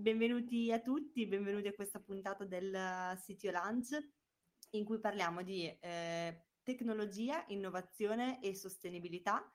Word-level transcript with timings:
Benvenuti 0.00 0.72
a 0.72 0.80
tutti, 0.80 1.26
benvenuti 1.26 1.68
a 1.68 1.74
questa 1.74 2.00
puntata 2.00 2.46
del 2.46 3.18
Sitio 3.22 3.50
Lunch 3.50 3.98
in 4.70 4.82
cui 4.82 4.98
parliamo 4.98 5.42
di 5.42 5.66
eh, 5.66 6.46
tecnologia, 6.62 7.44
innovazione 7.48 8.40
e 8.40 8.54
sostenibilità 8.54 9.46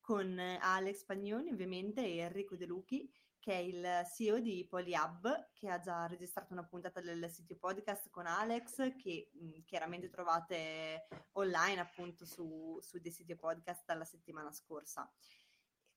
con 0.00 0.38
Alex 0.38 1.04
Pagnoni 1.04 1.50
ovviamente 1.50 2.02
e 2.02 2.16
Enrico 2.16 2.56
De 2.56 2.64
Lucchi 2.64 3.12
che 3.38 3.52
è 3.52 3.58
il 3.58 3.86
CEO 4.10 4.40
di 4.40 4.66
PolyHub 4.66 5.50
che 5.52 5.68
ha 5.68 5.78
già 5.80 6.06
registrato 6.06 6.54
una 6.54 6.64
puntata 6.64 7.02
del 7.02 7.30
sito 7.30 7.56
podcast 7.56 8.08
con 8.08 8.24
Alex 8.26 8.96
che 8.96 9.28
mh, 9.34 9.64
chiaramente 9.66 10.08
trovate 10.08 11.08
online 11.32 11.78
appunto 11.78 12.24
su, 12.24 12.78
su 12.80 12.98
dei 13.00 13.12
siti 13.12 13.36
podcast 13.36 13.84
dalla 13.84 14.06
settimana 14.06 14.50
scorsa. 14.50 15.12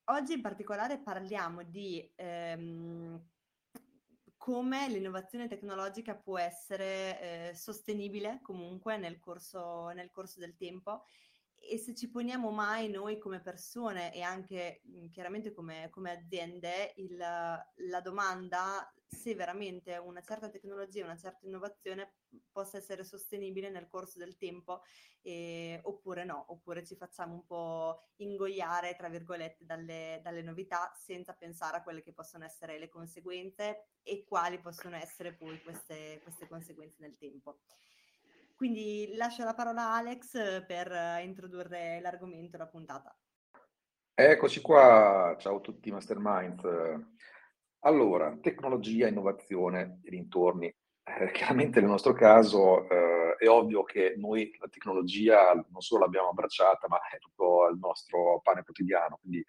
Oggi 0.08 0.34
in 0.34 0.42
particolare 0.42 1.00
parliamo 1.00 1.64
di 1.64 2.12
ehm, 2.16 3.32
come 4.44 4.90
l'innovazione 4.90 5.48
tecnologica 5.48 6.16
può 6.16 6.38
essere 6.38 7.52
eh, 7.52 7.56
sostenibile 7.56 8.40
comunque 8.42 8.98
nel 8.98 9.18
corso, 9.18 9.92
nel 9.96 10.12
corso 10.12 10.42
del 10.42 10.58
tempo. 10.58 11.06
E 11.56 11.78
se 11.78 11.96
ci 11.96 12.10
poniamo 12.10 12.52
mai 12.52 12.90
noi 12.90 13.18
come 13.20 13.40
persone 13.40 14.14
e 14.14 14.22
anche 14.22 14.82
chiaramente 15.12 15.54
come, 15.54 15.88
come 15.90 16.12
aziende 16.12 16.92
il, 16.98 17.16
la 17.16 18.02
domanda 18.04 18.94
se 19.14 19.36
veramente 19.36 19.96
una 19.98 20.22
certa 20.22 20.50
tecnologia, 20.50 21.04
una 21.04 21.18
certa 21.18 21.46
innovazione 21.46 22.16
possa 22.52 22.78
essere 22.78 23.04
sostenibile 23.04 23.70
nel 23.70 23.88
corso 23.88 24.18
del 24.18 24.38
tempo 24.38 24.82
eh, 25.22 25.80
oppure 25.84 26.26
no, 26.26 26.46
oppure 26.50 26.86
ci 26.86 26.96
facciamo 26.96 27.34
un 27.34 27.46
po' 27.46 28.10
ingoiare, 28.18 28.96
tra 28.96 29.10
virgolette, 29.10 29.66
dalle, 29.66 30.20
dalle 30.22 30.42
novità 30.42 30.92
senza 30.96 31.34
pensare 31.34 31.78
a 31.78 31.84
quelle 31.84 32.02
che 32.02 32.14
possono 32.14 32.44
essere 32.44 32.78
le 32.78 32.90
conseguenze 32.90 33.88
e 34.04 34.26
quali 34.28 34.60
possono 34.60 34.96
essere 34.96 35.34
poi 35.34 35.62
queste, 35.62 36.20
queste 36.24 36.48
conseguenze 36.48 36.98
nel 37.00 37.18
tempo. 37.18 37.60
Quindi 38.56 39.14
lascio 39.16 39.44
la 39.44 39.54
parola 39.54 39.90
a 39.90 39.98
Alex 39.98 40.66
per 40.66 41.22
introdurre 41.24 42.00
l'argomento, 42.02 42.58
la 42.58 42.68
puntata. 42.68 43.18
Eccoci 44.16 44.62
qua, 44.62 45.36
ciao 45.40 45.58
a 45.58 45.60
tutti 45.60 45.92
Masterminds. 45.92 46.62
Allora, 47.86 48.38
tecnologia, 48.42 49.08
innovazione 49.08 50.00
e 50.04 50.10
dintorni. 50.10 50.68
Eh, 50.68 51.32
chiaramente 51.34 51.82
nel 51.82 51.90
nostro 51.90 52.14
caso 52.14 52.88
eh, 52.88 53.36
è 53.38 53.50
ovvio 53.50 53.84
che 53.84 54.14
noi 54.16 54.56
la 54.58 54.70
tecnologia 54.70 55.52
non 55.54 55.82
solo 55.82 56.04
l'abbiamo 56.04 56.30
abbracciata, 56.30 56.88
ma 56.88 57.00
è 57.12 57.18
tutto 57.20 57.68
il 57.70 57.78
nostro 57.78 58.40
pane 58.42 58.64
quotidiano. 58.64 59.18
Quindi 59.20 59.44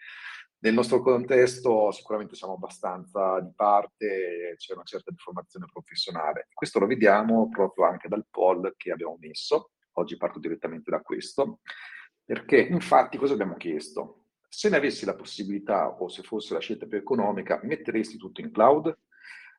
nel 0.58 0.74
nostro 0.74 1.00
contesto 1.00 1.92
sicuramente 1.92 2.34
siamo 2.34 2.54
abbastanza 2.54 3.38
di 3.38 3.52
parte, 3.54 4.54
c'è 4.56 4.74
una 4.74 4.82
certa 4.82 5.12
deformazione 5.12 5.66
professionale. 5.72 6.48
Questo 6.52 6.80
lo 6.80 6.86
vediamo 6.86 7.48
proprio 7.48 7.84
anche 7.84 8.08
dal 8.08 8.26
poll 8.28 8.74
che 8.76 8.90
abbiamo 8.90 9.16
messo. 9.20 9.70
Oggi 9.92 10.16
parto 10.16 10.40
direttamente 10.40 10.90
da 10.90 11.00
questo, 11.02 11.60
perché 12.24 12.58
infatti 12.58 13.16
cosa 13.16 13.34
abbiamo 13.34 13.54
chiesto? 13.54 14.23
Se 14.56 14.68
ne 14.68 14.76
avessi 14.76 15.04
la 15.04 15.16
possibilità 15.16 15.88
o 15.88 16.08
se 16.08 16.22
fosse 16.22 16.54
la 16.54 16.60
scelta 16.60 16.86
più 16.86 16.96
economica, 16.96 17.58
metteresti 17.64 18.16
tutto 18.16 18.40
in 18.40 18.52
cloud? 18.52 18.96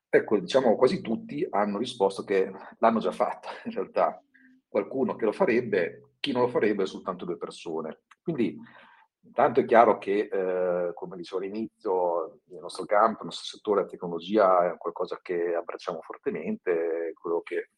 Ecco, 0.07 0.39
diciamo 0.39 0.78
quasi 0.78 1.01
tutti 1.01 1.45
hanno 1.50 1.78
risposto 1.78 2.23
che 2.23 2.50
l'hanno 2.78 3.00
già 3.00 3.11
fatto 3.11 3.50
in 3.66 3.73
realtà. 3.73 4.23
Qualcuno 4.66 5.17
che 5.17 5.25
lo 5.25 5.33
farebbe, 5.33 6.13
chi 6.22 6.31
non 6.31 6.44
lo 6.44 6.47
farebbe 6.47 6.85
soltanto 6.85 7.25
due 7.25 7.38
persone. 7.38 8.03
Quindi 8.23 8.57
Intanto 9.25 9.59
è 9.59 9.66
chiaro 9.66 9.97
che, 9.97 10.29
eh, 10.31 10.94
come 10.94 11.17
dicevo 11.17 11.41
all'inizio, 11.41 12.41
il 12.51 12.59
nostro 12.59 12.85
campo, 12.85 13.22
il 13.22 13.25
nostro 13.25 13.57
settore 13.57 13.81
la 13.81 13.88
tecnologia 13.88 14.72
è 14.72 14.77
qualcosa 14.77 15.19
che 15.19 15.56
abbracciamo 15.56 16.00
fortemente, 16.01 17.12
quello 17.19 17.41
che 17.41 17.72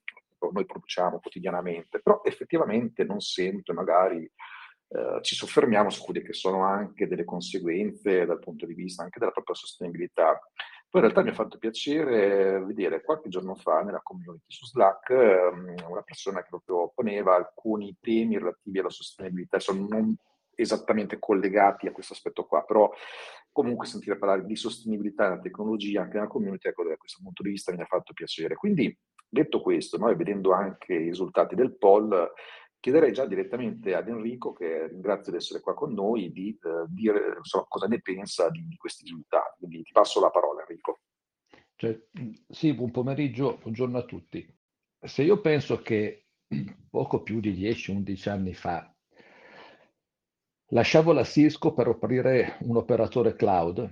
noi 0.51 0.65
produciamo 0.65 1.19
quotidianamente, 1.21 2.01
però 2.01 2.19
effettivamente 2.25 3.05
non 3.05 3.21
sempre 3.21 3.73
magari 3.73 4.29
eh, 4.89 5.19
ci 5.21 5.35
soffermiamo 5.35 5.89
su 5.89 6.03
quelle 6.03 6.21
che 6.21 6.33
sono 6.33 6.63
anche 6.63 7.07
delle 7.07 7.25
conseguenze 7.25 8.25
dal 8.25 8.39
punto 8.39 8.65
di 8.65 8.73
vista 8.73 9.03
anche 9.03 9.19
della 9.19 9.31
propria 9.31 9.55
sostenibilità. 9.55 10.39
Poi 10.89 11.01
in 11.01 11.07
realtà 11.07 11.21
mi 11.21 11.29
ha 11.29 11.33
fatto 11.33 11.57
piacere 11.57 12.63
vedere 12.63 13.03
qualche 13.03 13.27
giorno 13.27 13.55
fa 13.55 13.81
nella 13.81 13.99
community 14.01 14.45
su 14.47 14.65
Slack 14.65 15.09
um, 15.09 15.75
una 15.89 16.01
persona 16.01 16.41
che 16.41 16.47
proprio 16.49 16.91
poneva 16.95 17.35
alcuni 17.35 17.97
temi 17.99 18.37
relativi 18.37 18.79
alla 18.79 18.89
sostenibilità, 18.89 19.59
cioè 19.59 19.75
non 19.75 20.15
esattamente 20.55 21.19
collegati 21.19 21.87
a 21.87 21.91
questo 21.91 22.13
aspetto 22.13 22.45
qua, 22.45 22.63
però 22.63 22.89
comunque 23.51 23.85
sentire 23.85 24.17
parlare 24.17 24.45
di 24.45 24.55
sostenibilità 24.55 25.27
nella 25.29 25.41
tecnologia 25.41 26.01
anche 26.01 26.15
nella 26.15 26.27
community, 26.27 26.69
ecco, 26.69 26.83
da 26.83 26.95
questo 26.95 27.19
punto 27.21 27.43
di 27.43 27.49
vista 27.49 27.73
mi 27.73 27.81
ha 27.81 27.85
fatto 27.85 28.13
piacere. 28.13 28.55
Quindi, 28.55 28.97
detto 29.27 29.61
questo, 29.61 29.97
noi 29.97 30.15
vedendo 30.15 30.53
anche 30.53 30.93
i 30.93 31.09
risultati 31.09 31.55
del 31.55 31.77
poll, 31.77 32.31
chiederei 32.79 33.11
già 33.13 33.25
direttamente 33.25 33.95
ad 33.95 34.07
Enrico, 34.07 34.53
che 34.53 34.87
ringrazio 34.87 35.31
di 35.31 35.37
essere 35.37 35.59
qua 35.59 35.73
con 35.73 35.93
noi, 35.93 36.31
di 36.31 36.49
eh, 36.49 36.85
dire 36.87 37.35
insomma, 37.37 37.65
cosa 37.67 37.87
ne 37.87 38.01
pensa 38.01 38.49
di, 38.49 38.65
di, 38.67 38.75
questi 38.75 39.03
risultati. 39.03 39.59
Quindi 39.59 39.83
ti 39.83 39.91
passo 39.91 40.19
la 40.19 40.29
parola, 40.29 40.61
Enrico. 40.61 40.99
Cioè, 41.75 41.99
sì, 42.47 42.73
buon 42.73 42.91
pomeriggio, 42.91 43.57
buongiorno 43.61 43.97
a 43.97 44.03
tutti. 44.03 44.55
Se 44.99 45.21
io 45.21 45.41
penso 45.41 45.81
che 45.81 46.25
poco 46.89 47.21
più 47.21 47.39
di 47.39 47.53
10-11 47.53 48.29
anni 48.29 48.53
fa 48.53 48.91
Lasciavo 50.71 51.13
la 51.13 51.23
Cisco 51.23 51.73
per 51.73 51.87
aprire 51.87 52.57
un 52.63 52.75
operatore 52.75 53.37
cloud 53.37 53.89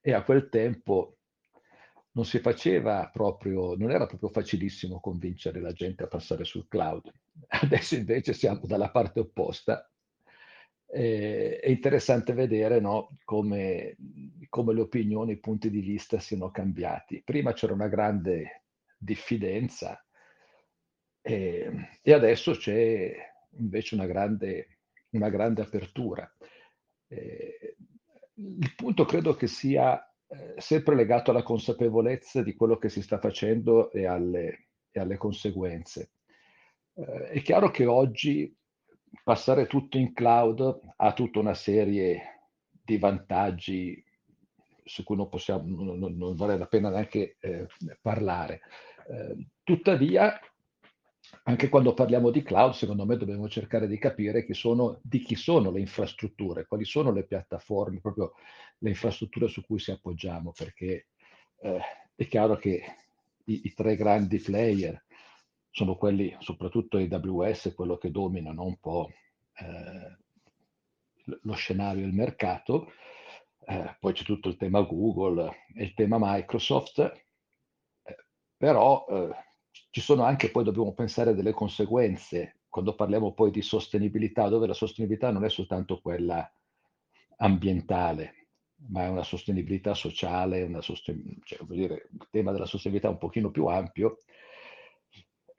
e 0.00 0.12
a 0.14 0.22
quel 0.22 0.48
tempo 0.48 1.18
non 2.12 2.24
si 2.24 2.38
faceva 2.38 3.10
proprio, 3.12 3.76
non 3.76 3.90
era 3.90 4.06
proprio 4.06 4.30
facilissimo 4.30 5.00
convincere 5.00 5.60
la 5.60 5.72
gente 5.72 6.04
a 6.04 6.06
passare 6.06 6.44
sul 6.44 6.66
cloud. 6.66 7.12
Adesso 7.46 7.94
invece 7.94 8.32
siamo 8.32 8.60
dalla 8.64 8.90
parte 8.90 9.20
opposta. 9.20 9.90
è 10.86 11.68
interessante 11.68 12.32
vedere 12.32 12.80
no, 12.80 13.18
come, 13.24 13.96
come 14.48 14.74
le 14.74 14.80
opinioni, 14.80 15.32
i 15.32 15.38
punti 15.38 15.70
di 15.70 15.80
vista 15.80 16.18
siano 16.18 16.50
cambiati. 16.50 17.22
Prima 17.22 17.52
c'era 17.52 17.74
una 17.74 17.88
grande 17.88 18.64
diffidenza 18.96 20.02
e, 21.20 21.70
e 22.02 22.12
adesso 22.12 22.52
c'è 22.52 23.14
invece 23.58 23.94
una 23.94 24.06
grande 24.06 24.78
una 25.10 25.30
grande 25.30 25.62
apertura. 25.62 26.30
Eh, 27.08 27.76
il 28.34 28.74
punto 28.76 29.04
credo 29.04 29.34
che 29.34 29.46
sia 29.46 30.00
eh, 30.28 30.54
sempre 30.58 30.94
legato 30.94 31.30
alla 31.30 31.42
consapevolezza 31.42 32.42
di 32.42 32.54
quello 32.54 32.76
che 32.78 32.88
si 32.88 33.02
sta 33.02 33.18
facendo 33.18 33.90
e 33.90 34.06
alle, 34.06 34.68
e 34.90 35.00
alle 35.00 35.16
conseguenze. 35.16 36.10
Eh, 36.98 37.28
è 37.28 37.42
chiaro 37.42 37.70
che 37.70 37.86
oggi 37.86 38.52
passare 39.22 39.66
tutto 39.66 39.98
in 39.98 40.12
cloud 40.12 40.80
ha 40.96 41.12
tutta 41.12 41.38
una 41.38 41.54
serie 41.54 42.48
di 42.82 42.98
vantaggi 42.98 44.02
su 44.84 45.04
cui 45.04 45.16
non, 45.16 45.28
possiamo, 45.28 45.64
non, 45.94 46.16
non 46.16 46.34
vale 46.34 46.58
la 46.58 46.66
pena 46.66 46.90
neanche 46.90 47.36
eh, 47.38 47.66
parlare. 48.00 48.62
Eh, 49.08 49.46
tuttavia, 49.62 50.40
anche 51.44 51.68
quando 51.68 51.94
parliamo 51.94 52.30
di 52.30 52.42
cloud, 52.42 52.72
secondo 52.72 53.04
me 53.04 53.16
dobbiamo 53.16 53.48
cercare 53.48 53.86
di 53.86 53.98
capire 53.98 54.44
chi 54.44 54.54
sono, 54.54 54.98
di 55.02 55.20
chi 55.20 55.36
sono 55.36 55.70
le 55.70 55.80
infrastrutture, 55.80 56.66
quali 56.66 56.84
sono 56.84 57.12
le 57.12 57.24
piattaforme, 57.24 58.00
proprio 58.00 58.32
le 58.78 58.88
infrastrutture 58.88 59.46
su 59.48 59.64
cui 59.64 59.78
ci 59.78 59.90
appoggiamo, 59.90 60.52
perché 60.56 61.08
eh, 61.60 61.80
è 62.14 62.26
chiaro 62.26 62.56
che 62.56 62.82
i, 63.44 63.60
i, 63.64 63.72
tre 63.74 63.94
grandi 63.94 64.38
player 64.40 65.04
sono 65.78 65.94
quelli, 65.94 66.36
soprattutto 66.40 66.96
AWS, 66.96 67.72
quello 67.76 67.98
che 67.98 68.10
dominano 68.10 68.64
un 68.64 68.76
po' 68.80 69.08
eh, 69.54 70.16
lo 71.42 71.52
scenario 71.52 72.02
e 72.02 72.08
il 72.08 72.14
mercato, 72.14 72.90
eh, 73.64 73.96
poi 74.00 74.12
c'è 74.12 74.24
tutto 74.24 74.48
il 74.48 74.56
tema 74.56 74.80
Google 74.80 75.66
e 75.76 75.84
il 75.84 75.94
tema 75.94 76.16
Microsoft, 76.18 76.98
eh, 76.98 78.16
però 78.56 79.06
eh, 79.08 79.30
ci 79.90 80.00
sono 80.00 80.24
anche 80.24 80.50
poi 80.50 80.64
dobbiamo 80.64 80.92
pensare 80.94 81.32
delle 81.32 81.52
conseguenze. 81.52 82.56
Quando 82.68 82.96
parliamo 82.96 83.32
poi 83.32 83.52
di 83.52 83.62
sostenibilità, 83.62 84.48
dove 84.48 84.66
la 84.66 84.74
sostenibilità 84.74 85.30
non 85.30 85.44
è 85.44 85.48
soltanto 85.48 86.00
quella 86.00 86.50
ambientale, 87.36 88.48
ma 88.90 89.04
è 89.04 89.08
una 89.08 89.22
sostenibilità 89.22 89.94
sociale, 89.94 90.62
una 90.62 90.80
sosten- 90.80 91.38
cioè, 91.44 91.60
dire, 91.68 92.08
il 92.10 92.26
tema 92.32 92.50
della 92.50 92.66
sostenibilità 92.66 93.10
è 93.10 93.14
un 93.14 93.18
pochino 93.18 93.52
più 93.52 93.66
ampio. 93.66 94.18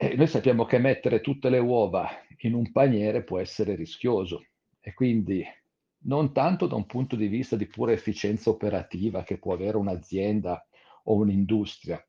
Noi 0.02 0.26
sappiamo 0.28 0.64
che 0.64 0.78
mettere 0.78 1.20
tutte 1.20 1.50
le 1.50 1.58
uova 1.58 2.08
in 2.38 2.54
un 2.54 2.72
paniere 2.72 3.22
può 3.22 3.38
essere 3.38 3.74
rischioso. 3.74 4.46
E 4.80 4.94
quindi 4.94 5.44
non 6.04 6.32
tanto 6.32 6.66
da 6.66 6.74
un 6.74 6.86
punto 6.86 7.16
di 7.16 7.26
vista 7.26 7.54
di 7.54 7.66
pura 7.66 7.92
efficienza 7.92 8.48
operativa 8.48 9.22
che 9.24 9.36
può 9.36 9.52
avere 9.52 9.76
un'azienda 9.76 10.66
o 11.04 11.16
un'industria, 11.16 12.02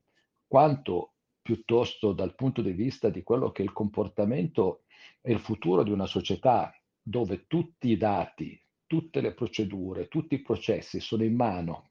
quanto 0.46 1.16
piuttosto 1.42 2.14
dal 2.14 2.34
punto 2.34 2.62
di 2.62 2.72
vista 2.72 3.10
di 3.10 3.22
quello 3.22 3.52
che 3.52 3.60
è 3.60 3.64
il 3.66 3.74
comportamento 3.74 4.84
e 5.20 5.30
il 5.30 5.40
futuro 5.40 5.82
di 5.82 5.90
una 5.90 6.06
società 6.06 6.74
dove 6.98 7.44
tutti 7.46 7.90
i 7.90 7.98
dati, 7.98 8.58
tutte 8.86 9.20
le 9.20 9.34
procedure, 9.34 10.08
tutti 10.08 10.36
i 10.36 10.40
processi 10.40 10.98
sono 10.98 11.24
in 11.24 11.34
mano 11.34 11.90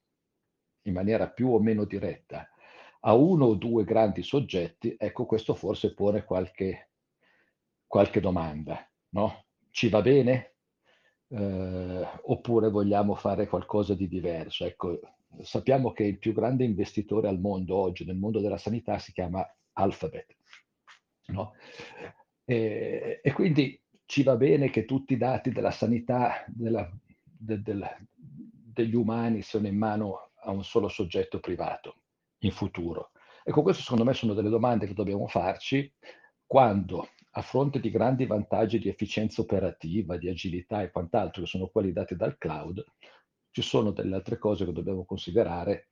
in 0.85 0.93
maniera 0.93 1.29
più 1.29 1.49
o 1.49 1.59
meno 1.59 1.85
diretta 1.85 2.50
a 3.03 3.13
uno 3.13 3.45
o 3.45 3.55
due 3.55 3.83
grandi 3.83 4.21
soggetti, 4.21 4.95
ecco 4.97 5.25
questo 5.25 5.55
forse 5.55 5.93
pone 5.93 6.23
qualche, 6.23 6.89
qualche 7.87 8.19
domanda. 8.19 8.87
No? 9.09 9.45
Ci 9.69 9.89
va 9.89 10.01
bene? 10.01 10.55
Eh, 11.29 12.07
oppure 12.23 12.69
vogliamo 12.69 13.15
fare 13.15 13.47
qualcosa 13.47 13.95
di 13.95 14.07
diverso? 14.07 14.65
Ecco, 14.65 14.99
sappiamo 15.41 15.91
che 15.93 16.03
il 16.03 16.19
più 16.19 16.33
grande 16.33 16.63
investitore 16.63 17.27
al 17.27 17.39
mondo 17.39 17.75
oggi, 17.75 18.05
nel 18.05 18.17
mondo 18.17 18.39
della 18.39 18.57
sanità, 18.57 18.99
si 18.99 19.13
chiama 19.13 19.45
Alphabet. 19.73 20.35
No? 21.27 21.53
E, 22.43 23.21
e, 23.23 23.31
quindi 23.31 23.81
ci 24.05 24.23
va 24.23 24.35
bene 24.35 24.69
che 24.69 24.85
tutti 24.85 25.13
i 25.13 25.17
dati 25.17 25.51
della 25.51 25.71
sanità 25.71 26.43
della, 26.47 26.87
de, 27.23 27.61
de, 27.61 27.97
degli 28.13 28.95
umani 28.95 29.41
siano 29.41 29.67
in 29.67 29.77
mano 29.77 30.31
a 30.43 30.51
un 30.51 30.63
solo 30.63 30.89
soggetto 30.89 31.39
privato 31.39 31.95
in 32.41 32.51
futuro. 32.51 33.11
Ecco, 33.43 33.61
queste 33.63 33.81
secondo 33.81 34.03
me 34.03 34.13
sono 34.13 34.33
delle 34.33 34.49
domande 34.49 34.85
che 34.85 34.93
dobbiamo 34.93 35.27
farci 35.27 35.91
quando 36.45 37.09
a 37.31 37.41
fronte 37.41 37.79
di 37.79 37.89
grandi 37.89 38.25
vantaggi 38.25 38.77
di 38.77 38.89
efficienza 38.89 39.41
operativa, 39.41 40.17
di 40.17 40.29
agilità 40.29 40.81
e 40.81 40.91
quant'altro, 40.91 41.41
che 41.41 41.47
sono 41.47 41.67
quelli 41.67 41.93
dati 41.93 42.15
dal 42.15 42.37
cloud, 42.37 42.83
ci 43.51 43.61
sono 43.61 43.91
delle 43.91 44.15
altre 44.15 44.37
cose 44.37 44.65
che 44.65 44.73
dobbiamo 44.73 45.05
considerare 45.05 45.87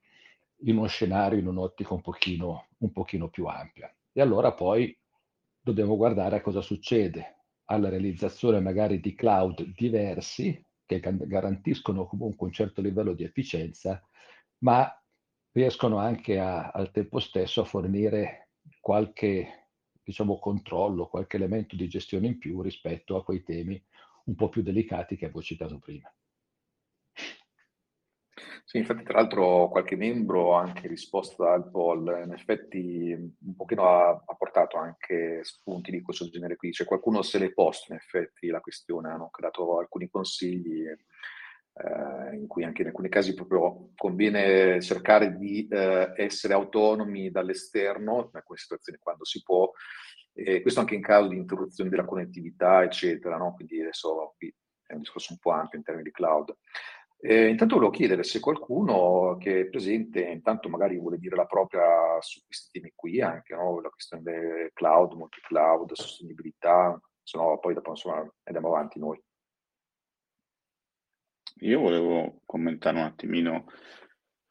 in 0.63 0.77
uno 0.77 0.87
scenario, 0.87 1.39
in 1.39 1.47
un'ottica 1.47 1.93
un 1.93 2.01
pochino, 2.01 2.67
un 2.79 2.91
pochino 2.91 3.29
più 3.29 3.45
ampia. 3.45 3.93
E 4.11 4.21
allora 4.21 4.53
poi 4.53 4.97
dobbiamo 5.61 5.95
guardare 5.95 6.37
a 6.37 6.41
cosa 6.41 6.61
succede 6.61 7.45
alla 7.65 7.89
realizzazione 7.89 8.59
magari 8.59 8.99
di 8.99 9.13
cloud 9.13 9.73
diversi 9.75 10.61
che 10.85 10.99
garantiscono 10.99 12.07
comunque 12.07 12.47
un 12.47 12.53
certo 12.53 12.81
livello 12.81 13.13
di 13.13 13.23
efficienza, 13.23 14.01
ma 14.59 14.98
riescono 15.51 15.97
anche 15.97 16.39
a, 16.39 16.69
al 16.69 16.91
tempo 16.91 17.19
stesso 17.19 17.61
a 17.61 17.65
fornire 17.65 18.49
qualche 18.79 19.69
diciamo, 20.03 20.39
controllo, 20.39 21.07
qualche 21.07 21.37
elemento 21.37 21.75
di 21.75 21.87
gestione 21.87 22.27
in 22.27 22.37
più 22.37 22.61
rispetto 22.61 23.15
a 23.15 23.23
quei 23.23 23.43
temi 23.43 23.81
un 24.25 24.35
po' 24.35 24.49
più 24.49 24.61
delicati 24.61 25.15
che 25.15 25.25
avevo 25.25 25.41
citato 25.41 25.79
prima. 25.79 26.11
Sì, 28.63 28.77
infatti 28.77 29.03
tra 29.03 29.19
l'altro 29.19 29.67
qualche 29.69 29.95
membro 29.95 30.55
ha 30.55 30.61
anche 30.61 30.87
risposto 30.87 31.47
al 31.47 31.71
poll, 31.71 32.21
in 32.23 32.31
effetti 32.33 33.11
un 33.11 33.55
pochino 33.55 33.87
ha, 33.87 34.09
ha, 34.09 34.35
portato 34.35 34.77
anche 34.77 35.43
spunti 35.43 35.89
di 35.89 36.01
questo 36.01 36.29
genere 36.29 36.55
qui, 36.55 36.71
cioè 36.71 36.85
qualcuno 36.85 37.23
se 37.23 37.39
l'è 37.39 37.51
posto 37.51 37.91
in 37.91 37.97
effetti 37.97 38.47
la 38.47 38.61
questione, 38.61 39.09
hanno 39.09 39.31
dato 39.39 39.79
alcuni 39.79 40.07
consigli 40.07 40.83
eh, 41.79 42.35
in 42.35 42.47
cui 42.47 42.63
anche 42.63 42.81
in 42.81 42.87
alcuni 42.89 43.09
casi 43.09 43.33
proprio 43.33 43.91
conviene 43.95 44.81
cercare 44.81 45.37
di 45.37 45.67
eh, 45.67 46.11
essere 46.15 46.53
autonomi 46.53 47.31
dall'esterno, 47.31 48.29
in 48.31 48.37
alcune 48.37 48.57
situazioni 48.57 48.99
quando 49.01 49.25
si 49.25 49.41
può, 49.41 49.71
e 50.33 50.61
questo 50.61 50.79
anche 50.79 50.95
in 50.95 51.01
caso 51.01 51.27
di 51.27 51.37
interruzione 51.37 51.89
della 51.89 52.05
connettività, 52.05 52.83
eccetera, 52.83 53.37
no? 53.37 53.53
quindi 53.53 53.81
adesso 53.81 54.33
qui 54.37 54.53
è 54.85 54.93
un 54.93 54.99
discorso 54.99 55.33
un 55.33 55.39
po' 55.39 55.51
ampio 55.51 55.77
in 55.77 55.83
termini 55.83 56.05
di 56.05 56.13
cloud. 56.13 56.55
Eh, 57.21 57.49
intanto 57.49 57.75
volevo 57.75 57.91
chiedere 57.91 58.23
se 58.23 58.39
qualcuno 58.39 59.35
che 59.37 59.61
è 59.61 59.65
presente, 59.65 60.21
intanto 60.21 60.69
magari 60.69 60.97
vuole 60.97 61.17
dire 61.17 61.35
la 61.35 61.45
propria 61.45 62.17
su 62.21 62.39
questi 62.45 62.69
temi 62.71 62.93
qui, 62.95 63.19
anche 63.19 63.53
no? 63.53 63.81
la 63.81 63.89
questione 63.89 64.23
del 64.23 64.71
cloud, 64.73 65.13
multi-cloud, 65.13 65.91
sostenibilità, 65.93 66.97
se 67.21 67.37
no 67.37 67.59
poi 67.59 67.73
dopo 67.73 67.89
insomma 67.89 68.25
andiamo 68.43 68.69
avanti 68.69 68.99
noi. 68.99 69.21
Io 71.61 71.79
volevo 71.79 72.41
commentare 72.45 72.97
un 72.97 73.03
attimino 73.03 73.65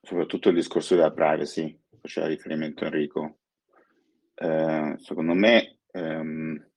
soprattutto 0.01 0.49
il 0.49 0.55
discorso 0.55 0.95
della 0.95 1.13
privacy, 1.13 1.79
faceva 2.01 2.27
riferimento 2.27 2.85
Enrico. 2.85 3.39
Eh, 4.35 4.95
secondo 4.99 5.35
me 5.35 5.79
ehm, 5.91 6.71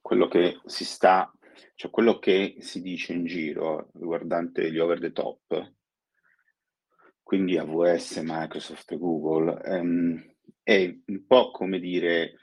quello 0.00 0.28
che 0.28 0.60
si 0.66 0.84
sta 0.84 1.32
cioè 1.80 1.90
quello 1.90 2.18
che 2.18 2.56
si 2.58 2.82
dice 2.82 3.14
in 3.14 3.24
giro 3.24 3.90
riguardante 3.94 4.70
gli 4.70 4.78
over 4.78 5.00
the 5.00 5.12
top, 5.12 5.72
quindi 7.22 7.56
AWS, 7.56 8.18
Microsoft 8.22 8.98
Google, 8.98 9.62
ehm, 9.64 10.34
è 10.62 10.94
un 11.06 11.26
po' 11.26 11.50
come 11.52 11.78
dire, 11.78 12.34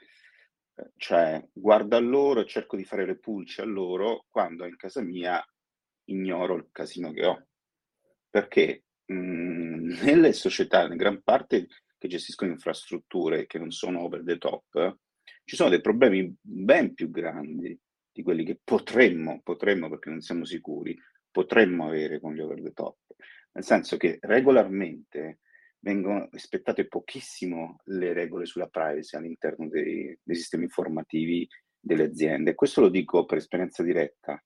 cioè 0.96 1.40
guardo 1.52 1.94
a 1.94 2.00
loro 2.00 2.40
e 2.40 2.46
cerco 2.46 2.76
di 2.76 2.84
fare 2.84 3.06
le 3.06 3.16
pulci 3.16 3.60
a 3.60 3.64
loro 3.64 4.26
quando 4.28 4.64
in 4.66 4.76
casa 4.76 5.02
mia 5.02 5.40
ignoro 6.08 6.56
il 6.56 6.68
casino 6.72 7.12
che 7.12 7.26
ho. 7.26 7.46
Perché 8.28 8.84
mh, 9.06 9.14
mm, 9.14 9.90
nelle 10.02 10.32
società, 10.32 10.84
in 10.84 10.96
gran 10.96 11.22
parte 11.22 11.66
che 11.96 12.08
gestiscono 12.08 12.52
infrastrutture 12.52 13.46
che 13.46 13.58
non 13.58 13.70
sono 13.70 14.02
over 14.02 14.22
the 14.22 14.38
top, 14.38 14.98
ci 15.44 15.56
sono 15.56 15.70
dei 15.70 15.80
problemi 15.80 16.32
ben 16.40 16.94
più 16.94 17.10
grandi 17.10 17.78
di 18.12 18.22
quelli 18.22 18.44
che 18.44 18.60
potremmo, 18.62 19.40
potremmo 19.42 19.88
perché 19.88 20.10
non 20.10 20.20
siamo 20.20 20.44
sicuri, 20.44 20.96
potremmo 21.30 21.86
avere 21.86 22.20
con 22.20 22.34
gli 22.34 22.40
over 22.40 22.60
the 22.62 22.72
top. 22.72 22.98
Nel 23.52 23.64
senso 23.64 23.96
che 23.96 24.18
regolarmente 24.20 25.40
vengono 25.80 26.28
rispettate 26.30 26.86
pochissimo 26.86 27.80
le 27.84 28.12
regole 28.12 28.46
sulla 28.46 28.66
privacy 28.66 29.16
all'interno 29.16 29.68
dei, 29.68 30.16
dei 30.22 30.36
sistemi 30.36 30.64
informativi 30.64 31.48
delle 31.78 32.04
aziende. 32.04 32.54
Questo 32.54 32.80
lo 32.80 32.88
dico 32.88 33.24
per 33.24 33.38
esperienza 33.38 33.82
diretta. 33.82 34.42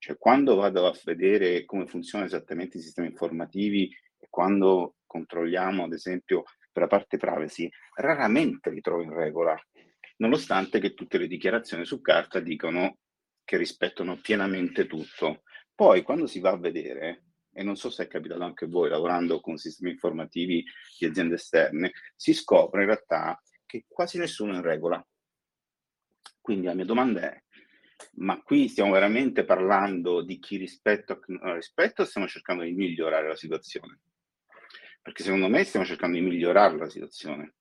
Cioè, 0.00 0.16
quando 0.16 0.54
vado 0.54 0.86
a 0.86 0.98
vedere 1.04 1.66
come 1.66 1.86
funzionano 1.86 2.26
esattamente 2.26 2.78
i 2.78 2.80
sistemi 2.80 3.08
informativi 3.08 3.94
e 4.18 4.28
quando 4.30 4.96
controlliamo, 5.04 5.84
ad 5.84 5.92
esempio, 5.92 6.44
per 6.72 6.84
la 6.84 6.88
parte 6.88 7.18
privacy, 7.18 7.68
raramente 7.96 8.70
li 8.70 8.80
trovo 8.80 9.02
in 9.02 9.12
regola, 9.12 9.54
nonostante 10.16 10.80
che 10.80 10.94
tutte 10.94 11.18
le 11.18 11.26
dichiarazioni 11.26 11.84
su 11.84 12.00
carta 12.00 12.40
dicono 12.40 12.96
che 13.44 13.58
rispettano 13.58 14.18
pienamente 14.22 14.86
tutto. 14.86 15.42
Poi 15.74 16.00
quando 16.00 16.26
si 16.26 16.40
va 16.40 16.52
a 16.52 16.58
vedere, 16.58 17.24
e 17.52 17.62
non 17.62 17.76
so 17.76 17.90
se 17.90 18.04
è 18.04 18.08
capitato 18.08 18.42
anche 18.42 18.64
a 18.64 18.68
voi 18.68 18.88
lavorando 18.88 19.40
con 19.40 19.58
sistemi 19.58 19.90
informativi 19.90 20.64
di 20.98 21.04
aziende 21.04 21.34
esterne, 21.34 21.92
si 22.16 22.32
scopre 22.32 22.80
in 22.80 22.86
realtà 22.86 23.38
che 23.66 23.84
quasi 23.86 24.16
nessuno 24.16 24.54
è 24.54 24.56
in 24.56 24.62
regola. 24.62 25.06
Quindi 26.40 26.64
la 26.64 26.74
mia 26.74 26.86
domanda 26.86 27.20
è, 27.20 27.42
ma 28.14 28.40
qui 28.42 28.68
stiamo 28.68 28.92
veramente 28.92 29.44
parlando 29.44 30.22
di 30.22 30.38
chi 30.38 30.56
rispetta 30.56 31.14
o 31.14 31.20
chi 31.20 31.38
non 31.40 31.54
rispetta 31.54 32.02
o 32.02 32.06
stiamo 32.06 32.26
cercando 32.26 32.62
di 32.62 32.72
migliorare 32.72 33.28
la 33.28 33.36
situazione? 33.36 33.98
Perché 35.02 35.22
secondo 35.22 35.48
me 35.48 35.64
stiamo 35.64 35.86
cercando 35.86 36.18
di 36.18 36.24
migliorare 36.24 36.76
la 36.76 36.88
situazione. 36.88 37.54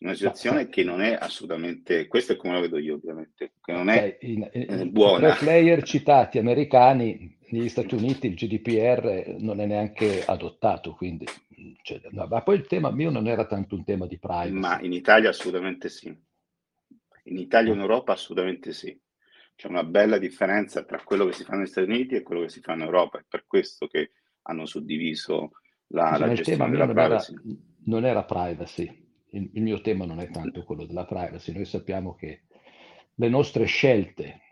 Una 0.00 0.14
situazione 0.14 0.68
che 0.68 0.84
non 0.84 1.00
è 1.00 1.16
assolutamente, 1.18 2.06
questo 2.06 2.32
è 2.32 2.36
come 2.36 2.54
lo 2.54 2.60
vedo 2.60 2.78
io 2.78 2.94
ovviamente, 2.94 3.54
che 3.60 3.72
non 3.72 3.88
è 3.88 4.16
in, 4.20 4.48
in, 4.52 4.66
eh, 4.70 4.86
buona. 4.86 5.18
Tra 5.18 5.34
i 5.34 5.38
player 5.38 5.82
citati 5.82 6.38
americani, 6.38 7.36
negli 7.48 7.68
Stati 7.68 7.94
Uniti 7.94 8.28
il 8.28 8.34
GDPR 8.34 9.36
non 9.38 9.60
è 9.60 9.66
neanche 9.66 10.24
adottato, 10.24 10.94
quindi, 10.94 11.26
cioè, 11.82 12.00
no, 12.10 12.26
ma 12.26 12.42
poi 12.42 12.56
il 12.56 12.66
tema 12.66 12.92
mio 12.92 13.10
non 13.10 13.26
era 13.26 13.44
tanto 13.46 13.74
un 13.74 13.84
tema 13.84 14.06
di 14.06 14.18
privacy. 14.18 14.50
Ma 14.52 14.80
in 14.80 14.92
Italia 14.92 15.30
assolutamente 15.30 15.88
sì. 15.88 16.16
In 17.24 17.36
Italia 17.36 17.72
e 17.72 17.74
in 17.74 17.80
Europa 17.80 18.12
assolutamente 18.12 18.72
sì. 18.72 18.96
C'è 19.58 19.66
una 19.66 19.82
bella 19.82 20.18
differenza 20.18 20.84
tra 20.84 21.02
quello 21.02 21.26
che 21.26 21.32
si 21.32 21.42
fa 21.42 21.56
negli 21.56 21.66
Stati 21.66 21.90
Uniti 21.90 22.14
e 22.14 22.22
quello 22.22 22.42
che 22.42 22.48
si 22.48 22.60
fa 22.60 22.74
in 22.74 22.82
Europa, 22.82 23.18
è 23.18 23.24
per 23.28 23.44
questo 23.44 23.88
che 23.88 24.12
hanno 24.42 24.66
suddiviso 24.66 25.50
la, 25.88 26.16
la 26.16 26.32
gestione 26.32 26.70
della 26.70 26.86
privacy. 26.86 27.32
Era, 27.32 27.42
non 27.86 28.04
era 28.04 28.22
privacy, 28.22 28.84
il, 29.30 29.50
il 29.54 29.62
mio 29.62 29.80
tema 29.80 30.04
non 30.04 30.20
è 30.20 30.30
tanto 30.30 30.62
quello 30.62 30.84
della 30.84 31.06
privacy, 31.06 31.52
noi 31.52 31.64
sappiamo 31.64 32.14
che 32.14 32.44
le 33.12 33.28
nostre 33.28 33.64
scelte 33.64 34.42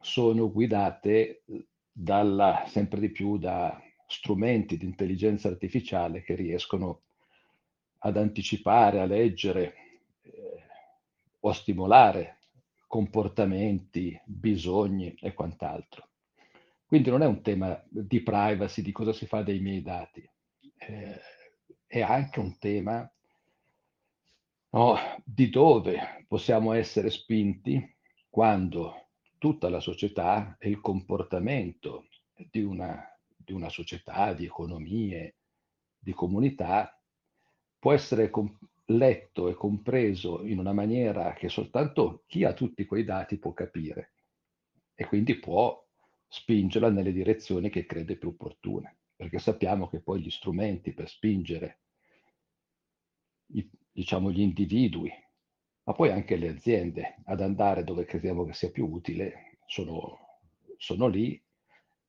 sono 0.00 0.50
guidate 0.50 1.44
dalla, 1.92 2.64
sempre 2.66 2.98
di 2.98 3.10
più 3.10 3.38
da 3.38 3.80
strumenti 4.08 4.76
di 4.76 4.84
intelligenza 4.84 5.46
artificiale 5.46 6.24
che 6.24 6.34
riescono 6.34 7.02
ad 7.98 8.16
anticipare, 8.16 8.98
a 8.98 9.06
leggere 9.06 9.74
eh, 10.22 10.64
o 11.38 11.50
a 11.50 11.54
stimolare 11.54 12.35
comportamenti, 12.96 14.18
bisogni 14.24 15.14
e 15.20 15.34
quant'altro. 15.34 16.08
Quindi 16.86 17.10
non 17.10 17.20
è 17.20 17.26
un 17.26 17.42
tema 17.42 17.78
di 17.90 18.22
privacy, 18.22 18.80
di 18.80 18.90
cosa 18.90 19.12
si 19.12 19.26
fa 19.26 19.42
dei 19.42 19.60
miei 19.60 19.82
dati, 19.82 20.26
eh, 20.78 21.20
è 21.86 22.00
anche 22.00 22.40
un 22.40 22.56
tema 22.56 23.06
no, 24.70 24.96
di 25.22 25.50
dove 25.50 26.24
possiamo 26.26 26.72
essere 26.72 27.10
spinti 27.10 27.96
quando 28.30 29.08
tutta 29.36 29.68
la 29.68 29.80
società 29.80 30.56
e 30.58 30.70
il 30.70 30.80
comportamento 30.80 32.06
di 32.50 32.62
una, 32.62 33.06
di 33.36 33.52
una 33.52 33.68
società, 33.68 34.32
di 34.32 34.46
economie, 34.46 35.34
di 35.98 36.14
comunità 36.14 36.98
può 37.78 37.92
essere 37.92 38.30
com- 38.30 38.58
letto 38.86 39.48
e 39.48 39.54
compreso 39.54 40.44
in 40.44 40.58
una 40.58 40.72
maniera 40.72 41.32
che 41.32 41.48
soltanto 41.48 42.24
chi 42.26 42.44
ha 42.44 42.52
tutti 42.52 42.84
quei 42.84 43.04
dati 43.04 43.38
può 43.38 43.52
capire 43.52 44.12
e 44.94 45.04
quindi 45.06 45.38
può 45.38 45.84
spingerla 46.28 46.90
nelle 46.90 47.12
direzioni 47.12 47.70
che 47.70 47.86
crede 47.86 48.16
più 48.16 48.28
opportune, 48.30 48.98
perché 49.14 49.38
sappiamo 49.38 49.88
che 49.88 50.00
poi 50.00 50.20
gli 50.20 50.30
strumenti 50.30 50.92
per 50.92 51.08
spingere 51.08 51.80
i, 53.48 53.68
diciamo, 53.92 54.30
gli 54.30 54.40
individui, 54.40 55.10
ma 55.84 55.92
poi 55.92 56.10
anche 56.10 56.36
le 56.36 56.48
aziende 56.48 57.16
ad 57.24 57.40
andare 57.40 57.84
dove 57.84 58.04
crediamo 58.04 58.44
che 58.44 58.54
sia 58.54 58.70
più 58.70 58.88
utile, 58.90 59.58
sono, 59.66 60.18
sono 60.76 61.06
lì 61.06 61.40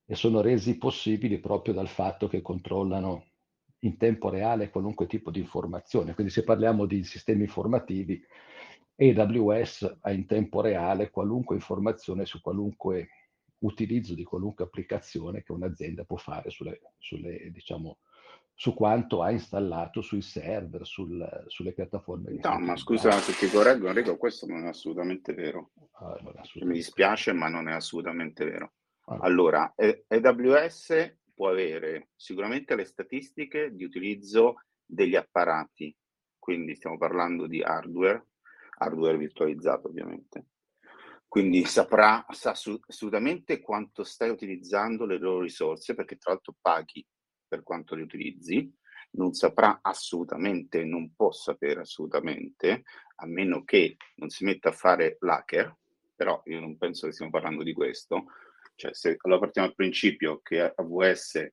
e 0.04 0.14
sono 0.14 0.40
resi 0.40 0.78
possibili 0.78 1.38
proprio 1.38 1.74
dal 1.74 1.88
fatto 1.88 2.28
che 2.28 2.40
controllano 2.40 3.26
in 3.80 3.96
tempo 3.96 4.28
reale 4.28 4.70
qualunque 4.70 5.06
tipo 5.06 5.30
di 5.30 5.40
informazione. 5.40 6.14
Quindi 6.14 6.32
se 6.32 6.44
parliamo 6.44 6.86
di 6.86 7.04
sistemi 7.04 7.42
informativi, 7.42 8.20
AWS 8.96 9.98
ha 10.00 10.10
in 10.10 10.26
tempo 10.26 10.60
reale 10.60 11.10
qualunque 11.10 11.54
informazione 11.54 12.24
su 12.24 12.40
qualunque 12.40 13.08
utilizzo 13.58 14.14
di 14.14 14.24
qualunque 14.24 14.64
applicazione 14.64 15.42
che 15.42 15.52
un'azienda 15.52 16.04
può 16.04 16.16
fare 16.16 16.50
sulle, 16.50 16.80
sulle, 16.98 17.50
diciamo, 17.50 17.98
su 18.54 18.74
quanto 18.74 19.22
ha 19.22 19.30
installato 19.30 20.00
sui 20.00 20.20
server, 20.20 20.84
sul, 20.84 21.44
sulle 21.46 21.72
piattaforme. 21.72 22.38
No, 22.42 22.58
ma 22.58 22.76
scusa 22.76 23.12
se 23.12 23.32
ti 23.34 23.48
correggo 23.52 23.86
Enrico, 23.86 24.16
questo 24.16 24.46
non 24.46 24.64
è 24.64 24.68
assolutamente 24.68 25.32
vero. 25.32 25.70
Ah, 25.92 26.14
assolutamente 26.14 26.64
Mi 26.64 26.74
dispiace, 26.74 27.32
vero. 27.32 27.44
ma 27.44 27.50
non 27.50 27.68
è 27.68 27.72
assolutamente 27.72 28.44
vero. 28.44 28.72
Allora, 29.20 29.72
AWS 29.76 31.16
può 31.38 31.50
avere 31.50 32.08
sicuramente 32.16 32.74
le 32.74 32.84
statistiche 32.84 33.72
di 33.72 33.84
utilizzo 33.84 34.64
degli 34.84 35.14
apparati, 35.14 35.96
quindi 36.36 36.74
stiamo 36.74 36.98
parlando 36.98 37.46
di 37.46 37.62
hardware, 37.62 38.26
hardware 38.78 39.16
virtualizzato 39.16 39.86
ovviamente. 39.86 40.46
Quindi 41.28 41.64
saprà, 41.64 42.26
sa 42.30 42.50
assolutamente 42.50 43.60
quanto 43.60 44.02
stai 44.02 44.30
utilizzando 44.30 45.06
le 45.06 45.18
loro 45.18 45.42
risorse, 45.42 45.94
perché 45.94 46.16
tra 46.16 46.32
l'altro 46.32 46.56
paghi 46.60 47.06
per 47.46 47.62
quanto 47.62 47.94
le 47.94 48.02
utilizzi, 48.02 48.74
non 49.10 49.32
saprà 49.32 49.78
assolutamente, 49.80 50.84
non 50.84 51.14
può 51.14 51.30
sapere 51.30 51.82
assolutamente, 51.82 52.82
a 53.16 53.26
meno 53.26 53.62
che 53.62 53.96
non 54.16 54.28
si 54.28 54.42
metta 54.42 54.70
a 54.70 54.72
fare 54.72 55.18
l'hacker, 55.20 55.72
però 56.16 56.42
io 56.46 56.58
non 56.58 56.76
penso 56.76 57.06
che 57.06 57.12
stiamo 57.12 57.30
parlando 57.30 57.62
di 57.62 57.72
questo, 57.72 58.24
cioè, 58.78 58.94
se 58.94 59.16
allora 59.22 59.40
partiamo 59.40 59.66
dal 59.66 59.76
principio 59.76 60.40
che 60.40 60.60
AWS 60.60 61.48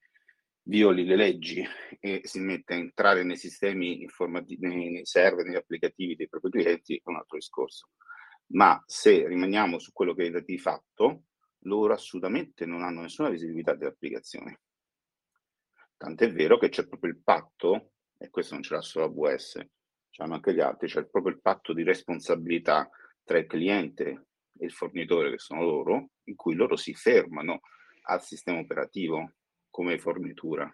violi 0.62 1.06
le 1.06 1.16
leggi 1.16 1.66
e 2.00 2.22
si 2.24 2.40
mette 2.40 2.76
a 2.76 2.78
entrare 2.78 3.24
nei 3.24 3.36
sistemi 3.36 4.04
informativi, 4.04 4.68
nei 4.68 5.06
server, 5.06 5.44
negli 5.44 5.56
applicativi 5.56 6.16
dei 6.16 6.30
propri 6.30 6.52
clienti, 6.52 6.96
è 6.98 7.02
un 7.10 7.16
altro 7.16 7.38
discorso. 7.38 7.90
Ma 8.54 8.80
se 8.86 9.28
rimaniamo 9.28 9.80
su 9.80 9.92
quello 9.92 10.14
che 10.14 10.28
è 10.28 10.42
di 10.44 10.60
fatto, 10.60 11.24
loro 11.62 11.94
assolutamente 11.94 12.68
non 12.68 12.84
hanno 12.84 13.02
nessuna 13.02 13.30
visibilità 13.30 13.74
delle 13.74 13.90
applicazioni. 13.90 14.56
Tant'è 15.98 16.32
vero 16.32 16.60
che 16.60 16.70
c'è 16.70 16.86
proprio 16.86 17.12
il 17.12 17.24
patto, 17.24 17.94
e 18.20 18.30
questo 18.30 18.54
non 18.54 18.62
ce 18.62 18.76
l'ha 18.76 18.82
solo 18.82 19.06
AWS, 19.06 19.66
c'hanno 20.12 20.36
anche 20.36 20.54
gli 20.54 20.60
altri, 20.60 20.88
c'è 20.88 21.08
proprio 21.08 21.34
il 21.34 21.42
patto 21.42 21.74
di 21.74 21.82
responsabilità 21.82 22.88
tra 23.24 23.40
il 23.40 23.48
cliente 23.48 24.28
e 24.58 24.66
il 24.66 24.72
fornitore, 24.72 25.32
che 25.32 25.40
sono 25.40 25.62
loro, 25.62 26.10
in 26.26 26.36
cui 26.36 26.56
loro 26.56 26.76
si 26.76 26.94
fermano 26.94 27.62
al 28.04 28.22
sistema 28.22 28.60
operativo 28.60 29.34
come 29.70 29.98
fornitura. 29.98 30.74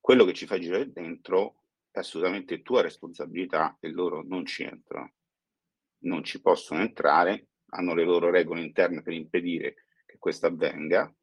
Quello 0.00 0.24
che 0.24 0.32
ci 0.32 0.46
fa 0.46 0.58
girare 0.58 0.90
dentro 0.90 1.62
è 1.90 2.00
assolutamente 2.00 2.62
tua 2.62 2.82
responsabilità 2.82 3.76
e 3.80 3.88
loro 3.90 4.22
non 4.22 4.44
ci 4.44 4.64
entrano. 4.64 5.12
Non 5.98 6.24
ci 6.24 6.40
possono 6.40 6.80
entrare, 6.80 7.48
hanno 7.66 7.94
le 7.94 8.04
loro 8.04 8.30
regole 8.30 8.62
interne 8.62 9.02
per 9.02 9.12
impedire 9.12 9.74
che 10.04 10.18
questo 10.18 10.46
avvenga. 10.46 11.14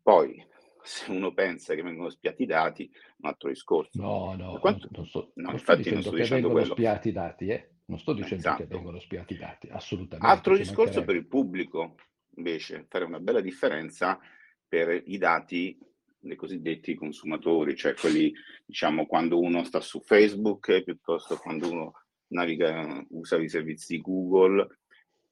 Poi, 0.00 0.46
se 0.82 1.10
uno 1.10 1.34
pensa 1.34 1.74
che 1.74 1.82
vengono 1.82 2.10
spiati 2.10 2.44
i 2.44 2.46
dati, 2.46 2.90
un 3.18 3.28
altro 3.28 3.48
discorso. 3.48 4.00
No, 4.00 4.34
no, 4.36 4.58
quanto... 4.60 4.88
non, 4.92 5.06
sto, 5.06 5.32
no, 5.34 5.50
non 5.50 5.56
dicendo 5.56 5.90
non 5.92 6.02
sto 6.02 6.10
che 6.12 6.28
vengono 6.28 6.52
quello. 6.52 6.72
spiati 6.72 7.08
i 7.08 7.12
dati, 7.12 7.48
eh? 7.48 7.70
Non 7.88 7.98
sto 7.98 8.12
dicendo 8.12 8.36
esatto. 8.36 8.62
che 8.62 8.68
vengono 8.68 9.00
spiati 9.00 9.32
i 9.32 9.38
dati, 9.38 9.68
assolutamente. 9.70 10.26
Altro 10.26 10.56
discorso 10.56 11.04
per 11.04 11.16
il 11.16 11.26
pubblico, 11.26 11.94
invece, 12.36 12.84
fare 12.88 13.04
una 13.04 13.18
bella 13.18 13.40
differenza 13.40 14.18
per 14.66 15.02
i 15.06 15.16
dati 15.16 15.78
dei 16.18 16.36
cosiddetti 16.36 16.94
consumatori, 16.94 17.74
cioè 17.74 17.94
quelli, 17.94 18.32
diciamo, 18.66 19.06
quando 19.06 19.40
uno 19.40 19.64
sta 19.64 19.80
su 19.80 20.00
Facebook, 20.00 20.82
piuttosto 20.82 21.36
quando 21.36 21.70
uno 21.70 21.92
naviga, 22.28 23.04
usa 23.10 23.38
i 23.38 23.48
servizi 23.48 23.96
di 23.96 24.02
Google, 24.02 24.80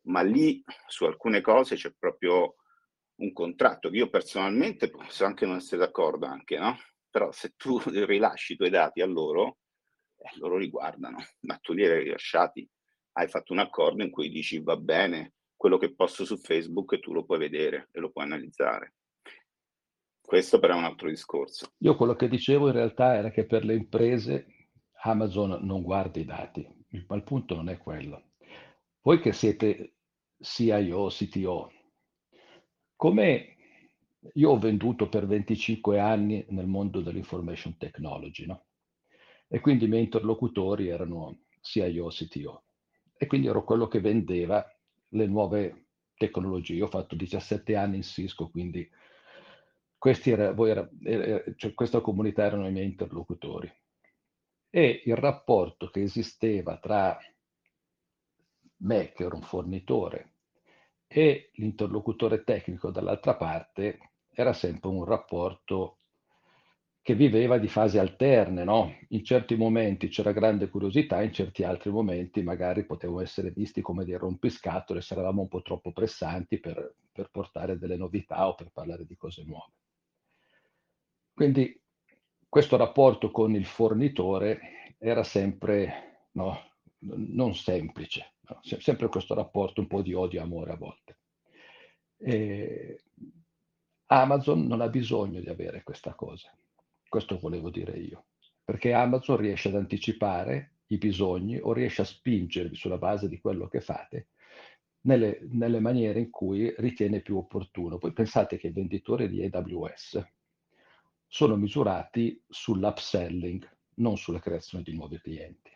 ma 0.07 0.23
lì 0.23 0.63
su 0.87 1.05
alcune 1.05 1.43
cose 1.43 1.77
c'è 1.77 1.93
proprio 1.99 2.55
un 3.17 3.33
contratto 3.33 3.91
che 3.91 3.97
io 3.97 4.09
personalmente 4.09 4.89
posso 4.89 5.27
anche 5.27 5.45
non 5.45 5.57
essere 5.57 5.83
d'accordo 5.83 6.25
anche, 6.25 6.59
no? 6.59 6.79
Però 7.11 7.31
se 7.33 7.53
tu 7.55 7.79
rilasci 7.85 8.55
i 8.55 8.57
tuoi 8.57 8.71
dati 8.71 9.03
a 9.03 9.07
loro, 9.07 9.59
eh, 10.17 10.39
loro 10.39 10.57
li 10.57 10.69
guardano, 10.69 11.19
ma 11.43 11.57
tu 11.59 11.73
li 11.73 11.85
hai 11.85 12.05
rilasciati, 12.05 12.69
hai 13.13 13.29
fatto 13.29 13.53
un 13.53 13.59
accordo 13.61 14.03
in 14.03 14.11
cui 14.11 14.29
dici 14.29 14.61
va 14.61 14.77
bene, 14.77 15.35
quello 15.57 15.79
che 15.79 15.95
posto 15.95 16.25
su 16.25 16.37
Facebook 16.37 16.99
tu 17.01 17.13
lo 17.13 17.25
puoi 17.25 17.39
vedere 17.39 17.89
e 17.93 18.01
lo 18.01 18.11
puoi 18.11 18.25
analizzare. 18.25 18.95
Questo 20.21 20.59
però 20.59 20.75
è 20.75 20.79
un 20.79 20.85
altro 20.85 21.09
discorso. 21.09 21.73
Io 21.79 21.95
quello 21.95 22.15
che 22.15 22.29
dicevo 22.29 22.67
in 22.67 22.73
realtà 22.73 23.15
era 23.15 23.31
che 23.31 23.47
per 23.47 23.65
le 23.65 23.75
imprese 23.75 24.71
Amazon 25.03 25.65
non 25.65 25.83
guarda 25.83 26.19
i 26.19 26.25
dati, 26.25 26.67
ma 27.07 27.15
il 27.15 27.23
punto 27.23 27.55
non 27.55 27.69
è 27.69 27.79
quello. 27.79 28.33
Voi 29.03 29.21
che 29.21 29.33
siete 29.33 29.99
CIO, 30.41 31.07
CTO, 31.09 31.73
come 32.97 33.57
io 34.35 34.51
ho 34.51 34.59
venduto 34.59 35.09
per 35.09 35.27
25 35.27 36.01
anni 36.01 36.45
nel 36.49 36.67
mondo 36.67 37.01
dell'information 37.01 37.77
technology, 37.77 38.47
no? 38.47 38.67
E 39.49 39.61
quindi 39.61 39.85
i 39.85 39.89
miei 39.89 40.05
interlocutori 40.05 40.89
erano 40.89 41.39
CIO, 41.61 42.09
CTO. 42.09 42.63
E 43.17 43.27
quindi 43.27 43.47
ero 43.47 43.65
quello 43.65 43.87
che 43.89 44.01
vendeva 44.01 44.65
le 45.11 45.27
nuove 45.27 45.87
tecnologie. 46.17 46.83
Ho 46.83 46.89
fatto 46.89 47.15
17 47.15 47.77
anni 47.77 47.97
in 47.97 48.03
Cisco, 48.03 48.49
quindi 48.49 48.89
era, 50.25 50.55
era, 50.67 50.89
era, 51.03 51.45
cioè 51.57 51.75
questa 51.75 52.01
comunità 52.01 52.45
erano 52.45 52.69
i 52.69 52.73
miei 52.73 52.87
interlocutori. 52.87 53.73
E 54.71 55.03
il 55.05 55.17
rapporto 55.17 55.89
che 55.89 56.03
esisteva 56.03 56.79
tra 56.79 57.19
me, 58.79 59.13
che 59.13 59.25
ero 59.25 59.37
un 59.37 59.43
fornitore, 59.43 60.33
e 61.07 61.51
l'interlocutore 61.55 62.45
tecnico 62.45 62.91
dall'altra 62.91 63.37
parte 63.37 63.99
era 64.33 64.53
sempre 64.53 64.91
un 64.91 65.05
rapporto 65.05 65.99
che 67.07 67.15
viveva 67.15 67.57
di 67.59 67.69
fasi 67.69 67.99
alterne, 67.99 68.65
no? 68.65 68.93
In 69.11 69.23
certi 69.23 69.55
momenti 69.55 70.09
c'era 70.09 70.33
grande 70.33 70.69
curiosità, 70.69 71.23
in 71.23 71.33
certi 71.33 71.63
altri 71.63 71.93
momenti 71.93 72.43
magari 72.43 72.85
potevamo 72.85 73.21
essere 73.21 73.53
visti 73.53 73.81
come 73.81 74.05
dei 74.05 74.17
rompiscatole 74.17 75.01
se 75.01 75.15
eravamo 75.15 75.43
un 75.43 75.47
po' 75.47 75.63
troppo 75.63 75.93
pressanti 75.93 76.59
per, 76.59 76.97
per 77.13 77.31
portare 77.31 77.79
delle 77.79 77.97
novità 77.97 78.49
o 78.49 78.57
per 78.57 78.71
parlare 78.73 79.07
di 79.07 79.15
cose 79.15 79.45
nuove. 79.45 79.71
Quindi 81.33 81.81
questo 82.49 82.77
rapporto 82.77 83.31
con 83.31 83.55
il 83.55 83.67
fornitore 83.67 84.97
era 84.99 85.23
sempre 85.23 86.27
no, 86.33 86.59
non 87.03 87.55
semplice, 87.55 88.33
no? 88.49 88.59
sempre 88.63 89.07
questo 89.07 89.35
rapporto 89.35 89.81
un 89.81 89.87
po' 89.87 90.03
di 90.03 90.13
odio 90.13 90.41
e 90.41 90.43
amore 90.43 90.73
a 90.73 90.77
volte. 90.77 91.19
E 92.17 93.01
Amazon 94.07 94.67
non 94.67 94.81
ha 94.81 94.89
bisogno 94.89 95.39
di 95.39 95.49
avere 95.49 95.85
questa 95.85 96.13
cosa 96.13 96.53
questo 97.09 97.39
volevo 97.39 97.71
dire 97.71 97.99
io, 97.99 98.27
perché 98.65 98.93
Amazon 98.93 99.37
riesce 99.37 99.69
ad 99.69 99.77
anticipare 99.77 100.79
i 100.89 100.99
bisogni 100.99 101.59
o 101.59 101.73
riesce 101.73 102.03
a 102.03 102.05
spingervi 102.05 102.77
sulla 102.77 102.99
base 102.99 103.29
di 103.29 103.41
quello 103.41 103.69
che 103.69 103.81
fate 103.81 104.29
nelle, 105.07 105.41
nelle 105.51 105.81
maniere 105.81 106.21
in 106.21 106.31
cui 106.31 106.73
ritiene 106.79 107.21
più 107.21 107.37
opportuno. 107.39 107.99
Poi 107.99 108.13
pensate 108.13 108.59
che 108.59 108.69
i 108.69 108.73
venditori 108.73 109.29
di 109.29 109.43
AWS 109.43 110.25
sono 111.27 111.57
misurati 111.57 112.41
sull'upselling, 112.47 113.69
non 113.97 114.17
sulla 114.17 114.41
creazione 114.41 114.85
di 114.85 114.95
nuovi 114.95 115.19
clienti. 115.19 115.71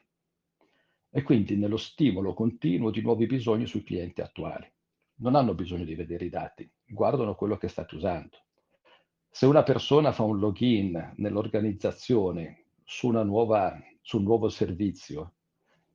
E 1.13 1.23
quindi 1.23 1.57
nello 1.57 1.77
stimolo 1.77 2.35
continuo 2.35 2.91
di 2.91 3.01
nuovi 3.01 3.27
bisogni 3.27 3.67
sui 3.67 3.83
clienti 3.83 4.21
attuali. 4.21 4.71
non 5.21 5.35
hanno 5.35 5.55
bisogno 5.55 5.85
di 5.85 5.95
vedere 5.95 6.25
i 6.25 6.31
dati, 6.31 6.71
guardano 6.87 7.35
quello 7.35 7.59
che 7.59 7.69
state 7.69 7.95
usando. 7.95 8.39
Se 9.33 9.47
una 9.47 9.63
persona 9.63 10.13
fa 10.13 10.25
un 10.25 10.39
login 10.39 11.15
nell'organizzazione 11.17 12.65
su, 12.85 13.11
nuova, 13.11 13.81
su 14.03 14.19
un 14.19 14.25
nuovo 14.25 14.49
servizio 14.49 15.35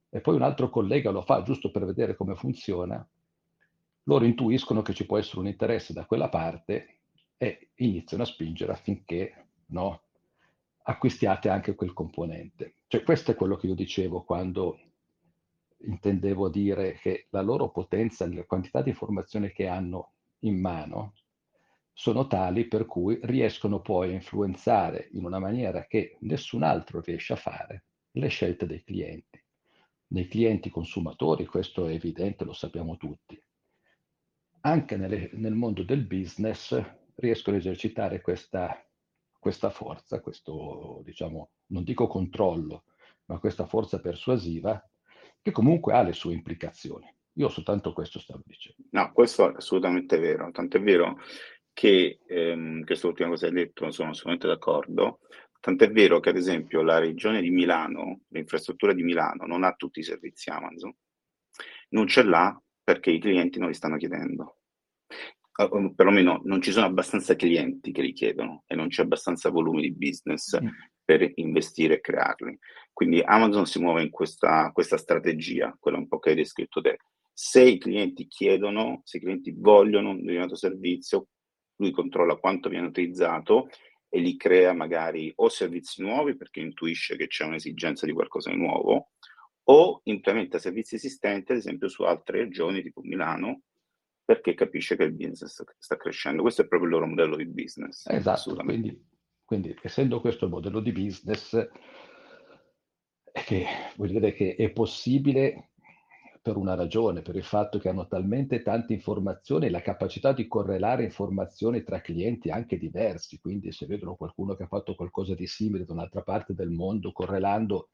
e 0.10 0.22
poi 0.22 0.36
un 0.36 0.42
altro 0.42 0.70
collega 0.70 1.12
lo 1.12 1.22
fa 1.22 1.44
giusto 1.44 1.70
per 1.70 1.86
vedere 1.86 2.16
come 2.16 2.36
funziona, 2.36 3.06
loro 4.04 4.26
intuiscono 4.26 4.82
che 4.82 4.94
ci 4.94 5.06
può 5.06 5.18
essere 5.18 5.40
un 5.42 5.48
interesse 5.48 5.92
da 5.92 6.06
quella 6.06 6.30
parte 6.30 7.00
e 7.38 7.72
iniziano 7.76 8.24
a 8.24 8.26
spingere 8.26 8.72
affinché 8.72 9.48
no, 9.68 10.02
acquistiate 10.84 11.50
anche 11.50 11.76
quel 11.76 11.94
componente. 11.94 12.76
Cioè 12.88 13.04
questo 13.04 13.32
è 13.32 13.36
quello 13.36 13.58
che 13.58 13.68
io 13.68 13.76
dicevo 13.76 14.24
quando 14.24 14.80
intendevo 15.80 16.50
dire 16.50 16.94
che 16.94 17.28
la 17.32 17.42
loro 17.42 17.70
potenza, 17.70 18.28
la 18.28 18.46
quantità 18.46 18.82
di 18.82 18.90
informazione 18.90 19.52
che 19.52 19.68
hanno 19.68 20.14
in 20.40 20.60
mano, 20.60 21.14
sono 21.98 22.28
tali 22.28 22.68
per 22.68 22.86
cui 22.86 23.18
riescono 23.24 23.80
poi 23.80 24.10
a 24.10 24.16
influenzare 24.16 25.08
in 25.14 25.24
una 25.24 25.40
maniera 25.40 25.86
che 25.86 26.18
nessun 26.22 26.62
altro 26.62 27.00
riesce 27.00 27.32
a 27.32 27.38
fare 27.38 27.86
le 28.12 28.28
scelte 28.28 28.66
dei 28.66 28.84
clienti. 28.84 29.42
Nei 30.08 30.28
clienti 30.28 30.70
consumatori, 30.70 31.46
questo 31.46 31.88
è 31.88 31.94
evidente, 31.94 32.44
lo 32.44 32.52
sappiamo 32.52 32.98
tutti. 32.98 33.42
Anche 34.62 34.98
nelle, 34.98 35.30
nel 35.34 35.54
mondo 35.54 35.84
del 35.84 36.06
business 36.06 36.78
riescono 37.16 37.56
a 37.56 37.60
esercitare 37.60 38.20
questa, 38.20 38.78
questa 39.40 39.70
forza, 39.70 40.20
questo, 40.20 41.02
diciamo, 41.06 41.52
non 41.68 41.86
dico 41.86 42.08
controllo, 42.08 42.84
ma 43.28 43.40
questa 43.40 43.68
forza 43.68 44.02
persuasiva 44.02 44.86
che 45.42 45.52
comunque 45.52 45.94
ha 45.94 46.02
le 46.02 46.14
sue 46.14 46.34
implicazioni. 46.34 47.10
Io 47.38 47.50
soltanto 47.50 47.92
questo 47.94 48.20
stavo 48.20 48.42
dicendo. 48.46 48.84
No, 48.92 49.12
questo 49.12 49.50
è 49.52 49.56
assolutamente 49.56 50.18
vero, 50.20 50.52
tanto 50.52 50.78
è 50.78 50.82
vero 50.82 51.18
che 51.76 52.20
ehm, 52.26 52.86
questa 52.86 53.08
ultima 53.08 53.28
cosa 53.30 53.48
che 53.48 53.54
hai 53.54 53.66
detto 53.66 53.92
sono 53.92 54.12
assolutamente 54.12 54.48
d'accordo, 54.48 55.20
tant'è 55.60 55.92
vero 55.92 56.22
che 56.22 56.30
ad 56.30 56.38
esempio 56.38 56.82
la 56.82 57.00
regione 57.00 57.42
di 57.42 57.50
Milano, 57.50 58.22
l'infrastruttura 58.30 58.94
di 58.94 59.04
Milano 59.04 59.46
non 59.46 59.66
ha 59.66 59.74
tutti 59.74 60.00
i 60.00 60.04
servizi 60.04 60.50
Amazon, 60.50 60.96
non 61.90 62.08
ce 62.08 62.24
l'ha 62.24 62.58
perché 62.82 63.12
i 63.12 63.20
clienti 63.20 63.60
non 63.60 63.68
li 63.68 63.74
stanno 63.74 63.98
chiedendo. 63.98 64.60
Uh, 65.58 65.94
perlomeno 65.94 66.42
non 66.46 66.62
ci 66.62 66.72
sono 66.72 66.86
abbastanza 66.86 67.36
clienti 67.36 67.92
che 67.92 68.02
li 68.02 68.14
chiedono 68.14 68.64
e 68.68 68.76
non 68.76 68.88
c'è 68.88 69.04
abbastanza 69.04 69.50
volume 69.50 69.82
di 69.82 69.94
business 69.94 70.58
mm. 70.62 70.68
per 71.04 71.30
investire 71.36 71.96
e 71.96 72.02
crearli. 72.02 72.58
Quindi 72.94 73.22
Amazon 73.22 73.66
si 73.66 73.80
muove 73.80 74.02
in 74.02 74.12
questa, 74.12 74.72
questa 74.72 74.98
strategia, 74.98 75.76
quella 75.78 75.98
un 75.98 76.08
po' 76.08 76.20
che 76.20 76.30
hai 76.30 76.36
descritto 76.36 76.80
te. 76.80 77.00
Se 77.34 77.62
i 77.62 77.78
clienti 77.78 78.28
chiedono, 78.28 79.02
se 79.04 79.18
i 79.18 79.20
clienti 79.20 79.54
vogliono 79.58 80.12
un 80.12 80.18
determinato 80.18 80.56
servizio, 80.56 81.28
lui 81.78 81.92
controlla 81.92 82.36
quanto 82.36 82.70
viene 82.70 82.88
utilizzato 82.88 83.70
e 84.10 84.20
li 84.20 84.38
crea 84.38 84.74
magari 84.74 85.32
o 85.36 85.50
servizi 85.50 86.02
nuovi 86.02 86.36
perché 86.36 86.62
intuisce 86.62 87.16
che 87.16 87.28
c'è 87.28 87.46
un'esigenza 87.46 88.06
di 88.06 88.14
qualcosa 88.14 88.50
di 88.50 88.58
nuovo, 88.58 89.10
o 89.68 90.02
implementa 90.04 90.60
servizi 90.60 90.96
esistenti, 90.96 91.52
ad 91.52 91.58
esempio 91.58 91.88
su 91.88 92.04
altre 92.04 92.40
regioni 92.40 92.82
tipo 92.82 93.02
Milano, 93.02 93.62
perché 94.24 94.54
capisce 94.54 94.96
che 94.96 95.04
il 95.04 95.14
business 95.14 95.64
sta 95.78 95.98
crescendo. 95.98 96.42
Questo 96.42 96.62
è 96.62 96.68
proprio 96.68 96.90
il 96.90 96.96
loro 96.96 97.08
modello 97.08 97.36
di 97.36 97.46
business. 97.46 98.08
Esatto, 98.08 98.56
quindi, 98.56 99.08
quindi 99.44 99.76
essendo 99.82 100.22
questo 100.22 100.46
il 100.46 100.52
modello 100.52 100.80
di 100.80 100.92
business, 100.92 101.68
che 103.46 103.66
vuol 103.98 104.10
dire 104.10 104.34
che 104.34 104.56
è 104.56 104.72
possibile 104.72 105.72
per 106.46 106.58
una 106.58 106.76
ragione, 106.76 107.24
per 107.24 107.36
il 107.36 107.44
fatto 107.44 107.80
che 107.80 107.90
hanno 107.90 108.06
talmente 108.06 108.62
tante 108.62 108.94
informazioni 108.94 109.66
e 109.66 109.72
la 109.72 109.82
capacità 109.82 110.32
di 110.32 110.48
correlare 110.48 111.04
informazioni 111.04 111.82
tra 111.82 112.02
clienti 112.02 112.52
anche 112.52 112.78
diversi, 112.78 113.40
quindi 113.40 113.72
se 113.72 113.88
vedono 113.88 114.14
qualcuno 114.14 114.54
che 114.54 114.62
ha 114.62 114.68
fatto 114.68 114.94
qualcosa 114.94 115.34
di 115.34 115.48
simile 115.48 115.86
da 115.86 115.94
un'altra 115.94 116.22
parte 116.22 116.54
del 116.54 116.70
mondo, 116.70 117.12
correlando, 117.14 117.90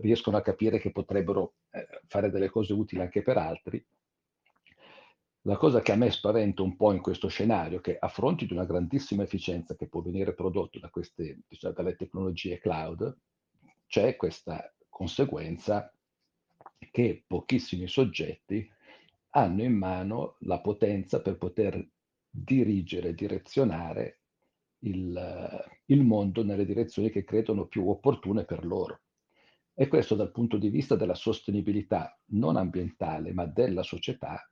riescono 0.00 0.36
a 0.36 0.40
capire 0.42 0.80
che 0.80 0.90
potrebbero 0.90 1.52
eh, 1.70 1.86
fare 2.08 2.32
delle 2.32 2.48
cose 2.48 2.72
utili 2.72 3.00
anche 3.00 3.22
per 3.22 3.36
altri. 3.36 3.86
La 5.42 5.56
cosa 5.56 5.80
che 5.80 5.92
a 5.92 5.96
me 5.96 6.10
spaventa 6.10 6.62
un 6.62 6.74
po' 6.74 6.90
in 6.90 7.00
questo 7.00 7.28
scenario 7.28 7.78
è 7.78 7.80
che 7.80 7.96
a 7.96 8.08
fronte 8.08 8.44
di 8.44 8.54
una 8.54 8.64
grandissima 8.64 9.22
efficienza 9.22 9.76
che 9.76 9.86
può 9.86 10.00
venire 10.00 10.34
prodotto 10.34 10.80
da 10.80 10.90
queste, 10.90 11.42
diciamo, 11.46 11.74
dalle 11.74 11.94
tecnologie 11.94 12.58
cloud, 12.58 13.16
c'è 13.86 14.16
questa 14.16 14.74
conseguenza 14.88 15.93
che 16.90 17.24
pochissimi 17.26 17.88
soggetti 17.88 18.70
hanno 19.30 19.62
in 19.62 19.74
mano 19.74 20.36
la 20.40 20.60
potenza 20.60 21.20
per 21.20 21.38
poter 21.38 21.86
dirigere, 22.28 23.14
direzionare 23.14 24.20
il, 24.80 25.64
il, 25.86 26.02
mondo 26.02 26.44
nelle 26.44 26.64
direzioni 26.64 27.10
che 27.10 27.24
credono 27.24 27.66
più 27.66 27.88
opportune 27.88 28.44
per 28.44 28.64
loro. 28.64 29.00
E 29.72 29.88
questo 29.88 30.14
dal 30.14 30.30
punto 30.30 30.56
di 30.56 30.68
vista 30.68 30.94
della 30.94 31.14
sostenibilità 31.14 32.16
non 32.26 32.56
ambientale, 32.56 33.32
ma 33.32 33.44
della 33.46 33.82
società, 33.82 34.48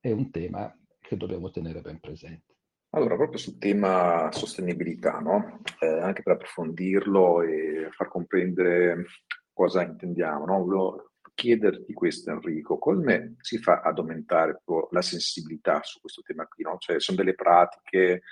è 0.00 0.10
un 0.10 0.30
tema 0.30 0.74
che 1.00 1.16
dobbiamo 1.16 1.50
tenere 1.50 1.80
ben 1.80 2.00
presente. 2.00 2.52
Allora, 2.90 3.16
proprio 3.16 3.38
sul 3.38 3.58
tema 3.58 4.30
sostenibilità, 4.30 5.18
no? 5.18 5.60
eh, 5.80 6.00
anche 6.00 6.22
per 6.22 6.34
approfondirlo 6.34 7.42
e 7.42 7.88
far 7.90 8.08
comprendere 8.08 9.04
cosa 9.52 9.82
intendiamo, 9.82 10.46
no? 10.46 10.64
volevo 10.64 11.13
chiederti 11.34 11.92
questo 11.92 12.30
Enrico, 12.30 12.78
come 12.78 13.36
si 13.40 13.58
fa 13.58 13.80
ad 13.80 13.98
aumentare 13.98 14.62
la 14.90 15.02
sensibilità 15.02 15.80
su 15.82 16.00
questo 16.00 16.22
tema 16.22 16.46
qui? 16.46 16.64
No? 16.64 16.76
Cioè, 16.78 17.00
sono 17.00 17.18
delle 17.18 17.34
pratiche, 17.34 18.22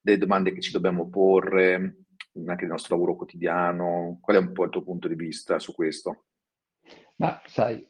delle 0.00 0.18
domande 0.18 0.52
che 0.52 0.60
ci 0.60 0.72
dobbiamo 0.72 1.08
porre 1.08 1.74
anche 2.44 2.62
nel 2.62 2.72
nostro 2.72 2.94
lavoro 2.94 3.16
quotidiano? 3.16 4.18
Qual 4.20 4.36
è 4.36 4.40
un 4.40 4.52
po' 4.52 4.64
il 4.64 4.70
tuo 4.70 4.82
punto 4.82 5.08
di 5.08 5.14
vista 5.14 5.58
su 5.58 5.74
questo? 5.74 6.24
Ma 7.16 7.40
sai, 7.46 7.86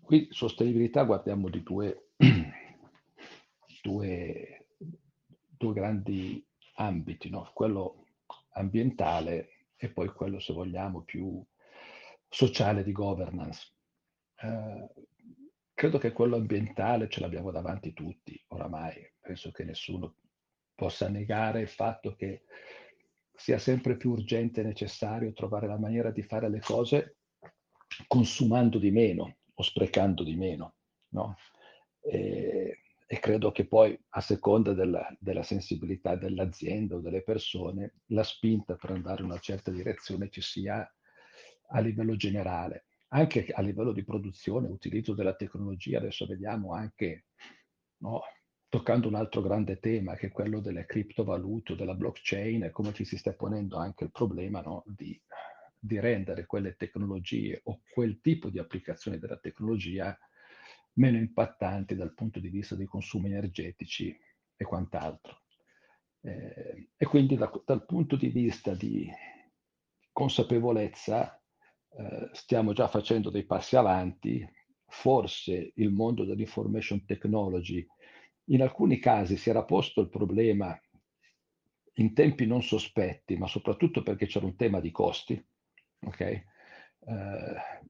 qui 0.00 0.28
sostenibilità 0.30 1.02
guardiamo 1.02 1.48
di 1.48 1.62
due, 1.62 2.10
due, 3.82 4.66
due 4.76 5.72
grandi 5.72 6.46
ambiti, 6.76 7.30
no? 7.30 7.50
quello 7.52 8.06
ambientale 8.52 9.68
e 9.76 9.88
poi 9.90 10.08
quello, 10.08 10.38
se 10.38 10.52
vogliamo, 10.52 11.02
più 11.02 11.42
sociale 12.28 12.82
di 12.82 12.92
governance. 12.92 13.73
Eh, 14.36 14.88
credo 15.72 15.98
che 15.98 16.12
quello 16.12 16.36
ambientale 16.36 17.08
ce 17.08 17.20
l'abbiamo 17.20 17.50
davanti 17.50 17.92
tutti, 17.92 18.42
oramai. 18.48 18.94
Penso 19.20 19.50
che 19.50 19.64
nessuno 19.64 20.16
possa 20.74 21.08
negare 21.08 21.60
il 21.60 21.68
fatto 21.68 22.14
che 22.14 22.44
sia 23.34 23.58
sempre 23.58 23.96
più 23.96 24.10
urgente 24.10 24.60
e 24.60 24.64
necessario 24.64 25.32
trovare 25.32 25.66
la 25.66 25.78
maniera 25.78 26.10
di 26.10 26.22
fare 26.22 26.48
le 26.48 26.60
cose 26.60 27.16
consumando 28.06 28.78
di 28.78 28.90
meno 28.90 29.38
o 29.54 29.62
sprecando 29.62 30.22
di 30.22 30.36
meno. 30.36 30.76
No? 31.08 31.36
E, 32.00 32.80
e, 33.06 33.18
credo 33.18 33.52
che 33.52 33.66
poi, 33.66 33.98
a 34.10 34.20
seconda 34.20 34.72
della, 34.72 35.06
della 35.18 35.42
sensibilità 35.42 36.16
dell'azienda 36.16 36.96
o 36.96 37.00
delle 37.00 37.22
persone, 37.22 38.00
la 38.06 38.24
spinta 38.24 38.76
per 38.76 38.90
andare 38.90 39.22
in 39.22 39.30
una 39.30 39.38
certa 39.38 39.70
direzione 39.70 40.28
ci 40.30 40.40
sia 40.40 40.88
a 41.68 41.80
livello 41.80 42.16
generale, 42.16 42.86
anche 43.08 43.46
a 43.52 43.60
livello 43.62 43.92
di 43.92 44.04
produzione, 44.04 44.68
utilizzo 44.68 45.14
della 45.14 45.34
tecnologia, 45.34 45.98
adesso 45.98 46.26
vediamo 46.26 46.72
anche, 46.74 47.26
no, 47.98 48.22
toccando 48.68 49.06
un 49.06 49.14
altro 49.14 49.40
grande 49.40 49.78
tema 49.78 50.14
che 50.16 50.26
è 50.26 50.32
quello 50.32 50.60
delle 50.60 50.84
criptovalute 50.84 51.76
della 51.76 51.94
blockchain 51.94 52.64
e 52.64 52.70
come 52.70 52.92
ci 52.92 53.04
si 53.04 53.16
sta 53.16 53.32
ponendo 53.32 53.76
anche 53.76 54.04
il 54.04 54.10
problema 54.10 54.60
no, 54.62 54.82
di, 54.86 55.20
di 55.78 56.00
rendere 56.00 56.46
quelle 56.46 56.74
tecnologie 56.74 57.60
o 57.64 57.82
quel 57.88 58.20
tipo 58.20 58.50
di 58.50 58.58
applicazione 58.58 59.18
della 59.18 59.38
tecnologia 59.38 60.18
meno 60.94 61.18
impattanti 61.18 61.94
dal 61.94 62.14
punto 62.14 62.40
di 62.40 62.48
vista 62.48 62.74
dei 62.74 62.86
consumi 62.86 63.26
energetici 63.26 64.16
e 64.56 64.64
quant'altro. 64.64 65.42
Eh, 66.20 66.88
e 66.96 67.06
quindi 67.06 67.36
da, 67.36 67.50
dal 67.64 67.84
punto 67.84 68.16
di 68.16 68.28
vista 68.28 68.74
di 68.74 69.08
consapevolezza 70.10 71.43
eh, 71.96 72.28
stiamo 72.32 72.72
già 72.72 72.88
facendo 72.88 73.30
dei 73.30 73.44
passi 73.44 73.76
avanti, 73.76 74.46
forse 74.86 75.72
il 75.74 75.90
mondo 75.90 76.24
dell'information 76.24 77.04
technology 77.04 77.86
in 78.48 78.62
alcuni 78.62 78.98
casi 78.98 79.36
si 79.36 79.48
era 79.48 79.64
posto 79.64 80.00
il 80.00 80.08
problema 80.08 80.78
in 81.98 82.12
tempi 82.12 82.46
non 82.46 82.62
sospetti, 82.62 83.36
ma 83.36 83.46
soprattutto 83.46 84.02
perché 84.02 84.26
c'era 84.26 84.46
un 84.46 84.56
tema 84.56 84.80
di 84.80 84.90
costi, 84.90 85.42
okay? 86.00 86.44
eh, 87.06 87.82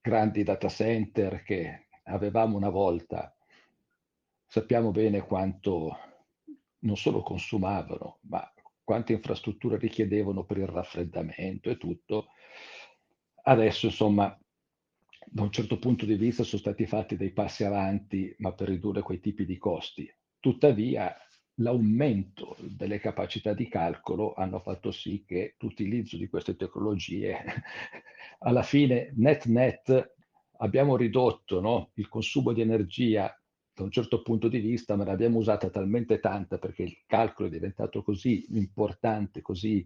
grandi 0.00 0.42
data 0.42 0.68
center 0.68 1.42
che 1.42 1.86
avevamo 2.04 2.56
una 2.56 2.70
volta, 2.70 3.34
sappiamo 4.46 4.90
bene 4.90 5.20
quanto 5.20 5.96
non 6.80 6.96
solo 6.96 7.22
consumavano, 7.22 8.18
ma 8.22 8.52
quante 8.82 9.12
infrastrutture 9.12 9.78
richiedevano 9.78 10.44
per 10.44 10.58
il 10.58 10.66
raffreddamento 10.66 11.70
e 11.70 11.78
tutto, 11.78 12.30
Adesso, 13.44 13.86
insomma, 13.86 14.36
da 15.26 15.42
un 15.42 15.50
certo 15.50 15.78
punto 15.78 16.04
di 16.06 16.14
vista 16.14 16.42
sono 16.44 16.60
stati 16.60 16.86
fatti 16.86 17.16
dei 17.16 17.32
passi 17.32 17.64
avanti, 17.64 18.34
ma 18.38 18.52
per 18.52 18.68
ridurre 18.68 19.02
quei 19.02 19.20
tipi 19.20 19.44
di 19.44 19.56
costi. 19.58 20.12
Tuttavia, 20.38 21.14
l'aumento 21.56 22.56
delle 22.60 22.98
capacità 22.98 23.52
di 23.52 23.68
calcolo 23.68 24.34
hanno 24.34 24.60
fatto 24.60 24.90
sì 24.90 25.24
che 25.26 25.56
l'utilizzo 25.58 26.16
di 26.16 26.28
queste 26.28 26.56
tecnologie, 26.56 27.36
alla 28.40 28.62
fine, 28.62 29.12
net 29.16 29.46
net, 29.46 30.14
abbiamo 30.58 30.96
ridotto 30.96 31.60
no, 31.60 31.90
il 31.94 32.08
consumo 32.08 32.52
di 32.52 32.60
energia 32.60 33.34
da 33.74 33.82
un 33.84 33.90
certo 33.90 34.22
punto 34.22 34.48
di 34.48 34.58
vista, 34.58 34.96
ma 34.96 35.04
l'abbiamo 35.04 35.38
usata 35.38 35.70
talmente 35.70 36.20
tanta 36.20 36.58
perché 36.58 36.82
il 36.82 36.98
calcolo 37.06 37.48
è 37.48 37.50
diventato 37.50 38.02
così 38.02 38.46
importante, 38.50 39.40
così, 39.40 39.84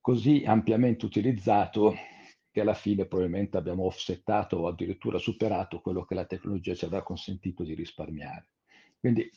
così 0.00 0.42
ampiamente 0.46 1.04
utilizzato, 1.04 1.94
che 2.50 2.60
alla 2.60 2.74
fine 2.74 3.06
probabilmente 3.06 3.56
abbiamo 3.56 3.84
offsettato 3.84 4.56
o 4.56 4.66
addirittura 4.66 5.18
superato 5.18 5.80
quello 5.80 6.04
che 6.04 6.14
la 6.14 6.24
tecnologia 6.24 6.74
ci 6.74 6.84
avrà 6.84 7.02
consentito 7.02 7.62
di 7.62 7.74
risparmiare. 7.74 8.48
Quindi, 8.98 9.30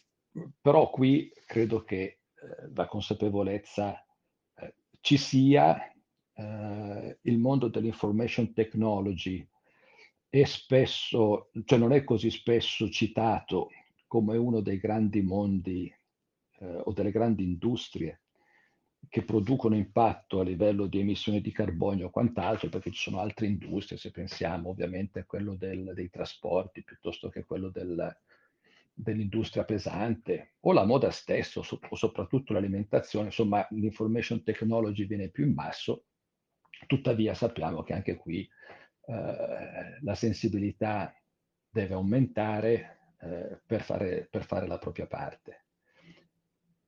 però 0.59 0.89
qui 0.89 1.31
credo 1.45 1.83
che 1.83 2.01
eh, 2.03 2.19
la 2.73 2.87
consapevolezza 2.87 4.03
eh, 4.55 4.73
ci 5.01 5.17
sia, 5.17 5.91
eh, 6.33 7.17
il 7.21 7.37
mondo 7.37 7.67
dell'information 7.67 8.53
technology 8.53 9.47
è 10.29 10.43
spesso, 10.45 11.49
cioè 11.65 11.77
non 11.77 11.91
è 11.91 12.03
così 12.03 12.31
spesso 12.31 12.89
citato 12.89 13.69
come 14.07 14.37
uno 14.37 14.61
dei 14.61 14.77
grandi 14.77 15.21
mondi 15.21 15.93
eh, 16.59 16.81
o 16.83 16.93
delle 16.93 17.11
grandi 17.11 17.43
industrie 17.43 18.21
che 19.09 19.23
producono 19.23 19.75
impatto 19.75 20.39
a 20.39 20.43
livello 20.43 20.85
di 20.85 20.99
emissioni 20.99 21.41
di 21.41 21.51
carbonio 21.51 22.07
o 22.07 22.09
quant'altro, 22.09 22.69
perché 22.69 22.91
ci 22.91 23.09
sono 23.09 23.19
altre 23.19 23.47
industrie, 23.47 23.97
se 23.97 24.11
pensiamo 24.11 24.69
ovviamente 24.69 25.19
a 25.19 25.25
quello 25.25 25.55
del, 25.55 25.91
dei 25.93 26.09
trasporti 26.09 26.83
piuttosto 26.83 27.29
che 27.29 27.39
a 27.39 27.43
quello 27.43 27.69
del, 27.69 28.15
dell'industria 28.93 29.65
pesante 29.65 30.53
o 30.61 30.71
la 30.71 30.85
moda 30.85 31.09
stessa 31.09 31.59
o, 31.59 31.63
so, 31.63 31.79
o 31.89 31.95
soprattutto 31.95 32.53
l'alimentazione, 32.53 33.25
insomma 33.27 33.65
l'information 33.71 34.43
technology 34.43 35.05
viene 35.05 35.29
più 35.29 35.45
in 35.45 35.53
basso, 35.53 36.05
tuttavia 36.87 37.33
sappiamo 37.33 37.83
che 37.83 37.93
anche 37.93 38.15
qui 38.15 38.47
eh, 39.05 39.99
la 40.01 40.15
sensibilità 40.15 41.13
deve 41.69 41.93
aumentare 41.93 43.15
eh, 43.19 43.61
per, 43.65 43.81
fare, 43.81 44.27
per 44.29 44.45
fare 44.45 44.67
la 44.67 44.77
propria 44.77 45.07
parte. 45.07 45.65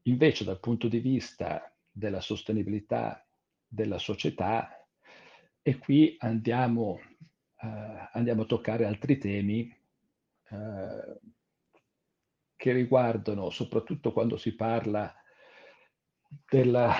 Invece 0.03 0.43
dal 0.43 0.59
punto 0.59 0.87
di 0.87 0.99
vista 0.99 1.72
della 1.93 2.21
sostenibilità 2.21 3.25
della 3.67 3.97
società 3.97 4.85
e 5.61 5.77
qui 5.77 6.15
andiamo, 6.19 6.99
eh, 7.61 8.09
andiamo 8.11 8.41
a 8.41 8.45
toccare 8.45 8.85
altri 8.85 9.17
temi 9.17 9.75
eh, 10.49 11.19
che 12.55 12.71
riguardano 12.71 13.49
soprattutto 13.49 14.11
quando 14.11 14.37
si 14.37 14.55
parla 14.55 15.13
della, 16.49 16.93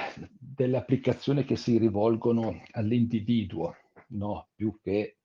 applicazioni 0.78 1.44
che 1.44 1.56
si 1.56 1.78
rivolgono 1.78 2.62
all'individuo 2.72 3.76
no? 4.10 4.50
più 4.56 4.80
che 4.82 5.18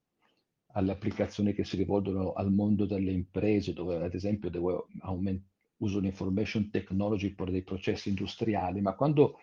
alle 0.73 0.93
applicazioni 0.93 1.53
che 1.53 1.65
si 1.65 1.77
rivolgono 1.77 2.33
al 2.33 2.53
mondo 2.53 2.85
delle 2.85 3.11
imprese, 3.11 3.73
dove 3.73 3.97
ad 3.97 4.15
esempio 4.15 4.51
devo 4.51 4.89
aument- 5.01 5.48
uso 5.79 5.99
l'information 6.01 6.71
technology 6.71 7.35
per 7.35 7.51
dei 7.51 7.63
processi 7.63 8.09
industriali, 8.09 8.81
ma 8.81 8.95
quando 8.95 9.39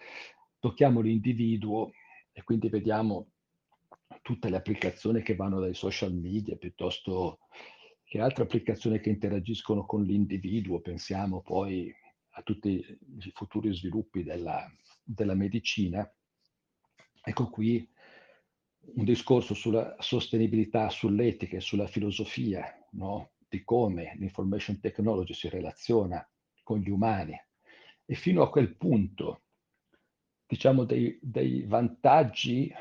tocchiamo 0.60 1.02
l'individuo 1.02 1.92
e 2.32 2.44
quindi 2.44 2.70
vediamo 2.70 3.32
tutte 4.22 4.50
le 4.50 4.58
applicazioni 4.58 5.22
che 5.22 5.36
vanno 5.36 5.60
dai 5.60 5.74
social 5.74 6.14
media 6.14 6.56
piuttosto 6.56 7.40
che 8.04 8.20
altre 8.20 8.44
applicazioni 8.44 9.00
che 9.00 9.10
interagiscono 9.10 9.86
con 9.86 10.04
l'individuo, 10.04 10.80
pensiamo 10.80 11.42
poi 11.42 11.94
a 12.38 12.42
tutti 12.42 12.70
i 12.70 13.32
futuri 13.34 13.74
sviluppi 13.74 14.24
della, 14.24 14.68
della 15.04 15.34
medicina, 15.34 16.10
ecco 17.24 17.50
qui 17.50 17.88
un 18.96 19.04
discorso 19.04 19.54
sulla 19.54 19.96
sostenibilità, 20.00 20.90
sull'etica 20.90 21.58
e 21.58 21.62
sulla 21.62 21.88
filosofia 21.88 22.64
no? 22.92 23.32
Di 23.48 23.64
come 23.64 24.16
l'information 24.18 24.80
technology 24.80 25.34
si 25.34 25.50
relaziona 25.50 26.28
con 26.64 26.80
gli 26.80 26.90
umani 26.90 27.40
e 28.06 28.16
fino 28.16 28.42
a 28.42 28.50
quel 28.50 28.76
punto, 28.76 29.44
diciamo, 30.46 30.84
dei, 30.84 31.18
dei 31.22 31.64
vantaggi 31.64 32.72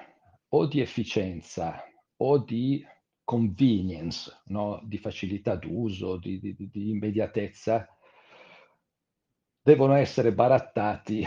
o 0.48 0.66
di 0.66 0.80
efficienza 0.80 1.82
o 2.16 2.38
di 2.38 2.84
convenience, 3.24 4.42
no? 4.46 4.80
di 4.84 4.98
facilità 4.98 5.56
d'uso, 5.56 6.16
di, 6.18 6.38
di, 6.38 6.54
di 6.56 6.90
immediatezza, 6.90 7.88
devono 9.62 9.94
essere 9.94 10.34
barattati 10.34 11.26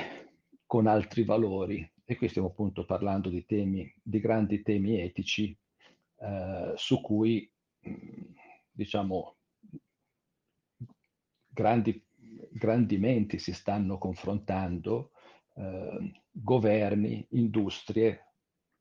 con 0.65 0.86
altri 0.86 1.23
valori 1.23 1.91
e 2.06 2.15
qui 2.15 2.30
stiamo 2.30 2.50
appunto 2.50 2.86
parlando 2.86 3.30
di 3.30 3.45
temi, 3.45 3.91
di 4.02 4.19
grandi 4.19 4.62
temi 4.62 5.00
etici 5.02 5.58
eh, 6.19 6.73
su 6.76 7.02
cui, 7.02 7.52
diciamo, 8.78 9.38
grandi, 11.48 12.98
menti 12.98 13.40
si 13.40 13.52
stanno 13.52 13.98
confrontando, 13.98 15.12
eh, 15.56 16.22
governi, 16.30 17.26
industrie, 17.32 18.34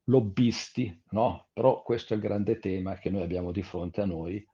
lobbisti, 0.04 1.02
no? 1.12 1.48
Però 1.54 1.82
questo 1.82 2.12
è 2.12 2.16
il 2.16 2.22
grande 2.22 2.58
tema 2.58 2.98
che 2.98 3.08
noi 3.08 3.22
abbiamo 3.22 3.52
di 3.52 3.62
fronte 3.62 4.02
a 4.02 4.04
noi 4.04 4.46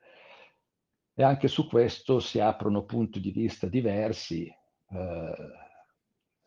e 1.15 1.23
anche 1.25 1.49
su 1.49 1.67
questo 1.69 2.21
si 2.21 2.39
aprono 2.39 2.85
punti 2.85 3.21
di 3.21 3.33
vista 3.33 3.67
diversi. 3.67 4.47
Eh, 4.47 5.35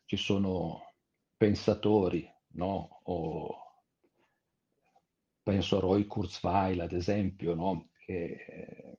ci 0.06 0.16
sono 0.16 0.94
pensatori, 1.36 2.26
no? 2.54 3.02
O 3.04 3.64
penso 5.44 5.78
a 5.78 5.80
Roy 5.82 6.06
Kurzweil, 6.06 6.80
ad 6.80 6.94
esempio, 6.94 7.54
no? 7.54 7.90
Che 8.06 8.98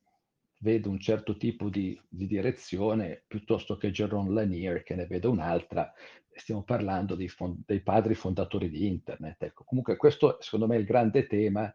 vede 0.58 0.88
un 0.88 0.98
certo 0.98 1.36
tipo 1.36 1.68
di, 1.68 1.98
di, 2.08 2.26
direzione 2.26 3.22
piuttosto 3.26 3.76
che 3.76 3.90
Jerome 3.90 4.32
Lanier 4.32 4.82
che 4.82 4.94
ne 4.94 5.06
vede 5.06 5.28
un'altra. 5.28 5.92
Stiamo 6.32 6.64
parlando 6.64 7.14
dei, 7.14 7.28
fond- 7.28 7.62
dei 7.64 7.80
padri 7.80 8.14
fondatori 8.14 8.68
di 8.68 8.86
Internet. 8.86 9.42
Ecco, 9.44 9.64
comunque 9.64 9.96
questo 9.96 10.38
secondo 10.40 10.66
me 10.66 10.76
è 10.76 10.78
il 10.80 10.84
grande 10.84 11.26
tema 11.26 11.72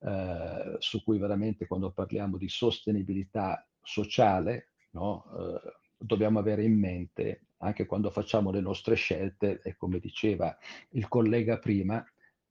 eh, 0.00 0.76
su 0.78 1.02
cui 1.04 1.18
veramente 1.18 1.66
quando 1.66 1.92
parliamo 1.92 2.36
di 2.36 2.48
sostenibilità 2.48 3.66
sociale 3.82 4.70
no? 4.90 5.24
eh, 5.38 5.72
dobbiamo 5.98 6.38
avere 6.38 6.64
in 6.64 6.78
mente 6.78 7.46
anche 7.58 7.86
quando 7.86 8.10
facciamo 8.10 8.50
le 8.50 8.60
nostre 8.60 8.94
scelte 8.94 9.60
e 9.62 9.76
come 9.76 9.98
diceva 9.98 10.56
il 10.90 11.08
collega 11.08 11.58
prima, 11.58 12.04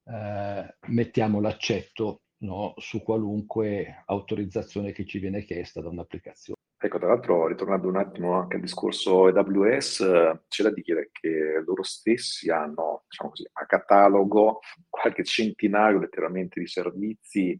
eh, 0.06 0.76
mettiamo 0.88 1.39
l'accetto 1.39 2.21
no, 2.44 2.74
su 2.78 3.02
qualunque 3.02 4.04
autorizzazione 4.06 4.92
che 4.92 5.06
ci 5.06 5.20
viene 5.20 5.44
chiesta 5.44 5.82
da 5.82 5.90
un'applicazione. 5.90 6.60
Ecco, 6.78 7.00
tra 7.00 7.08
l'altro, 7.08 7.48
ritornando 7.48 7.88
un 7.88 7.96
attimo 7.96 8.34
anche 8.34 8.58
al 8.58 8.62
discorso 8.62 9.28
AWS, 9.28 10.42
c'è 10.50 10.64
da 10.64 10.70
dire 10.70 11.10
che 11.14 11.64
loro 11.66 11.82
stessi 11.82 12.50
hanno, 12.52 13.06
diciamo 13.08 13.30
così, 13.30 13.48
a 13.54 13.66
catalogo 13.66 14.60
qualche 14.90 15.24
centinaio 15.24 16.00
letteralmente 16.00 16.60
di 16.60 16.68
servizi 16.68 17.58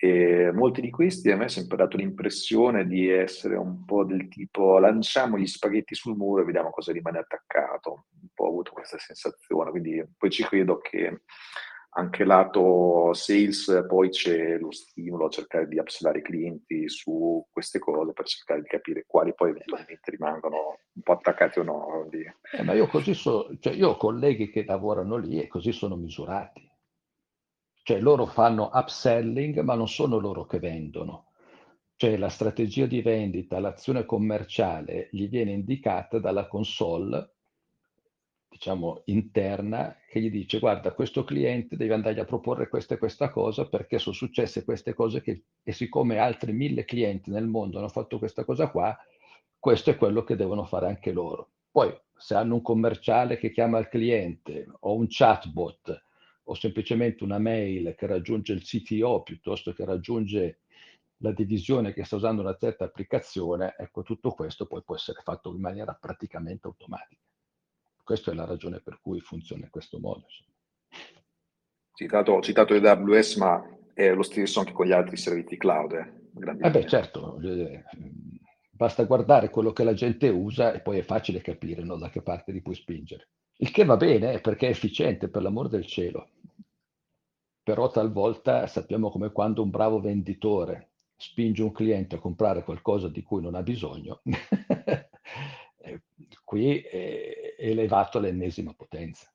e 0.00 0.50
molti 0.52 0.80
di 0.80 0.90
questi 0.90 1.30
a 1.30 1.36
me 1.36 1.46
ha 1.46 1.48
sempre 1.48 1.76
dato 1.76 1.96
l'impressione 1.96 2.86
di 2.86 3.10
essere 3.10 3.56
un 3.56 3.84
po' 3.84 4.04
del 4.04 4.28
tipo 4.28 4.78
lanciamo 4.78 5.36
gli 5.36 5.46
spaghetti 5.46 5.96
sul 5.96 6.16
muro 6.16 6.40
e 6.40 6.44
vediamo 6.44 6.70
cosa 6.70 6.92
rimane 6.92 7.18
attaccato. 7.18 8.06
Un 8.22 8.28
po' 8.32 8.44
ho 8.44 8.48
avuto 8.48 8.72
questa 8.72 8.96
sensazione, 8.96 9.70
quindi 9.70 10.02
poi 10.16 10.30
ci 10.30 10.44
credo 10.44 10.78
che 10.78 11.22
anche 11.98 12.24
lato 12.24 13.12
sales 13.12 13.84
poi 13.88 14.10
c'è 14.10 14.56
lo 14.56 14.70
stimolo 14.70 15.26
a 15.26 15.30
cercare 15.30 15.66
di 15.66 15.78
upsellare 15.78 16.20
i 16.20 16.22
clienti 16.22 16.88
su 16.88 17.44
queste 17.50 17.80
cose 17.80 18.12
per 18.12 18.24
cercare 18.24 18.62
di 18.62 18.68
capire 18.68 19.04
quali 19.04 19.34
poi 19.34 19.50
eventualmente 19.50 20.10
rimangono 20.12 20.78
un 20.92 21.02
po' 21.02 21.12
attaccati 21.12 21.58
o 21.58 21.64
no. 21.64 22.08
Eh, 22.52 22.62
ma 22.62 22.72
io 22.72 22.86
così 22.86 23.14
so, 23.14 23.50
cioè 23.58 23.72
io 23.72 23.90
ho 23.90 23.96
colleghi 23.96 24.48
che 24.48 24.64
lavorano 24.64 25.16
lì 25.16 25.40
e 25.40 25.48
così 25.48 25.72
sono 25.72 25.96
misurati. 25.96 26.70
Cioè 27.82 27.98
loro 28.00 28.26
fanno 28.26 28.70
upselling, 28.72 29.58
ma 29.60 29.74
non 29.74 29.88
sono 29.88 30.18
loro 30.18 30.44
che 30.44 30.60
vendono. 30.60 31.32
Cioè 31.96 32.16
la 32.16 32.28
strategia 32.28 32.86
di 32.86 33.02
vendita, 33.02 33.58
l'azione 33.58 34.04
commerciale 34.04 35.08
gli 35.10 35.28
viene 35.28 35.50
indicata 35.50 36.20
dalla 36.20 36.46
console, 36.46 37.37
diciamo, 38.48 39.02
interna, 39.06 39.96
che 40.08 40.20
gli 40.20 40.30
dice 40.30 40.58
guarda, 40.58 40.92
questo 40.92 41.24
cliente 41.24 41.76
deve 41.76 41.94
andare 41.94 42.20
a 42.20 42.24
proporre 42.24 42.68
questa 42.68 42.94
e 42.94 42.98
questa 42.98 43.30
cosa 43.30 43.68
perché 43.68 43.98
sono 43.98 44.14
successe 44.14 44.64
queste 44.64 44.94
cose 44.94 45.20
che, 45.20 45.44
e 45.62 45.72
siccome 45.72 46.18
altri 46.18 46.52
mille 46.52 46.84
clienti 46.84 47.30
nel 47.30 47.46
mondo 47.46 47.78
hanno 47.78 47.88
fatto 47.88 48.18
questa 48.18 48.44
cosa 48.44 48.70
qua, 48.70 48.96
questo 49.58 49.90
è 49.90 49.96
quello 49.96 50.24
che 50.24 50.36
devono 50.36 50.64
fare 50.64 50.86
anche 50.86 51.12
loro. 51.12 51.50
Poi 51.70 51.94
se 52.16 52.34
hanno 52.34 52.54
un 52.54 52.62
commerciale 52.62 53.38
che 53.38 53.50
chiama 53.50 53.78
il 53.78 53.88
cliente 53.88 54.66
o 54.80 54.94
un 54.96 55.06
chatbot 55.08 56.04
o 56.44 56.54
semplicemente 56.54 57.22
una 57.24 57.38
mail 57.38 57.94
che 57.96 58.06
raggiunge 58.06 58.52
il 58.54 58.62
CTO 58.62 59.22
piuttosto 59.22 59.72
che 59.72 59.84
raggiunge 59.84 60.60
la 61.18 61.32
divisione 61.32 61.92
che 61.92 62.04
sta 62.04 62.16
usando 62.16 62.42
una 62.42 62.56
certa 62.56 62.84
applicazione, 62.84 63.74
ecco 63.76 64.02
tutto 64.02 64.30
questo 64.30 64.66
poi 64.66 64.82
può 64.82 64.94
essere 64.94 65.20
fatto 65.22 65.50
in 65.52 65.60
maniera 65.60 65.92
praticamente 66.00 66.66
automatica. 66.66 67.27
Questa 68.08 68.30
è 68.30 68.34
la 68.34 68.46
ragione 68.46 68.80
per 68.80 69.00
cui 69.02 69.20
funziona 69.20 69.64
in 69.64 69.70
questo 69.70 69.98
modo. 69.98 70.24
Citato, 71.92 72.40
citato 72.40 72.72
AWS, 72.72 73.36
ma 73.36 73.62
è 73.92 74.14
lo 74.14 74.22
stesso 74.22 74.60
anche 74.60 74.72
con 74.72 74.86
gli 74.86 74.92
altri 74.92 75.18
servizi 75.18 75.58
cloud. 75.58 75.92
Eh, 75.92 76.66
eh 76.66 76.70
beh, 76.70 76.86
certo, 76.86 77.38
basta 78.70 79.04
guardare 79.04 79.50
quello 79.50 79.74
che 79.74 79.84
la 79.84 79.92
gente 79.92 80.30
usa 80.30 80.72
e 80.72 80.80
poi 80.80 80.96
è 80.96 81.02
facile 81.02 81.42
capire 81.42 81.82
no, 81.82 81.98
da 81.98 82.08
che 82.08 82.22
parte 82.22 82.50
li 82.50 82.62
puoi 82.62 82.76
spingere. 82.76 83.28
Il 83.58 83.70
che 83.70 83.84
va 83.84 83.98
bene 83.98 84.40
perché 84.40 84.68
è 84.68 84.70
efficiente, 84.70 85.28
per 85.28 85.42
l'amor 85.42 85.68
del 85.68 85.84
cielo. 85.84 86.30
Però 87.62 87.90
talvolta 87.90 88.66
sappiamo 88.68 89.10
come 89.10 89.32
quando 89.32 89.62
un 89.62 89.68
bravo 89.68 90.00
venditore 90.00 90.92
spinge 91.14 91.62
un 91.62 91.72
cliente 91.72 92.14
a 92.14 92.20
comprare 92.20 92.64
qualcosa 92.64 93.10
di 93.10 93.22
cui 93.22 93.42
non 93.42 93.54
ha 93.54 93.62
bisogno, 93.62 94.22
eh, 95.80 96.02
qui 96.44 96.80
è 96.80 97.54
elevato 97.58 98.18
all'ennesima 98.18 98.72
potenza. 98.74 99.32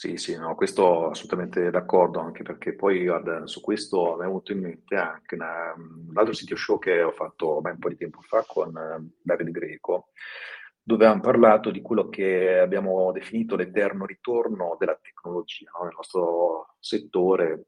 Sì, 0.00 0.16
sì, 0.16 0.34
no, 0.34 0.54
questo 0.54 1.10
assolutamente 1.10 1.70
d'accordo, 1.70 2.20
anche 2.20 2.42
perché 2.42 2.74
poi 2.74 3.04
guarda, 3.04 3.46
su 3.46 3.60
questo 3.60 4.16
mi 4.16 4.22
è 4.22 4.26
venuto 4.26 4.52
in 4.52 4.60
mente 4.60 4.96
anche 4.96 5.34
una, 5.34 5.74
un 5.76 6.16
altro 6.16 6.32
sito 6.32 6.56
show 6.56 6.78
che 6.78 7.02
ho 7.02 7.12
fatto 7.12 7.60
beh, 7.60 7.72
un 7.72 7.78
po' 7.78 7.90
di 7.90 7.96
tempo 7.98 8.22
fa 8.22 8.42
con 8.46 8.74
eh, 8.74 9.10
Davide 9.20 9.50
Greco, 9.50 10.08
dove 10.82 11.04
abbiamo 11.04 11.20
parlato 11.20 11.70
di 11.70 11.82
quello 11.82 12.08
che 12.08 12.60
abbiamo 12.60 13.12
definito 13.12 13.56
l'eterno 13.56 14.06
ritorno 14.06 14.76
della 14.78 14.98
tecnologia 14.98 15.70
no? 15.78 15.84
nel 15.84 15.94
nostro 15.94 16.76
settore. 16.78 17.66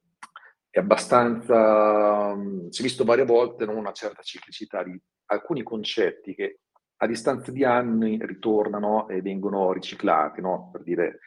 È 0.70 0.78
abbastanza, 0.78 2.34
si 2.70 2.80
è 2.80 2.82
visto 2.82 3.04
varie 3.04 3.26
volte 3.26 3.66
non 3.66 3.76
una 3.76 3.92
certa 3.92 4.22
ciclicità 4.22 4.82
di 4.82 4.98
alcuni 5.26 5.62
concetti 5.62 6.34
che 6.34 6.60
a 7.02 7.06
distanza 7.06 7.50
di 7.50 7.64
anni 7.64 8.16
ritornano 8.22 9.08
e 9.08 9.22
vengono 9.22 9.72
riciclati, 9.72 10.40
no? 10.40 10.70
per 10.70 10.84
dire 10.84 11.18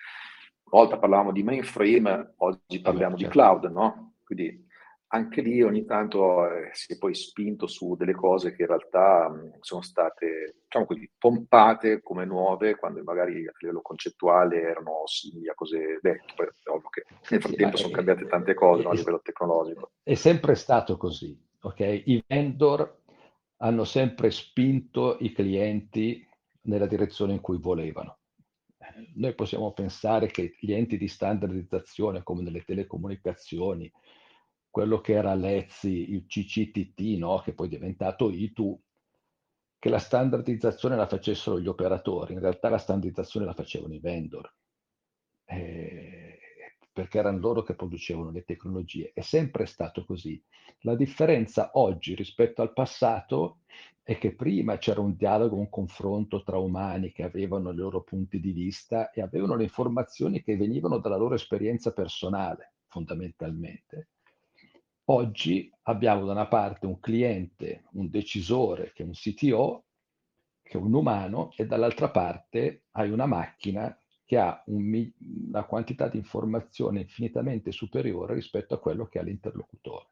una 0.71 0.83
volta 0.83 0.97
parlavamo 0.97 1.33
di 1.33 1.43
mainframe, 1.43 2.35
oggi 2.37 2.79
parliamo 2.79 3.17
certo. 3.17 3.25
di 3.25 3.29
cloud, 3.29 3.71
no? 3.71 4.13
Quindi 4.23 4.63
anche 5.07 5.41
lì 5.41 5.61
ogni 5.61 5.85
tanto 5.85 6.49
eh, 6.49 6.69
si 6.71 6.93
è 6.93 6.97
poi 6.97 7.13
spinto 7.13 7.67
su 7.67 7.95
delle 7.95 8.13
cose 8.13 8.55
che 8.55 8.63
in 8.63 8.69
realtà 8.69 9.29
mh, 9.29 9.59
sono 9.59 9.81
state, 9.81 10.55
diciamo 10.63 10.85
così, 10.85 11.09
pompate 11.17 12.01
come 12.01 12.25
nuove, 12.25 12.75
quando 12.75 13.03
magari 13.03 13.45
a 13.45 13.53
livello 13.59 13.81
concettuale 13.81 14.61
erano 14.61 15.03
simili 15.05 15.49
a 15.49 15.53
cose 15.53 15.99
vecchie. 16.01 16.33
Poi 16.35 16.45
è 16.47 16.69
ovvio 16.69 16.89
che 16.89 17.05
nel 17.29 17.41
frattempo 17.41 17.75
sì, 17.75 17.83
sono 17.83 17.95
cambiate 17.95 18.25
tante 18.27 18.53
cose 18.53 18.83
no, 18.83 18.89
a 18.89 18.93
livello 18.93 19.21
tecnologico. 19.21 19.91
È 20.01 20.15
sempre 20.15 20.55
stato 20.55 20.97
così, 20.97 21.37
ok? 21.61 21.79
I 21.79 22.23
vendor 22.25 23.03
hanno 23.57 23.83
sempre 23.83 24.31
spinto 24.31 25.17
i 25.19 25.31
clienti 25.31 26.27
nella 26.63 26.87
direzione 26.87 27.33
in 27.33 27.41
cui 27.41 27.57
volevano 27.57 28.19
noi 29.15 29.33
possiamo 29.33 29.71
pensare 29.73 30.27
che 30.27 30.55
gli 30.59 30.73
enti 30.73 30.97
di 30.97 31.07
standardizzazione 31.07 32.23
come 32.23 32.43
nelle 32.43 32.63
telecomunicazioni, 32.63 33.91
quello 34.69 34.99
che 35.01 35.13
era 35.13 35.33
l'EZI, 35.33 36.11
il 36.11 36.25
CCTT, 36.25 37.17
no? 37.17 37.39
che 37.39 37.53
poi 37.53 37.67
è 37.67 37.69
diventato 37.69 38.29
ITU, 38.29 38.79
che 39.79 39.89
la 39.89 39.99
standardizzazione 39.99 40.95
la 40.95 41.07
facessero 41.07 41.59
gli 41.59 41.67
operatori, 41.67 42.33
in 42.33 42.39
realtà 42.39 42.69
la 42.69 42.77
standardizzazione 42.77 43.45
la 43.45 43.53
facevano 43.53 43.93
i 43.93 43.99
vendor. 43.99 44.53
Eh, 45.45 46.24
perché 46.95 47.17
erano 47.17 47.39
loro 47.39 47.61
che 47.61 47.75
producevano 47.75 48.31
le 48.31 48.45
tecnologie. 48.45 49.11
È 49.13 49.19
sempre 49.19 49.65
stato 49.65 50.05
così. 50.05 50.41
La 50.83 50.95
differenza 50.95 51.71
oggi 51.73 52.15
rispetto 52.15 52.61
al 52.61 52.71
passato 52.71 53.57
è 54.01 54.17
che 54.17 54.33
prima 54.33 54.77
c'era 54.77 55.01
un 55.01 55.17
dialogo, 55.17 55.57
un 55.57 55.67
confronto 55.67 56.41
tra 56.41 56.57
umani 56.57 57.11
che 57.11 57.23
avevano 57.23 57.71
i 57.71 57.75
loro 57.75 58.01
punti 58.01 58.39
di 58.39 58.53
vista 58.53 59.11
e 59.11 59.19
avevano 59.19 59.57
le 59.57 59.63
informazioni 59.63 60.41
che 60.41 60.55
venivano 60.55 60.99
dalla 60.99 61.17
loro 61.17 61.35
esperienza 61.35 61.91
personale, 61.91 62.75
fondamentalmente. 62.87 64.11
Oggi 65.09 65.69
abbiamo 65.83 66.23
da 66.23 66.31
una 66.31 66.47
parte 66.47 66.85
un 66.85 67.01
cliente, 67.01 67.83
un 67.91 68.09
decisore, 68.09 68.93
che 68.93 69.03
è 69.03 69.05
un 69.05 69.11
CTO, 69.11 69.83
che 70.63 70.77
è 70.77 70.81
un 70.81 70.93
umano, 70.93 71.51
e 71.57 71.65
dall'altra 71.65 72.09
parte 72.09 72.83
hai 72.91 73.09
una 73.09 73.25
macchina 73.25 73.93
che 74.25 74.37
ha 74.37 74.61
un, 74.67 75.11
una 75.47 75.63
quantità 75.65 76.07
di 76.07 76.17
informazione 76.17 77.01
infinitamente 77.01 77.71
superiore 77.71 78.33
rispetto 78.33 78.73
a 78.73 78.79
quello 78.79 79.05
che 79.05 79.19
ha 79.19 79.23
l'interlocutore. 79.23 80.07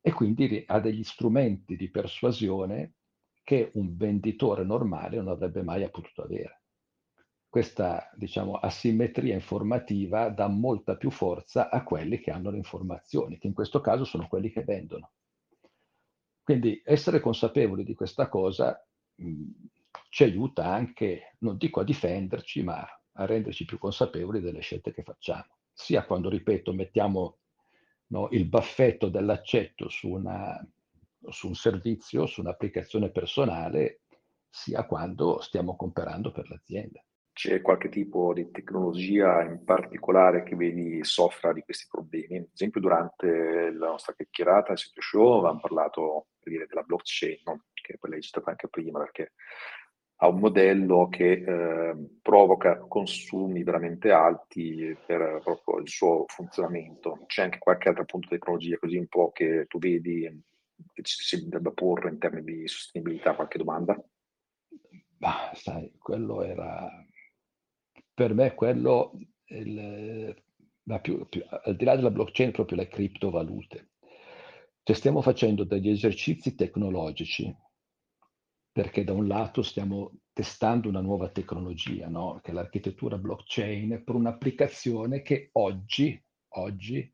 E 0.00 0.12
quindi 0.12 0.64
ha 0.66 0.80
degli 0.80 1.04
strumenti 1.04 1.76
di 1.76 1.90
persuasione 1.90 2.94
che 3.42 3.70
un 3.74 3.96
venditore 3.96 4.64
normale 4.64 5.16
non 5.16 5.28
avrebbe 5.28 5.62
mai 5.62 5.88
potuto 5.90 6.22
avere. 6.22 6.62
Questa, 7.48 8.10
diciamo, 8.16 8.54
asimmetria 8.56 9.34
informativa 9.34 10.28
dà 10.30 10.48
molta 10.48 10.96
più 10.96 11.10
forza 11.10 11.70
a 11.70 11.84
quelli 11.84 12.18
che 12.18 12.30
hanno 12.30 12.50
le 12.50 12.56
informazioni, 12.56 13.38
che 13.38 13.46
in 13.46 13.52
questo 13.52 13.80
caso 13.80 14.04
sono 14.04 14.26
quelli 14.26 14.50
che 14.50 14.64
vendono. 14.64 15.12
Quindi 16.42 16.82
essere 16.84 17.20
consapevoli 17.20 17.84
di 17.84 17.94
questa 17.94 18.28
cosa 18.28 18.84
mh, 19.14 19.50
ci 20.08 20.24
aiuta 20.24 20.66
anche, 20.66 21.36
non 21.40 21.56
dico 21.56 21.80
a 21.80 21.84
difenderci, 21.84 22.62
ma 22.62 22.84
a 23.14 23.26
renderci 23.26 23.64
più 23.64 23.78
consapevoli 23.78 24.40
delle 24.40 24.60
scelte 24.60 24.92
che 24.92 25.02
facciamo, 25.02 25.58
sia 25.72 26.04
quando, 26.04 26.28
ripeto, 26.28 26.72
mettiamo 26.72 27.38
no, 28.08 28.28
il 28.30 28.46
baffetto 28.46 29.08
dell'accetto 29.08 29.88
su, 29.88 30.08
una, 30.10 30.60
su 31.28 31.48
un 31.48 31.54
servizio, 31.54 32.26
su 32.26 32.40
un'applicazione 32.40 33.10
personale, 33.10 34.02
sia 34.48 34.84
quando 34.86 35.40
stiamo 35.40 35.76
comprando 35.76 36.30
per 36.30 36.48
l'azienda. 36.48 37.04
C'è 37.32 37.60
qualche 37.60 37.88
tipo 37.88 38.32
di 38.32 38.48
tecnologia 38.52 39.42
in 39.42 39.64
particolare 39.64 40.44
che 40.44 40.54
vedi 40.54 41.02
soffra 41.02 41.52
di 41.52 41.62
questi 41.62 41.88
problemi? 41.90 42.36
Ad 42.36 42.50
esempio, 42.52 42.80
durante 42.80 43.72
la 43.72 43.88
nostra 43.88 44.14
chiacchierata 44.14 44.70
al 44.70 44.78
sito 44.78 45.00
show 45.00 45.38
avevamo 45.38 45.58
parlato 45.58 46.26
per 46.38 46.52
dire, 46.52 46.66
della 46.66 46.82
blockchain, 46.82 47.40
no? 47.46 47.64
che 47.72 47.98
poi 47.98 48.10
l'hai 48.10 48.22
citata 48.22 48.50
anche 48.50 48.68
prima, 48.68 49.00
perché 49.00 49.32
a 50.18 50.28
un 50.28 50.38
modello 50.38 51.08
che 51.08 51.32
eh, 51.32 51.94
provoca 52.34 52.80
consumi 52.88 53.62
veramente 53.62 54.10
alti 54.10 54.96
per 55.06 55.40
proprio 55.44 55.78
il 55.78 55.88
suo 55.88 56.24
funzionamento. 56.26 57.22
C'è 57.26 57.44
anche 57.44 57.58
qualche 57.58 57.90
altro 57.90 58.04
punto 58.04 58.26
di 58.28 58.38
tecnologia 58.38 58.76
così 58.76 58.96
un 58.96 59.06
po' 59.06 59.30
che 59.30 59.66
tu 59.68 59.78
vedi 59.78 60.42
che 60.92 61.02
ci 61.02 61.22
si 61.22 61.48
debba 61.48 61.70
porre 61.70 62.08
in 62.08 62.18
termini 62.18 62.62
di 62.62 62.66
sostenibilità, 62.66 63.36
qualche 63.36 63.58
domanda? 63.58 64.04
Ma 65.18 65.52
sai, 65.54 65.92
quello 65.96 66.42
era 66.42 66.90
per 68.12 68.34
me 68.34 68.52
quello 68.54 69.12
il, 69.44 70.34
più, 71.02 71.28
più, 71.28 71.44
al 71.48 71.76
di 71.76 71.84
là 71.84 71.94
della 71.94 72.10
blockchain 72.10 72.50
proprio 72.50 72.78
le 72.78 72.88
criptovalute. 72.88 73.90
Cioè 74.82 74.96
stiamo 74.96 75.22
facendo 75.22 75.62
degli 75.62 75.88
esercizi 75.88 76.56
tecnologici 76.56 77.56
perché 78.72 79.04
da 79.04 79.12
un 79.12 79.28
lato 79.28 79.62
stiamo 79.62 80.10
testando 80.34 80.88
una 80.88 81.00
nuova 81.00 81.30
tecnologia, 81.30 82.08
no? 82.08 82.40
che 82.42 82.50
è 82.50 82.54
l'architettura 82.54 83.16
blockchain, 83.16 84.02
per 84.04 84.16
un'applicazione 84.16 85.22
che 85.22 85.50
oggi, 85.52 86.20
oggi 86.56 87.10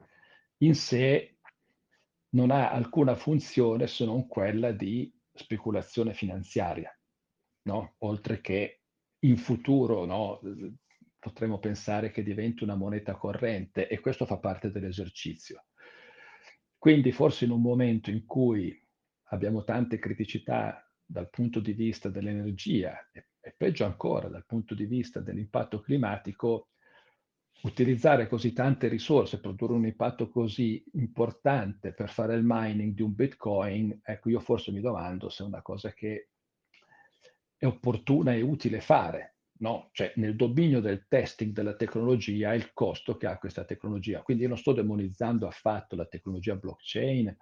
in 0.63 0.75
sé 0.75 1.37
non 2.31 2.51
ha 2.51 2.71
alcuna 2.71 3.15
funzione 3.15 3.87
se 3.87 4.07
non 4.07 4.27
quella 4.27 4.73
di 4.73 5.15
speculazione 5.35 6.15
finanziaria, 6.15 6.91
no? 7.65 7.97
oltre 7.99 8.41
che 8.41 8.81
in 9.21 9.37
futuro 9.37 10.07
no? 10.07 10.41
potremmo 11.19 11.59
pensare 11.59 12.11
che 12.11 12.23
diventi 12.23 12.65
una 12.65 12.75
moneta 12.75 13.17
corrente 13.17 13.87
e 13.87 14.01
questo 14.01 14.25
fa 14.25 14.39
parte 14.39 14.71
dell'esercizio. 14.71 15.67
Quindi 16.79 17.13
forse 17.13 17.45
in 17.45 17.51
un 17.51 17.61
momento 17.61 18.09
in 18.09 18.25
cui 18.25 18.75
abbiamo 19.25 19.63
tante 19.63 19.99
criticità 19.99 20.90
dal 21.11 21.29
punto 21.29 21.59
di 21.59 21.73
vista 21.73 22.09
dell'energia 22.09 23.09
e, 23.13 23.31
e 23.41 23.55
peggio 23.57 23.85
ancora 23.85 24.29
dal 24.29 24.47
punto 24.47 24.75
di 24.75 24.87
vista 24.87 25.19
dell'impatto 25.19 25.81
climatico, 25.81 26.69
utilizzare 27.63 28.29
così 28.29 28.53
tante 28.53 28.87
risorse, 28.87 29.41
produrre 29.41 29.73
un 29.73 29.87
impatto 29.87 30.31
così 30.31 30.83
importante 30.93 31.93
per 31.93 32.11
fare 32.11 32.37
il 32.37 32.43
mining 32.45 32.95
di 32.95 33.03
un 33.03 33.13
Bitcoin, 33.13 34.01
ecco 34.03 34.31
io 34.31 34.39
forse 34.39 34.71
mi 34.71 34.81
domando 34.81 35.29
se 35.29 35.43
è 35.43 35.47
una 35.47 35.63
cosa 35.63 35.93
che 35.93 36.29
è 37.57 37.67
opportuna 37.67 38.33
e 38.33 38.41
utile 38.41 38.81
fare, 38.81 39.37
no? 39.59 39.91
Cioè 39.93 40.13
nel 40.17 40.37
dominio 40.37 40.81
del 40.81 41.07
testing 41.09 41.53
della 41.53 41.75
tecnologia 41.75 42.55
il 42.55 42.73
costo 42.73 43.17
che 43.17 43.27
ha 43.27 43.37
questa 43.37 43.65
tecnologia. 43.65 44.23
Quindi 44.23 44.45
io 44.45 44.49
non 44.49 44.59
sto 44.59 44.73
demonizzando 44.73 45.47
affatto 45.47 45.97
la 45.97 46.07
tecnologia 46.07 46.55
blockchain 46.55 47.37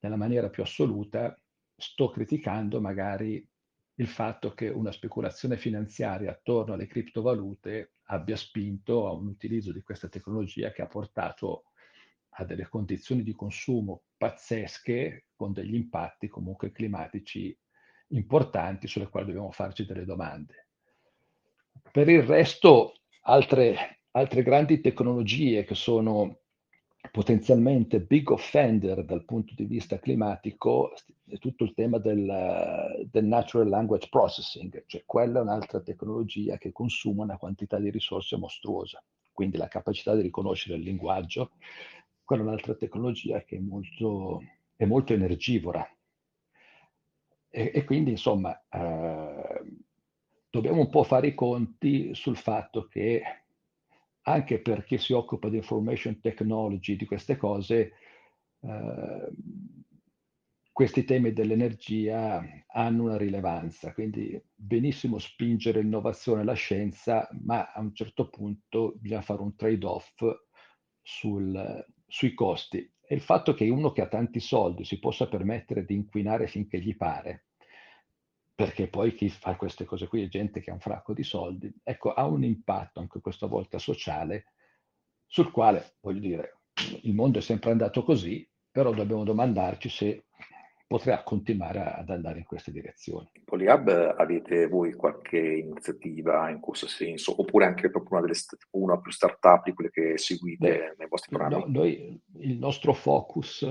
nella 0.00 0.16
maniera 0.16 0.50
più 0.50 0.62
assoluta, 0.62 1.36
sto 1.76 2.10
criticando 2.10 2.80
magari 2.80 3.46
il 3.96 4.08
fatto 4.08 4.54
che 4.54 4.68
una 4.68 4.90
speculazione 4.90 5.56
finanziaria 5.56 6.30
attorno 6.30 6.74
alle 6.74 6.86
criptovalute 6.86 7.94
abbia 8.04 8.36
spinto 8.36 9.06
a 9.06 9.12
un 9.12 9.28
utilizzo 9.28 9.72
di 9.72 9.82
questa 9.82 10.08
tecnologia 10.08 10.72
che 10.72 10.82
ha 10.82 10.86
portato 10.86 11.64
a 12.36 12.44
delle 12.44 12.68
condizioni 12.68 13.22
di 13.22 13.32
consumo 13.32 14.02
pazzesche 14.16 15.26
con 15.36 15.52
degli 15.52 15.74
impatti 15.74 16.28
comunque 16.28 16.72
climatici 16.72 17.56
importanti 18.08 18.88
sulle 18.88 19.08
quali 19.08 19.26
dobbiamo 19.26 19.52
farci 19.52 19.86
delle 19.86 20.04
domande. 20.04 20.68
Per 21.90 22.08
il 22.08 22.22
resto, 22.22 22.94
altre, 23.22 24.02
altre 24.12 24.42
grandi 24.42 24.80
tecnologie 24.80 25.64
che 25.64 25.74
sono 25.74 26.40
potenzialmente 27.10 28.00
big 28.00 28.30
offender 28.30 29.04
dal 29.04 29.24
punto 29.24 29.54
di 29.54 29.64
vista 29.64 29.98
climatico 29.98 30.92
è 31.26 31.38
tutto 31.38 31.64
il 31.64 31.74
tema 31.74 31.98
del, 31.98 33.06
del, 33.10 33.24
natural 33.24 33.68
language 33.68 34.08
processing, 34.08 34.84
cioè 34.86 35.02
quella 35.04 35.38
è 35.38 35.42
un'altra 35.42 35.80
tecnologia 35.80 36.58
che 36.58 36.72
consuma 36.72 37.24
una 37.24 37.36
quantità 37.36 37.78
di 37.78 37.90
risorse 37.90 38.36
mostruosa, 38.36 39.02
quindi 39.32 39.56
la 39.56 39.68
capacità 39.68 40.14
di 40.14 40.22
riconoscere 40.22 40.76
il 40.76 40.82
linguaggio, 40.82 41.52
quella 42.24 42.42
è 42.42 42.46
un'altra 42.46 42.74
tecnologia 42.74 43.42
che 43.42 43.56
è 43.56 43.60
molto, 43.60 44.42
è 44.76 44.84
molto 44.84 45.12
energivora. 45.12 45.86
E, 47.48 47.70
e, 47.72 47.84
quindi 47.84 48.10
insomma 48.10 48.60
eh, 48.68 49.62
dobbiamo 50.50 50.80
un 50.80 50.90
po' 50.90 51.04
fare 51.04 51.28
i 51.28 51.34
conti 51.34 52.14
sul 52.14 52.36
fatto 52.36 52.86
che 52.88 53.43
anche 54.24 54.60
per 54.60 54.84
chi 54.84 54.98
si 54.98 55.12
occupa 55.12 55.48
di 55.48 55.56
information 55.56 56.20
technology, 56.20 56.96
di 56.96 57.04
queste 57.06 57.36
cose, 57.36 57.92
eh, 58.60 59.28
questi 60.72 61.04
temi 61.04 61.32
dell'energia 61.32 62.42
hanno 62.72 63.04
una 63.04 63.16
rilevanza, 63.16 63.92
quindi 63.92 64.40
benissimo 64.52 65.18
spingere 65.18 65.80
l'innovazione 65.80 66.40
e 66.40 66.44
la 66.44 66.54
scienza, 66.54 67.28
ma 67.44 67.70
a 67.72 67.80
un 67.80 67.94
certo 67.94 68.28
punto 68.28 68.94
bisogna 68.96 69.22
fare 69.22 69.42
un 69.42 69.54
trade-off 69.54 70.20
sul, 71.00 71.86
sui 72.06 72.34
costi. 72.34 72.78
E 73.06 73.14
il 73.14 73.20
fatto 73.20 73.54
che 73.54 73.68
uno 73.68 73.92
che 73.92 74.00
ha 74.00 74.08
tanti 74.08 74.40
soldi 74.40 74.84
si 74.84 74.98
possa 74.98 75.28
permettere 75.28 75.84
di 75.84 75.94
inquinare 75.94 76.48
finché 76.48 76.80
gli 76.80 76.96
pare, 76.96 77.46
perché 78.54 78.88
poi 78.88 79.14
chi 79.14 79.28
fa 79.28 79.56
queste 79.56 79.84
cose 79.84 80.06
qui 80.06 80.22
è 80.22 80.28
gente 80.28 80.60
che 80.60 80.70
ha 80.70 80.74
un 80.74 80.80
fracco 80.80 81.12
di 81.12 81.24
soldi, 81.24 81.72
ecco, 81.82 82.12
ha 82.12 82.24
un 82.26 82.44
impatto 82.44 83.00
anche 83.00 83.20
questa 83.20 83.46
volta 83.46 83.78
sociale, 83.78 84.52
sul 85.26 85.50
quale, 85.50 85.96
voglio 86.00 86.20
dire, 86.20 86.58
il 87.02 87.14
mondo 87.14 87.38
è 87.38 87.42
sempre 87.42 87.72
andato 87.72 88.04
così, 88.04 88.48
però 88.70 88.92
dobbiamo 88.92 89.24
domandarci 89.24 89.88
se 89.88 90.24
potrà 90.86 91.22
continuare 91.24 91.80
ad 91.80 92.10
andare 92.10 92.38
in 92.38 92.44
queste 92.44 92.70
direzioni. 92.70 93.28
In 93.32 93.44
Polyhub 93.44 94.14
avete 94.16 94.68
voi 94.68 94.92
qualche 94.92 95.38
iniziativa 95.38 96.48
in 96.50 96.60
questo 96.60 96.86
senso, 96.86 97.40
oppure 97.40 97.64
anche 97.64 97.90
proprio 97.90 98.18
una, 98.18 98.26
delle, 98.26 98.38
una 98.70 98.98
più 98.98 99.10
start-up 99.10 99.64
di 99.64 99.72
quelle 99.72 99.90
che 99.90 100.18
seguite 100.18 100.68
Beh, 100.68 100.94
nei 100.98 101.08
vostri 101.08 101.36
programmi? 101.36 101.64
No, 101.72 101.80
noi, 101.80 102.22
il 102.38 102.58
nostro 102.58 102.92
focus 102.92 103.66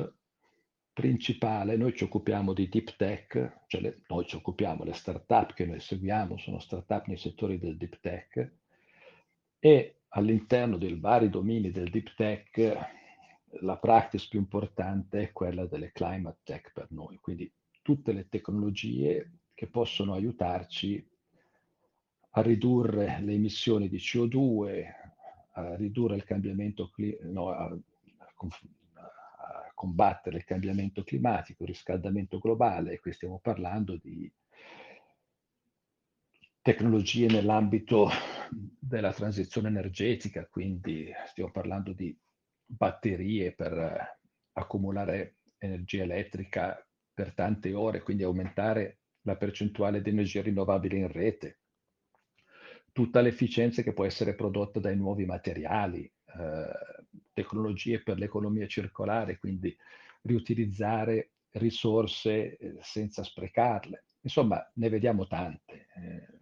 principale, 0.94 1.76
noi 1.76 1.96
ci 1.96 2.04
occupiamo 2.04 2.54
di 2.54 2.70
deep 2.70 2.96
tech, 2.96 3.62
cioè 3.68 3.82
le, 3.82 4.04
noi 4.08 4.26
ci 4.26 4.36
occupiamo, 4.36 4.84
le 4.84 4.94
startup 4.94 5.54
che 5.54 5.66
noi 5.66 5.80
seguiamo 5.80 6.38
sono 6.38 6.60
startup 6.60 7.08
nei 7.08 7.18
settori 7.18 7.58
del 7.58 7.78
deep 7.78 8.00
tech 8.00 8.52
e 9.58 10.02
all'interno 10.10 10.78
dei 10.78 10.98
vari 11.00 11.30
domini 11.30 11.72
del 11.72 11.90
deep 11.90 12.14
tech 12.16 13.02
la 13.62 13.78
practice 13.78 14.28
più 14.30 14.40
importante 14.40 15.22
è 15.22 15.32
quella 15.32 15.66
delle 15.66 15.92
climate 15.92 16.40
tech 16.44 16.72
per 16.74 16.88
noi, 16.92 17.18
quindi 17.18 17.52
tutte 17.82 18.12
le 18.14 18.28
tecnologie 18.30 19.40
che 19.54 19.68
possono 19.68 20.14
aiutarci 20.14 21.06
a 22.36 22.42
ridurre 22.42 23.20
le 23.22 23.34
emissioni 23.34 23.90
di 23.90 23.98
CO2, 23.98 24.86
a 25.54 25.76
ridurre 25.76 26.16
il 26.16 26.24
cambiamento 26.24 26.90
climatico, 26.90 27.32
no, 27.32 27.84
combattere 29.84 30.38
il 30.38 30.46
cambiamento 30.46 31.04
climatico, 31.04 31.64
il 31.64 31.70
riscaldamento 31.70 32.40
globale, 32.40 32.94
e 32.94 33.00
qui 33.02 33.12
stiamo 33.12 33.40
parlando 33.40 33.98
di 33.98 34.32
tecnologie 36.62 37.28
nell'ambito 37.28 38.10
della 38.80 39.12
transizione 39.12 39.68
energetica, 39.68 40.48
quindi 40.48 41.12
stiamo 41.28 41.52
parlando 41.52 41.92
di 41.92 42.18
batterie 42.66 43.52
per 43.52 44.22
accumulare 44.54 45.40
energia 45.58 46.04
elettrica 46.04 46.82
per 47.14 47.34
tante 47.34 47.74
ore, 47.74 48.04
quindi 48.04 48.24
aumentare 48.24 49.00
la 49.24 49.36
percentuale 49.36 50.02
di 50.02 50.12
energia 50.12 50.42
rinnovabile 50.42 50.98
in 50.98 51.12
rete, 51.12 51.60
tutta 52.94 53.20
l'efficienza 53.20 53.82
che 53.82 53.92
può 53.92 54.06
essere 54.06 54.34
prodotta 54.34 54.80
dai 54.80 54.96
nuovi 54.96 55.26
materiali, 55.26 56.10
eh, 56.40 57.06
tecnologie 57.34 58.02
per 58.02 58.18
l'economia 58.18 58.68
circolare, 58.68 59.38
quindi 59.38 59.76
riutilizzare 60.22 61.32
risorse 61.52 62.58
eh, 62.58 62.78
senza 62.82 63.24
sprecarle. 63.24 64.06
Insomma, 64.22 64.72
ne 64.76 64.90
vediamo 64.90 65.28
tante. 65.28 65.88
Eh, 65.96 66.42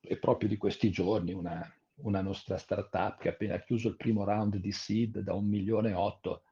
è 0.00 0.16
proprio 0.18 0.48
di 0.48 0.56
questi 0.56 0.90
giorni 0.90 1.32
una, 1.32 1.60
una 1.96 2.20
nostra 2.20 2.58
startup 2.58 3.18
che 3.18 3.28
ha 3.28 3.32
appena 3.32 3.58
chiuso 3.58 3.88
il 3.88 3.96
primo 3.96 4.24
round 4.24 4.56
di 4.56 4.72
seed 4.72 5.18
da 5.18 5.34
un 5.34 5.46
milione 5.46 5.90
e 5.90 5.94
otto 5.94 6.44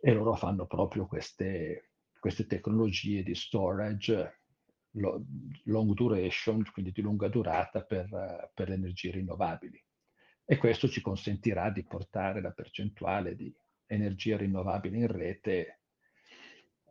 e 0.00 0.12
loro 0.12 0.34
fanno 0.34 0.66
proprio 0.66 1.06
queste, 1.06 1.90
queste 2.18 2.46
tecnologie 2.46 3.22
di 3.22 3.34
storage 3.34 4.36
long 4.92 5.92
duration, 5.92 6.64
quindi 6.72 6.92
di 6.92 7.02
lunga 7.02 7.28
durata 7.28 7.82
per, 7.82 8.50
per 8.54 8.68
le 8.68 8.74
energie 8.74 9.10
rinnovabili 9.10 9.80
e 10.50 10.56
questo 10.56 10.88
ci 10.88 11.02
consentirà 11.02 11.68
di 11.68 11.84
portare 11.84 12.40
la 12.40 12.52
percentuale 12.52 13.36
di 13.36 13.54
energia 13.84 14.38
rinnovabile 14.38 14.96
in 14.96 15.06
rete 15.06 15.80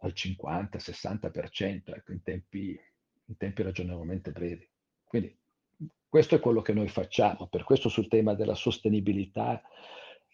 al 0.02 0.14
50-60% 0.16 1.82
ecco, 1.86 2.12
in, 2.12 2.22
tempi, 2.22 2.80
in 3.26 3.36
tempi 3.36 3.64
ragionevolmente 3.64 4.32
brevi. 4.32 4.70
Quindi 5.04 5.36
questo 6.08 6.36
è 6.36 6.40
quello 6.40 6.62
che 6.62 6.74
noi 6.74 6.88
facciamo. 6.88 7.48
Per 7.48 7.64
questo 7.64 7.90
sul 7.90 8.08
tema 8.08 8.36
della 8.36 8.54
sostenibilità 8.54 9.60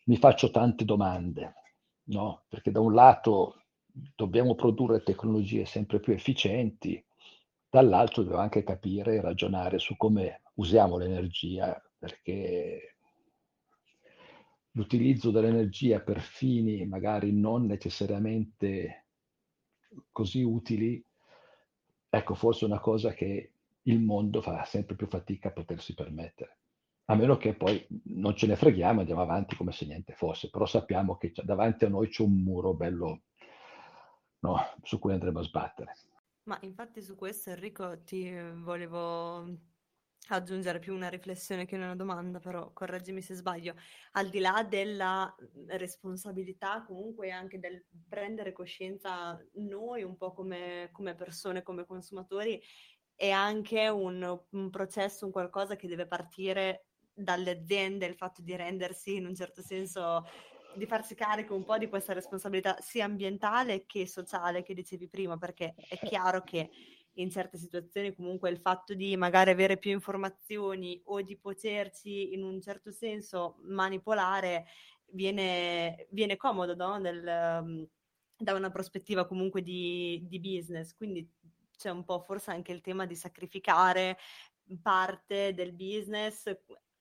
mi 0.08 0.18
faccio 0.18 0.52
tante 0.52 0.84
domande, 0.84 1.54
no? 2.08 2.44
Perché 2.50 2.72
da 2.72 2.82
un 2.82 2.94
lato 2.94 3.68
dobbiamo 3.86 4.54
produrre 4.54 5.02
tecnologie 5.02 5.64
sempre 5.64 6.02
più 6.02 6.12
efficienti, 6.12 7.02
dall'altro 7.70 8.24
dobbiamo 8.24 8.44
anche 8.44 8.64
capire 8.64 9.16
e 9.16 9.22
ragionare 9.22 9.80
su 9.80 9.96
come 9.96 10.42
usiamo 10.56 10.98
l'energia, 10.98 11.82
perché 11.98 12.93
l'utilizzo 14.74 15.32
dell'energia 15.32 16.00
per 16.00 16.20
fini 16.20 16.86
magari 16.86 17.32
non 17.32 17.66
necessariamente 17.66 19.06
così 20.12 20.42
utili, 20.42 21.04
ecco, 22.10 22.34
forse 22.34 22.66
è 22.66 22.70
una 22.70 22.80
cosa 22.80 23.14
che 23.14 23.54
il 23.84 24.00
mondo 24.00 24.42
fa 24.42 24.64
sempre 24.66 24.96
più 24.96 25.08
fatica 25.08 25.50
a 25.50 25.52
potersi 25.54 25.94
permettere. 25.94 26.58
A 27.06 27.16
meno 27.16 27.38
che 27.38 27.54
poi 27.54 27.86
non 28.06 28.36
ce 28.36 28.48
ne 28.48 28.56
freghiamo 28.56 29.02
andiamo 29.02 29.22
avanti 29.22 29.56
come 29.56 29.74
se 29.74 29.86
niente 29.86 30.14
fosse, 30.14 30.50
però 30.50 30.66
sappiamo 30.66 31.18
che 31.18 31.34
davanti 31.44 31.86
a 31.86 31.90
noi 31.90 32.08
c'è 32.08 32.24
un 32.24 32.42
muro 32.42 32.74
bello 32.74 33.24
no, 34.40 34.58
su 34.84 35.00
cui 35.00 35.12
andremo 35.12 35.40
a 35.40 35.44
sbattere. 35.44 35.96
Ma 36.46 36.58
infatti 36.62 37.02
su 37.02 37.16
questo 37.16 37.52
Enrico 37.52 38.04
ti 38.04 38.34
volevo 38.56 39.46
aggiungere 40.30 40.80
più 40.80 40.94
una 40.94 41.10
riflessione 41.10 41.66
che 41.66 41.76
una 41.76 41.96
domanda, 41.96 42.40
però 42.40 42.72
correggimi 42.72 43.22
se 43.22 43.36
sbaglio, 43.36 43.76
al 44.14 44.30
di 44.30 44.40
là 44.40 44.66
della 44.68 45.34
responsabilità 45.68 46.84
comunque 46.86 47.32
anche 47.32 47.60
del 47.60 47.86
prendere 48.08 48.54
coscienza 48.54 49.38
noi 49.54 50.04
un 50.04 50.16
po' 50.18 50.34
come, 50.34 50.90
come 50.92 51.16
persone, 51.16 51.64
come 51.64 51.86
consumatori, 51.86 52.62
è 53.16 53.30
anche 53.30 53.88
un, 53.90 54.42
un 54.50 54.70
processo, 54.70 55.26
un 55.26 55.32
qualcosa 55.32 55.76
che 55.76 55.88
deve 55.88 56.08
partire 56.08 56.86
dalle 57.14 57.52
aziende, 57.52 58.06
il 58.06 58.16
fatto 58.16 58.42
di 58.42 58.56
rendersi 58.56 59.16
in 59.16 59.28
un 59.28 59.36
certo 59.36 59.62
senso 59.62 60.26
di 60.76 60.86
farsi 60.88 61.14
carico 61.14 61.54
un 61.54 61.66
po' 61.66 61.78
di 61.78 61.88
questa 61.88 62.14
responsabilità 62.14 62.78
sia 62.80 63.06
ambientale 63.06 63.86
che 63.86 64.08
sociale 64.08 64.64
che 64.64 64.74
dicevi 64.74 65.08
prima, 65.08 65.38
perché 65.38 65.76
è 65.76 66.00
chiaro 66.00 66.42
che 66.42 66.70
in 67.16 67.30
certe 67.30 67.58
situazioni 67.58 68.16
comunque 68.16 68.50
il 68.50 68.58
fatto 68.58 68.94
di 68.94 69.16
magari 69.18 69.52
avere 69.52 69.78
più 69.78 69.92
informazioni 69.92 71.02
o 71.06 71.22
di 71.22 71.38
poterci 71.38 72.34
in 72.34 72.44
un 72.44 72.62
certo 72.62 72.92
senso 72.92 73.58
manipolare 73.62 74.66
viene, 75.12 76.08
viene 76.12 76.38
comodo 76.38 76.76
no? 76.76 76.98
Nel, 76.98 77.60
um, 77.62 77.88
da 78.38 78.54
una 78.54 78.72
prospettiva 78.72 79.26
comunque 79.26 79.62
di, 79.62 80.26
di 80.28 80.40
business. 80.40 80.96
Quindi 80.96 81.30
c'è 81.78 81.90
un 81.90 82.04
po' 82.04 82.20
forse 82.20 82.52
anche 82.52 82.72
il 82.72 82.82
tema 82.82 83.06
di 83.06 83.16
sacrificare 83.16 84.18
parte 84.82 85.54
del 85.54 85.74
business 85.74 86.52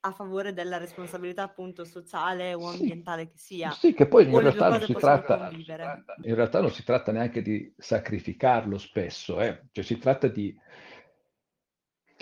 a 0.05 0.13
favore 0.13 0.53
della 0.53 0.79
responsabilità 0.79 1.43
appunto 1.43 1.85
sociale 1.85 2.55
o 2.55 2.67
ambientale 2.67 3.29
che 3.29 3.37
sia. 3.37 3.71
Sì, 3.71 3.95
che 3.95 4.07
poi 4.07 4.25
in 4.25 4.39
realtà, 4.39 4.69
non 4.69 4.81
si 4.81 4.93
tratta, 4.95 5.51
in 5.51 6.35
realtà 6.35 6.61
non 6.61 6.71
si 6.71 6.83
tratta 6.85 7.13
neanche 7.13 7.43
di 7.43 7.73
sacrificarlo 7.77 8.79
spesso, 8.79 9.41
eh? 9.41 9.67
cioè 9.71 9.85
si 9.85 9.99
tratta 9.99 10.29
di 10.29 10.57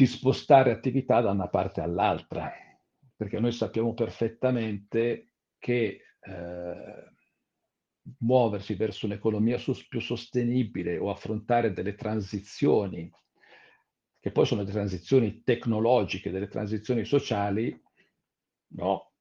di 0.00 0.06
spostare 0.06 0.70
attività 0.70 1.20
da 1.20 1.30
una 1.30 1.48
parte 1.48 1.82
all'altra, 1.82 2.50
perché 3.14 3.38
noi 3.38 3.52
sappiamo 3.52 3.92
perfettamente 3.92 5.34
che 5.58 6.00
eh, 6.18 7.12
muoversi 8.20 8.74
verso 8.76 9.04
un'economia 9.04 9.58
più 9.90 10.00
sostenibile 10.00 10.96
o 10.96 11.10
affrontare 11.10 11.74
delle 11.74 11.96
transizioni, 11.96 13.12
che 14.20 14.30
poi 14.32 14.46
sono 14.46 14.60
delle 14.62 14.74
transizioni 14.74 15.42
tecnologiche, 15.42 16.30
delle 16.30 16.48
transizioni 16.48 17.04
sociali, 17.04 17.78
no, 18.74 19.12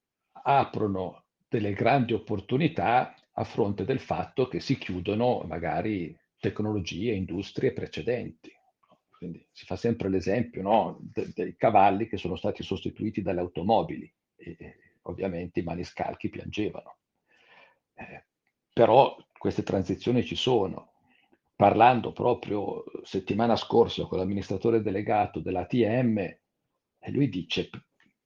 aprono 0.44 1.26
delle 1.48 1.74
grandi 1.74 2.14
opportunità 2.14 3.16
a 3.34 3.44
fronte 3.44 3.86
del 3.86 4.00
fatto 4.00 4.48
che 4.48 4.60
si 4.60 4.78
chiudono 4.78 5.42
magari 5.48 6.16
tecnologie, 6.40 7.14
industrie 7.14 7.74
precedenti. 7.74 8.52
Quindi 9.10 9.46
si 9.52 9.66
fa 9.66 9.76
sempre 9.76 10.10
l'esempio 10.10 10.62
no, 10.62 10.98
de- 11.02 11.32
dei 11.34 11.56
cavalli 11.56 12.08
che 12.08 12.18
sono 12.18 12.36
stati 12.36 12.64
sostituiti 12.64 13.22
dalle 13.22 13.42
automobili 13.42 14.12
e, 14.36 14.56
e 14.58 14.76
ovviamente 15.04 15.60
i 15.60 15.64
maniscalchi 15.64 16.30
piangevano. 16.30 16.98
Eh, 17.96 18.26
però 18.74 19.16
queste 19.38 19.64
transizioni 19.64 20.24
ci 20.26 20.36
sono. 20.36 20.89
Parlando 21.60 22.14
proprio 22.14 22.86
settimana 23.04 23.58
scorsa 23.58 24.06
con 24.06 24.18
l'amministratore 24.18 24.82
delegato 24.82 25.42
dell'ATM, 25.42 26.38
lui 27.08 27.28
dice, 27.28 27.70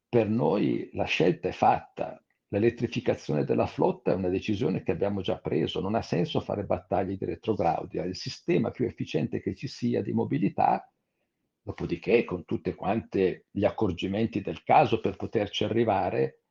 per 0.07 0.29
noi 0.29 0.87
la 0.93 1.05
scelta 1.05 1.47
è 1.47 1.51
fatta, 1.51 2.23
l'elettrificazione 2.49 3.43
della 3.43 3.65
flotta 3.65 4.11
è 4.11 4.13
una 4.13 4.29
decisione 4.29 4.83
che 4.83 4.91
abbiamo 4.91 5.21
già 5.21 5.39
preso, 5.39 5.81
non 5.81 5.95
ha 5.95 6.03
senso 6.03 6.41
fare 6.41 6.63
battaglie 6.63 7.17
di 7.17 7.25
retrograudia, 7.25 8.03
il 8.03 8.15
sistema 8.15 8.69
più 8.69 8.85
efficiente 8.85 9.41
che 9.41 9.55
ci 9.55 9.67
sia 9.67 10.03
di 10.03 10.13
mobilità, 10.13 10.87
dopodiché 11.59 12.25
con 12.25 12.45
tutti 12.45 12.71
quanti 12.75 13.45
gli 13.49 13.65
accorgimenti 13.65 14.41
del 14.41 14.61
caso 14.61 14.99
per 14.99 15.15
poterci 15.15 15.63
arrivare, 15.63 16.43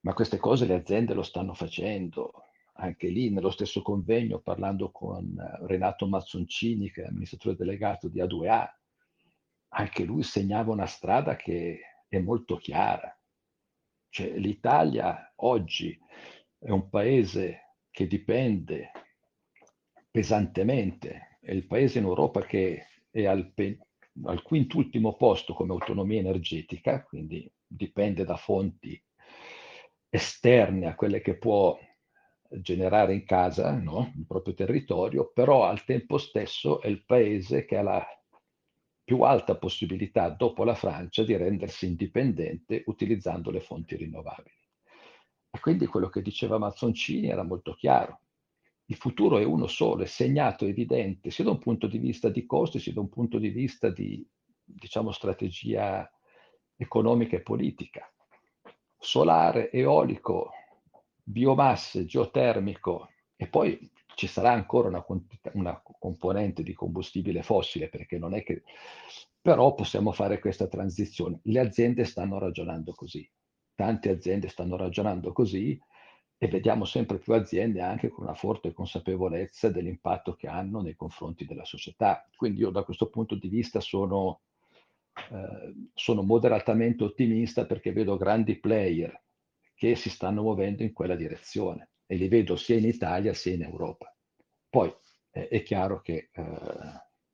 ma 0.00 0.12
queste 0.12 0.36
cose 0.36 0.66
le 0.66 0.74
aziende 0.74 1.14
lo 1.14 1.22
stanno 1.22 1.54
facendo, 1.54 2.43
anche 2.74 3.08
lì 3.08 3.30
nello 3.30 3.50
stesso 3.50 3.82
convegno 3.82 4.40
parlando 4.40 4.90
con 4.90 5.38
eh, 5.38 5.66
Renato 5.66 6.06
Mazzoncini, 6.06 6.90
che 6.90 7.02
è 7.02 7.06
amministratore 7.06 7.56
delegato 7.56 8.08
di 8.08 8.20
A2A, 8.20 8.68
anche 9.76 10.04
lui 10.04 10.22
segnava 10.22 10.72
una 10.72 10.86
strada 10.86 11.36
che 11.36 11.80
è 12.08 12.18
molto 12.18 12.56
chiara. 12.56 13.16
Cioè, 14.08 14.36
L'Italia 14.36 15.32
oggi 15.36 15.98
è 16.58 16.70
un 16.70 16.88
paese 16.88 17.76
che 17.90 18.06
dipende 18.06 18.90
pesantemente, 20.10 21.38
è 21.40 21.52
il 21.52 21.66
paese 21.66 21.98
in 21.98 22.04
Europa 22.04 22.42
che 22.42 22.86
è 23.10 23.24
al, 23.26 23.52
pe- 23.52 23.78
al 24.24 24.42
quintultimo 24.42 25.14
posto 25.14 25.54
come 25.54 25.72
autonomia 25.72 26.20
energetica, 26.20 27.02
quindi 27.02 27.50
dipende 27.66 28.24
da 28.24 28.36
fonti 28.36 29.00
esterne 30.08 30.86
a 30.86 30.94
quelle 30.94 31.20
che 31.20 31.36
può 31.36 31.76
generare 32.60 33.14
in 33.14 33.24
casa 33.24 33.72
no? 33.72 34.12
il 34.16 34.26
proprio 34.26 34.54
territorio, 34.54 35.30
però 35.32 35.64
al 35.64 35.84
tempo 35.84 36.18
stesso 36.18 36.80
è 36.80 36.88
il 36.88 37.04
paese 37.04 37.64
che 37.64 37.76
ha 37.76 37.82
la 37.82 38.06
più 39.04 39.20
alta 39.20 39.56
possibilità 39.56 40.30
dopo 40.30 40.64
la 40.64 40.74
Francia 40.74 41.22
di 41.24 41.36
rendersi 41.36 41.86
indipendente 41.86 42.84
utilizzando 42.86 43.50
le 43.50 43.60
fonti 43.60 43.96
rinnovabili. 43.96 44.56
E 45.50 45.60
quindi 45.60 45.86
quello 45.86 46.08
che 46.08 46.22
diceva 46.22 46.58
Mazzoncini 46.58 47.28
era 47.28 47.44
molto 47.44 47.74
chiaro. 47.74 48.20
Il 48.86 48.96
futuro 48.96 49.38
è 49.38 49.44
uno 49.44 49.66
solo, 49.66 50.02
è 50.02 50.06
segnato, 50.06 50.64
evidente, 50.64 51.30
sia 51.30 51.44
da 51.44 51.50
un 51.50 51.58
punto 51.58 51.86
di 51.86 51.98
vista 51.98 52.28
di 52.28 52.44
costi, 52.46 52.78
sia 52.78 52.92
da 52.92 53.00
un 53.00 53.08
punto 53.08 53.38
di 53.38 53.50
vista 53.50 53.88
di, 53.90 54.26
diciamo, 54.64 55.12
strategia 55.12 56.10
economica 56.76 57.36
e 57.36 57.42
politica. 57.42 58.10
Solare, 58.98 59.70
eolico, 59.70 60.50
biomasse, 61.24 62.04
geotermico 62.04 63.08
e 63.34 63.48
poi 63.48 63.90
ci 64.14 64.26
sarà 64.26 64.52
ancora 64.52 64.88
una, 64.88 65.04
una, 65.54 65.82
componente 65.82 66.62
di 66.62 66.72
combustibile 66.72 67.42
fossile 67.42 67.88
perché 67.88 68.18
non 68.18 68.34
è 68.34 68.44
che... 68.44 68.62
però 69.40 69.74
possiamo 69.74 70.12
fare 70.12 70.38
questa 70.38 70.68
transizione. 70.68 71.40
Le 71.44 71.60
aziende 71.60 72.04
stanno 72.04 72.38
ragionando 72.38 72.92
così, 72.92 73.28
tante 73.74 74.10
aziende 74.10 74.48
stanno 74.48 74.76
ragionando 74.76 75.32
così 75.32 75.80
e 76.36 76.48
vediamo 76.48 76.84
sempre 76.84 77.18
più 77.18 77.32
aziende 77.32 77.80
anche 77.80 78.08
con 78.08 78.24
una 78.24 78.34
forte 78.34 78.72
consapevolezza 78.72 79.70
dell'impatto 79.70 80.34
che 80.34 80.46
hanno 80.46 80.80
nei 80.82 80.94
confronti 80.94 81.44
della 81.46 81.64
società. 81.64 82.28
Quindi 82.36 82.60
io 82.60 82.70
da 82.70 82.84
questo 82.84 83.08
punto 83.08 83.34
di 83.34 83.48
vista 83.48 83.80
sono, 83.80 84.42
eh, 85.30 85.74
sono 85.94 86.22
moderatamente 86.22 87.02
ottimista 87.02 87.66
perché 87.66 87.92
vedo 87.92 88.16
grandi 88.16 88.58
player 88.58 89.23
che 89.74 89.96
si 89.96 90.10
stanno 90.10 90.42
muovendo 90.42 90.82
in 90.82 90.92
quella 90.92 91.16
direzione 91.16 91.90
e 92.06 92.16
li 92.16 92.28
vedo 92.28 92.56
sia 92.56 92.76
in 92.76 92.86
Italia 92.86 93.34
sia 93.34 93.54
in 93.54 93.62
Europa. 93.62 94.14
Poi 94.68 94.94
eh, 95.30 95.48
è 95.48 95.62
chiaro 95.62 96.00
che 96.00 96.30
eh, 96.32 96.44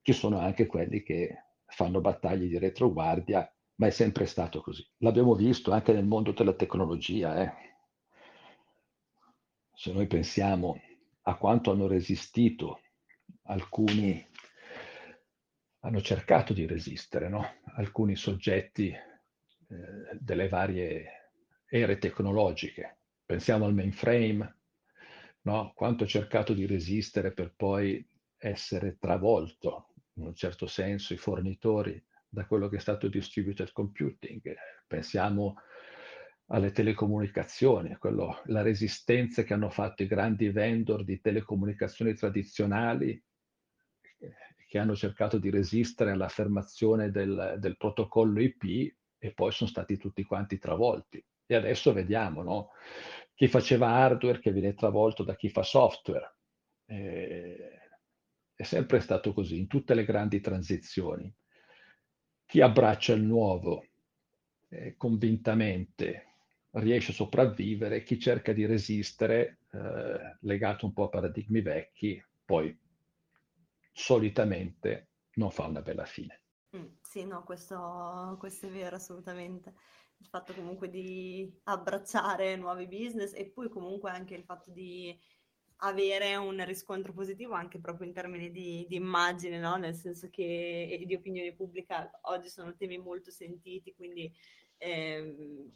ci 0.03 0.12
sono 0.12 0.38
anche 0.38 0.66
quelli 0.66 1.03
che 1.03 1.45
fanno 1.66 2.01
battaglie 2.01 2.49
di 2.49 2.59
retroguardia, 2.59 3.53
ma 3.76 3.86
è 3.86 3.91
sempre 3.91 4.26
stato 4.26 4.61
così. 4.61 4.86
L'abbiamo 4.99 5.34
visto 5.34 5.72
anche 5.72 5.93
nel 5.93 6.07
mondo 6.07 6.32
della 6.32 6.55
tecnologia. 6.55 7.43
Eh. 7.43 7.53
Se 9.74 9.93
noi 9.93 10.07
pensiamo 10.07 10.80
a 11.22 11.36
quanto 11.36 11.70
hanno 11.70 11.86
resistito 11.86 12.80
alcuni, 13.45 14.26
hanno 15.80 16.01
cercato 16.01 16.53
di 16.53 16.66
resistere, 16.66 17.28
no? 17.28 17.61
alcuni 17.76 18.16
soggetti 18.16 18.88
eh, 18.88 20.18
delle 20.18 20.49
varie 20.49 21.20
ere 21.71 21.99
tecnologiche. 21.99 22.99
Pensiamo 23.25 23.64
al 23.64 23.75
mainframe, 23.75 24.57
no? 25.43 25.73
quanto 25.75 26.05
ha 26.05 26.07
cercato 26.07 26.53
di 26.53 26.66
resistere 26.66 27.33
per 27.33 27.55
poi 27.55 28.05
essere 28.37 28.97
travolto, 28.99 29.95
in 30.14 30.25
un 30.27 30.35
certo 30.35 30.66
senso, 30.66 31.14
i 31.14 31.16
fornitori 31.16 32.03
da 32.29 32.47
quello 32.47 32.68
che 32.68 32.77
è 32.77 32.81
stato 32.81 33.09
distributed 33.09 33.71
computing. 33.73 34.55
Pensiamo 34.87 35.57
alle 36.47 36.73
telecomunicazioni, 36.73 37.97
quello, 37.97 38.41
la 38.47 38.62
resistenza 38.62 39.45
che 39.45 39.55
hanno 39.55 39.71
fatto 39.71 40.03
i 40.03 40.09
grandi 40.09 40.51
vendor 40.51 41.05
di 41.05 41.21
telecomunicazioni 41.21 42.14
tradizionali 42.14 43.23
che 44.71 44.79
hanno 44.79 44.95
cercato 44.95 45.39
di 45.39 45.51
resistere 45.51 46.12
all'affermazione 46.12 47.11
del, 47.11 47.57
del 47.59 47.77
protocollo 47.77 48.41
IP 48.41 48.95
e 49.18 49.33
poi 49.33 49.51
sono 49.53 49.68
stati 49.68 49.97
tutti 49.97 50.23
quanti 50.25 50.59
travolti. 50.59 51.25
E 51.51 51.57
adesso 51.57 51.92
vediamo, 51.92 52.44
no? 52.44 52.70
Chi 53.34 53.48
faceva 53.48 53.88
hardware 53.88 54.38
che 54.38 54.53
viene 54.53 54.72
travolto 54.74 55.24
da 55.24 55.34
chi 55.34 55.48
fa 55.48 55.64
software. 55.64 56.36
Eh, 56.86 57.88
è 58.55 58.62
sempre 58.62 59.01
stato 59.01 59.32
così 59.32 59.59
in 59.59 59.66
tutte 59.66 59.94
le 59.94 60.05
grandi 60.05 60.40
transizioni. 60.40 61.34
Chi 62.46 62.61
abbraccia 62.61 63.14
il 63.14 63.22
nuovo 63.22 63.84
eh, 64.68 64.94
convintamente 64.96 66.26
riesce 66.74 67.11
a 67.11 67.14
sopravvivere, 67.14 68.05
chi 68.05 68.20
cerca 68.20 68.53
di 68.53 68.64
resistere, 68.64 69.59
eh, 69.72 70.36
legato 70.42 70.86
un 70.86 70.92
po' 70.92 71.07
a 71.07 71.09
paradigmi 71.09 71.62
vecchi, 71.62 72.24
poi 72.44 72.78
solitamente 73.90 75.09
non 75.34 75.51
fa 75.51 75.66
una 75.66 75.82
bella 75.82 76.05
fine. 76.05 76.42
Mm, 76.76 76.86
sì, 77.03 77.24
no, 77.24 77.42
questo, 77.42 78.36
questo 78.38 78.66
è 78.66 78.70
vero 78.70 78.94
assolutamente 78.94 79.74
il 80.21 80.27
fatto 80.27 80.53
comunque 80.53 80.89
di 80.89 81.51
abbracciare 81.64 82.57
nuovi 82.57 82.87
business 82.87 83.33
e 83.35 83.51
poi 83.51 83.68
comunque 83.68 84.11
anche 84.11 84.35
il 84.35 84.45
fatto 84.45 84.71
di 84.71 85.18
avere 85.83 86.37
un 86.37 86.62
riscontro 86.64 87.12
positivo 87.12 87.55
anche 87.55 87.81
proprio 87.81 88.07
in 88.07 88.12
termini 88.12 88.51
di, 88.51 88.85
di 88.89 88.97
immagine, 88.97 89.59
no? 89.59 89.77
nel 89.77 89.95
senso 89.95 90.29
che 90.31 91.03
di 91.07 91.14
opinione 91.14 91.55
pubblica 91.55 92.11
oggi 92.23 92.49
sono 92.49 92.75
temi 92.77 92.99
molto 92.99 93.31
sentiti, 93.31 93.95
quindi 93.95 94.31
ehm, 94.77 95.73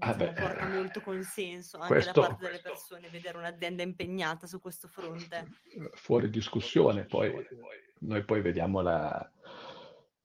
ah 0.00 0.14
diciamo, 0.14 0.32
porta 0.34 0.68
molto 0.68 1.00
consenso 1.00 1.78
anche 1.78 1.94
questo, 1.94 2.20
da 2.20 2.26
parte 2.26 2.44
delle 2.44 2.60
persone 2.60 3.08
vedere 3.08 3.38
un'azienda 3.38 3.82
impegnata 3.82 4.46
su 4.46 4.60
questo 4.60 4.86
fronte. 4.86 5.46
Fuori 5.94 6.28
discussione, 6.28 7.06
poi 7.06 7.32
noi 8.00 8.24
poi 8.24 8.40
vediamo 8.42 8.80
la, 8.80 9.32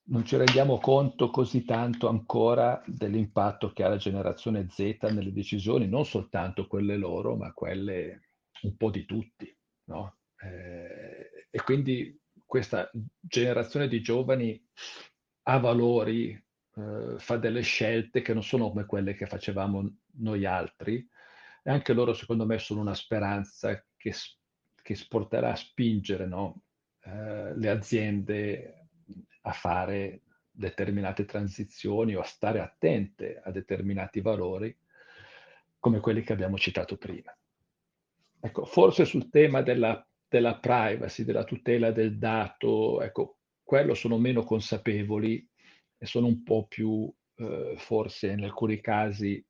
non 0.06 0.26
ci 0.26 0.36
rendiamo 0.36 0.80
conto 0.80 1.30
così 1.30 1.64
tanto 1.64 2.10
ancora 2.10 2.82
dell'impatto 2.86 3.72
che 3.72 3.84
ha 3.84 3.90
la 3.90 3.98
generazione 3.98 4.68
Z 4.70 4.98
nelle 5.12 5.32
decisioni, 5.32 5.88
non 5.88 6.06
soltanto 6.06 6.68
quelle 6.68 6.98
loro, 6.98 7.36
ma 7.36 7.54
quelle 7.54 8.32
un 8.64 8.76
po' 8.76 8.90
di 8.90 9.06
tutti. 9.06 9.56
No? 9.86 10.18
Eh, 10.38 11.48
e 11.50 11.62
quindi 11.64 12.20
questa 12.46 12.90
generazione 13.20 13.88
di 13.88 14.02
giovani 14.02 14.62
ha 15.44 15.58
valori, 15.60 16.32
eh, 16.76 17.16
fa 17.18 17.38
delle 17.38 17.62
scelte 17.62 18.22
che 18.22 18.34
non 18.34 18.44
sono 18.44 18.70
come 18.70 18.86
quelle 18.86 19.14
che 19.14 19.26
facevamo 19.26 19.98
noi 20.18 20.46
altri, 20.46 21.08
e 21.64 21.72
anche 21.72 21.94
loro, 21.94 22.14
secondo 22.14 22.46
me, 22.46 22.58
sono 22.60 22.82
una 22.82 22.94
speranza 22.94 23.86
che, 23.96 24.14
che 24.82 25.06
porterà 25.08 25.52
a 25.52 25.56
spingere 25.56 26.28
no? 26.28 26.64
eh, 27.04 27.56
le 27.56 27.70
aziende 27.70 28.83
a 29.44 29.52
fare 29.52 30.22
determinate 30.52 31.26
transizioni 31.26 32.16
o 32.16 32.22
a 32.22 32.26
stare 32.26 32.60
attente 32.60 33.42
a 33.44 33.52
determinati 33.52 34.22
valori 34.22 34.76
come 35.80 36.00
quelli 36.00 36.22
che 36.22 36.34
abbiamo 36.34 36.58
citato 36.58 36.98
prima. 36.98 37.36
Ecco, 38.40 38.66
forse 38.66 39.06
sul 39.06 39.30
tema 39.30 39.62
della, 39.62 40.06
della 40.28 40.58
privacy, 40.58 41.24
della 41.24 41.44
tutela 41.44 41.92
del 41.92 42.18
dato, 42.18 43.02
ecco, 43.02 43.38
quello 43.64 43.94
sono 43.94 44.18
meno 44.18 44.44
consapevoli 44.44 45.46
e 45.98 46.06
sono 46.06 46.28
un 46.28 46.44
po' 46.44 46.68
più, 46.68 47.12
eh, 47.36 47.76
forse 47.78 48.32
in 48.32 48.44
alcuni 48.44 48.80
casi, 48.80 49.44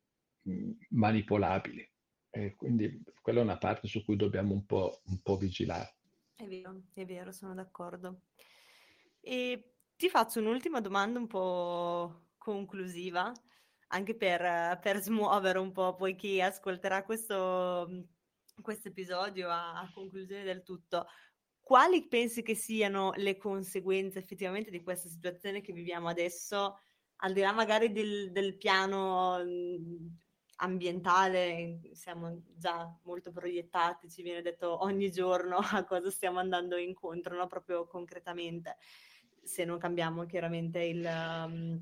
mh, 0.43 0.71
manipolabili. 0.89 1.87
E 2.29 2.55
quindi 2.55 3.01
quella 3.21 3.41
è 3.41 3.43
una 3.43 3.57
parte 3.57 3.87
su 3.87 4.03
cui 4.03 4.15
dobbiamo 4.15 4.53
un 4.53 4.65
po', 4.65 5.01
un 5.05 5.19
po' 5.21 5.37
vigilare. 5.37 5.93
È 6.35 6.45
vero, 6.45 6.81
è 6.93 7.05
vero, 7.05 7.31
sono 7.31 7.53
d'accordo. 7.53 8.21
E 9.19 9.72
ti 9.95 10.09
faccio 10.09 10.39
un'ultima 10.39 10.81
domanda 10.81 11.19
un 11.19 11.27
po' 11.27 12.31
conclusiva, 12.37 13.31
anche 13.87 14.15
per, 14.15 14.79
per 14.81 15.01
smuovere 15.01 15.59
un 15.59 15.71
po' 15.71 15.95
poi 15.95 16.15
chi 16.15 16.41
ascolterà 16.41 17.03
questo, 17.03 18.07
questo 18.61 18.89
episodio 18.89 19.49
a, 19.49 19.79
a 19.79 19.91
conclusione 19.93 20.43
del 20.43 20.63
tutto. 20.63 21.07
Quali 21.61 22.07
pensi 22.07 22.41
che 22.41 22.55
siano 22.55 23.13
le 23.15 23.37
conseguenze 23.37 24.19
effettivamente 24.19 24.69
di 24.69 24.83
questa 24.83 25.07
situazione 25.07 25.61
che 25.61 25.71
viviamo 25.71 26.09
adesso, 26.09 26.79
al 27.17 27.31
di 27.31 27.39
là 27.39 27.53
magari 27.53 27.91
del, 27.91 28.31
del 28.31 28.57
piano 28.57 29.39
ambientale, 30.57 31.79
siamo 31.93 32.41
già 32.55 32.93
molto 33.03 33.31
proiettati, 33.31 34.09
ci 34.09 34.21
viene 34.21 34.41
detto 34.41 34.83
ogni 34.83 35.09
giorno 35.11 35.57
a 35.71 35.85
cosa 35.85 36.11
stiamo 36.11 36.39
andando 36.39 36.75
incontro, 36.75 37.35
no? 37.35 37.47
proprio 37.47 37.87
concretamente 37.87 38.77
se 39.43 39.65
non 39.65 39.77
cambiamo 39.77 40.25
chiaramente 40.25 40.81
il, 40.83 41.05
um, 41.05 41.81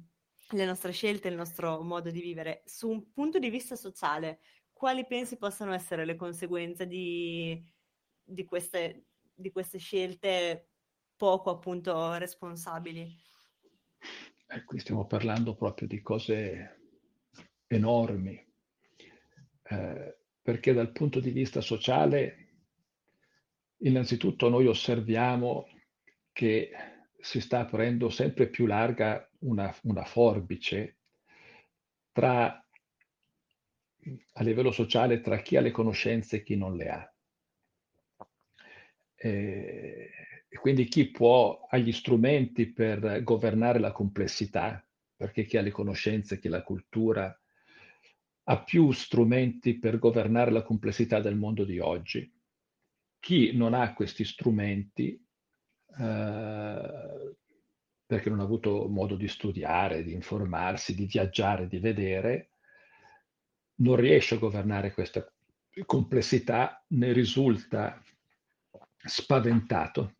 le 0.49 0.65
nostre 0.65 0.91
scelte, 0.91 1.27
il 1.27 1.35
nostro 1.35 1.81
modo 1.81 2.09
di 2.09 2.21
vivere. 2.21 2.63
Su 2.65 2.89
un 2.89 3.11
punto 3.11 3.39
di 3.39 3.49
vista 3.49 3.75
sociale, 3.75 4.39
quali 4.73 5.05
pensi 5.05 5.37
possano 5.37 5.73
essere 5.73 6.05
le 6.05 6.15
conseguenze 6.15 6.87
di, 6.87 7.63
di, 8.23 8.45
queste, 8.45 9.05
di 9.33 9.51
queste 9.51 9.77
scelte 9.77 10.69
poco 11.15 11.51
appunto 11.51 12.15
responsabili? 12.15 13.15
Eh, 14.47 14.63
qui 14.65 14.79
stiamo 14.79 15.05
parlando 15.05 15.55
proprio 15.55 15.87
di 15.87 16.01
cose 16.01 16.79
enormi, 17.67 18.43
eh, 19.63 20.17
perché 20.41 20.73
dal 20.73 20.91
punto 20.91 21.19
di 21.19 21.29
vista 21.29 21.61
sociale, 21.61 22.49
innanzitutto 23.77 24.49
noi 24.49 24.67
osserviamo 24.67 25.67
che 26.33 26.71
si 27.21 27.39
sta 27.39 27.59
aprendo 27.59 28.09
sempre 28.09 28.47
più 28.47 28.65
larga 28.65 29.29
una, 29.39 29.73
una 29.83 30.03
forbice 30.03 30.97
tra, 32.11 32.47
a 34.33 34.43
livello 34.43 34.71
sociale 34.71 35.21
tra 35.21 35.41
chi 35.41 35.55
ha 35.55 35.61
le 35.61 35.71
conoscenze 35.71 36.37
e 36.37 36.43
chi 36.43 36.55
non 36.55 36.75
le 36.75 36.89
ha. 36.89 37.13
E, 39.15 40.09
e 40.49 40.57
quindi 40.57 40.85
chi 40.85 41.11
può 41.11 41.67
ha 41.69 41.77
gli 41.77 41.91
strumenti 41.91 42.71
per 42.71 43.23
governare 43.23 43.79
la 43.79 43.91
complessità, 43.91 44.85
perché 45.15 45.45
chi 45.45 45.57
ha 45.57 45.61
le 45.61 45.71
conoscenze, 45.71 46.39
chi 46.39 46.47
ha 46.47 46.51
la 46.51 46.63
cultura, 46.63 47.39
ha 48.43 48.63
più 48.63 48.91
strumenti 48.91 49.77
per 49.77 49.99
governare 49.99 50.51
la 50.51 50.63
complessità 50.63 51.21
del 51.21 51.35
mondo 51.35 51.63
di 51.63 51.79
oggi. 51.79 52.29
Chi 53.19 53.55
non 53.55 53.75
ha 53.75 53.93
questi 53.93 54.25
strumenti 54.25 55.23
eh, 55.97 57.35
perché 58.05 58.29
non 58.29 58.39
ha 58.39 58.43
avuto 58.43 58.87
modo 58.87 59.15
di 59.15 59.27
studiare, 59.27 60.03
di 60.03 60.13
informarsi, 60.13 60.95
di 60.95 61.05
viaggiare, 61.05 61.67
di 61.67 61.79
vedere, 61.79 62.49
non 63.75 63.95
riesce 63.95 64.35
a 64.35 64.39
governare 64.39 64.93
questa 64.93 65.25
complessità, 65.85 66.83
ne 66.89 67.13
risulta 67.13 68.01
spaventato. 68.97 70.15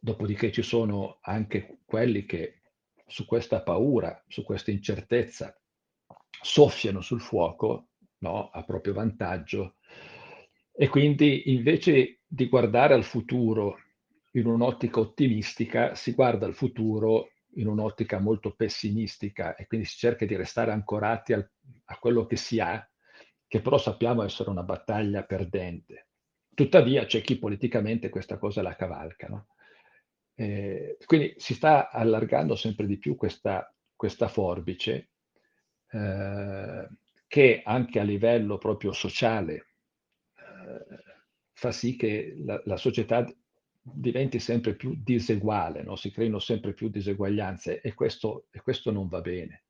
Dopodiché 0.00 0.52
ci 0.52 0.62
sono 0.62 1.18
anche 1.22 1.78
quelli 1.84 2.26
che 2.26 2.60
su 3.06 3.24
questa 3.24 3.62
paura, 3.62 4.22
su 4.28 4.44
questa 4.44 4.70
incertezza, 4.70 5.58
soffiano 6.42 7.00
sul 7.00 7.20
fuoco 7.20 7.88
no, 8.18 8.50
a 8.50 8.62
proprio 8.64 8.92
vantaggio 8.92 9.76
e 10.76 10.88
quindi 10.88 11.52
invece 11.52 12.20
di 12.26 12.48
guardare 12.48 12.94
al 12.94 13.04
futuro 13.04 13.78
in 14.36 14.46
un'ottica 14.46 15.00
ottimistica, 15.00 15.94
si 15.94 16.12
guarda 16.12 16.46
al 16.46 16.54
futuro 16.54 17.30
in 17.56 17.68
un'ottica 17.68 18.18
molto 18.18 18.54
pessimistica 18.54 19.54
e 19.54 19.66
quindi 19.66 19.86
si 19.86 19.96
cerca 19.96 20.26
di 20.26 20.34
restare 20.34 20.72
ancorati 20.72 21.32
al, 21.32 21.48
a 21.86 21.98
quello 21.98 22.26
che 22.26 22.36
si 22.36 22.58
ha, 22.58 22.88
che 23.46 23.60
però 23.60 23.78
sappiamo 23.78 24.22
essere 24.24 24.50
una 24.50 24.62
battaglia 24.62 25.22
perdente. 25.24 26.08
Tuttavia 26.52 27.04
c'è 27.06 27.20
chi 27.20 27.38
politicamente 27.38 28.08
questa 28.08 28.38
cosa 28.38 28.62
la 28.62 28.74
cavalca. 28.74 29.28
No? 29.28 29.46
Eh, 30.34 30.96
quindi 31.04 31.34
si 31.36 31.54
sta 31.54 31.90
allargando 31.90 32.56
sempre 32.56 32.86
di 32.86 32.98
più 32.98 33.14
questa, 33.14 33.72
questa 33.94 34.26
forbice 34.26 35.10
eh, 35.90 36.88
che 37.28 37.62
anche 37.64 38.00
a 38.00 38.02
livello 38.02 38.58
proprio 38.58 38.92
sociale 38.92 39.54
eh, 40.34 41.02
fa 41.52 41.70
sì 41.70 41.94
che 41.94 42.34
la, 42.44 42.60
la 42.64 42.76
società 42.76 43.24
diventi 43.86 44.38
sempre 44.38 44.74
più 44.74 44.98
diseguale, 45.02 45.82
no? 45.82 45.94
si 45.94 46.10
creino 46.10 46.38
sempre 46.38 46.72
più 46.72 46.88
diseguaglianze 46.88 47.82
e 47.82 47.92
questo, 47.92 48.46
e 48.50 48.62
questo 48.62 48.90
non 48.90 49.08
va 49.08 49.20
bene. 49.20 49.64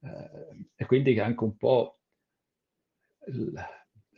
Eh, 0.00 0.66
e 0.76 0.86
quindi 0.86 1.18
anche 1.18 1.42
un 1.42 1.56
po' 1.56 1.98
il, 3.26 3.52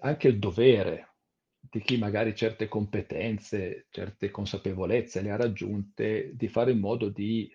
anche 0.00 0.28
il 0.28 0.38
dovere 0.38 1.14
di 1.58 1.80
chi 1.80 1.96
magari 1.96 2.34
certe 2.34 2.68
competenze, 2.68 3.86
certe 3.90 4.30
consapevolezze 4.30 5.22
le 5.22 5.30
ha 5.30 5.36
raggiunte, 5.36 6.32
di 6.34 6.48
fare 6.48 6.72
in 6.72 6.78
modo 6.78 7.08
di 7.08 7.50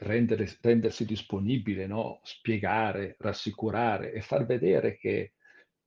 rendere, 0.00 0.46
rendersi 0.60 1.06
disponibile, 1.06 1.86
no? 1.86 2.20
spiegare, 2.24 3.16
rassicurare 3.18 4.12
e 4.12 4.20
far 4.20 4.44
vedere 4.44 4.98
che 4.98 5.32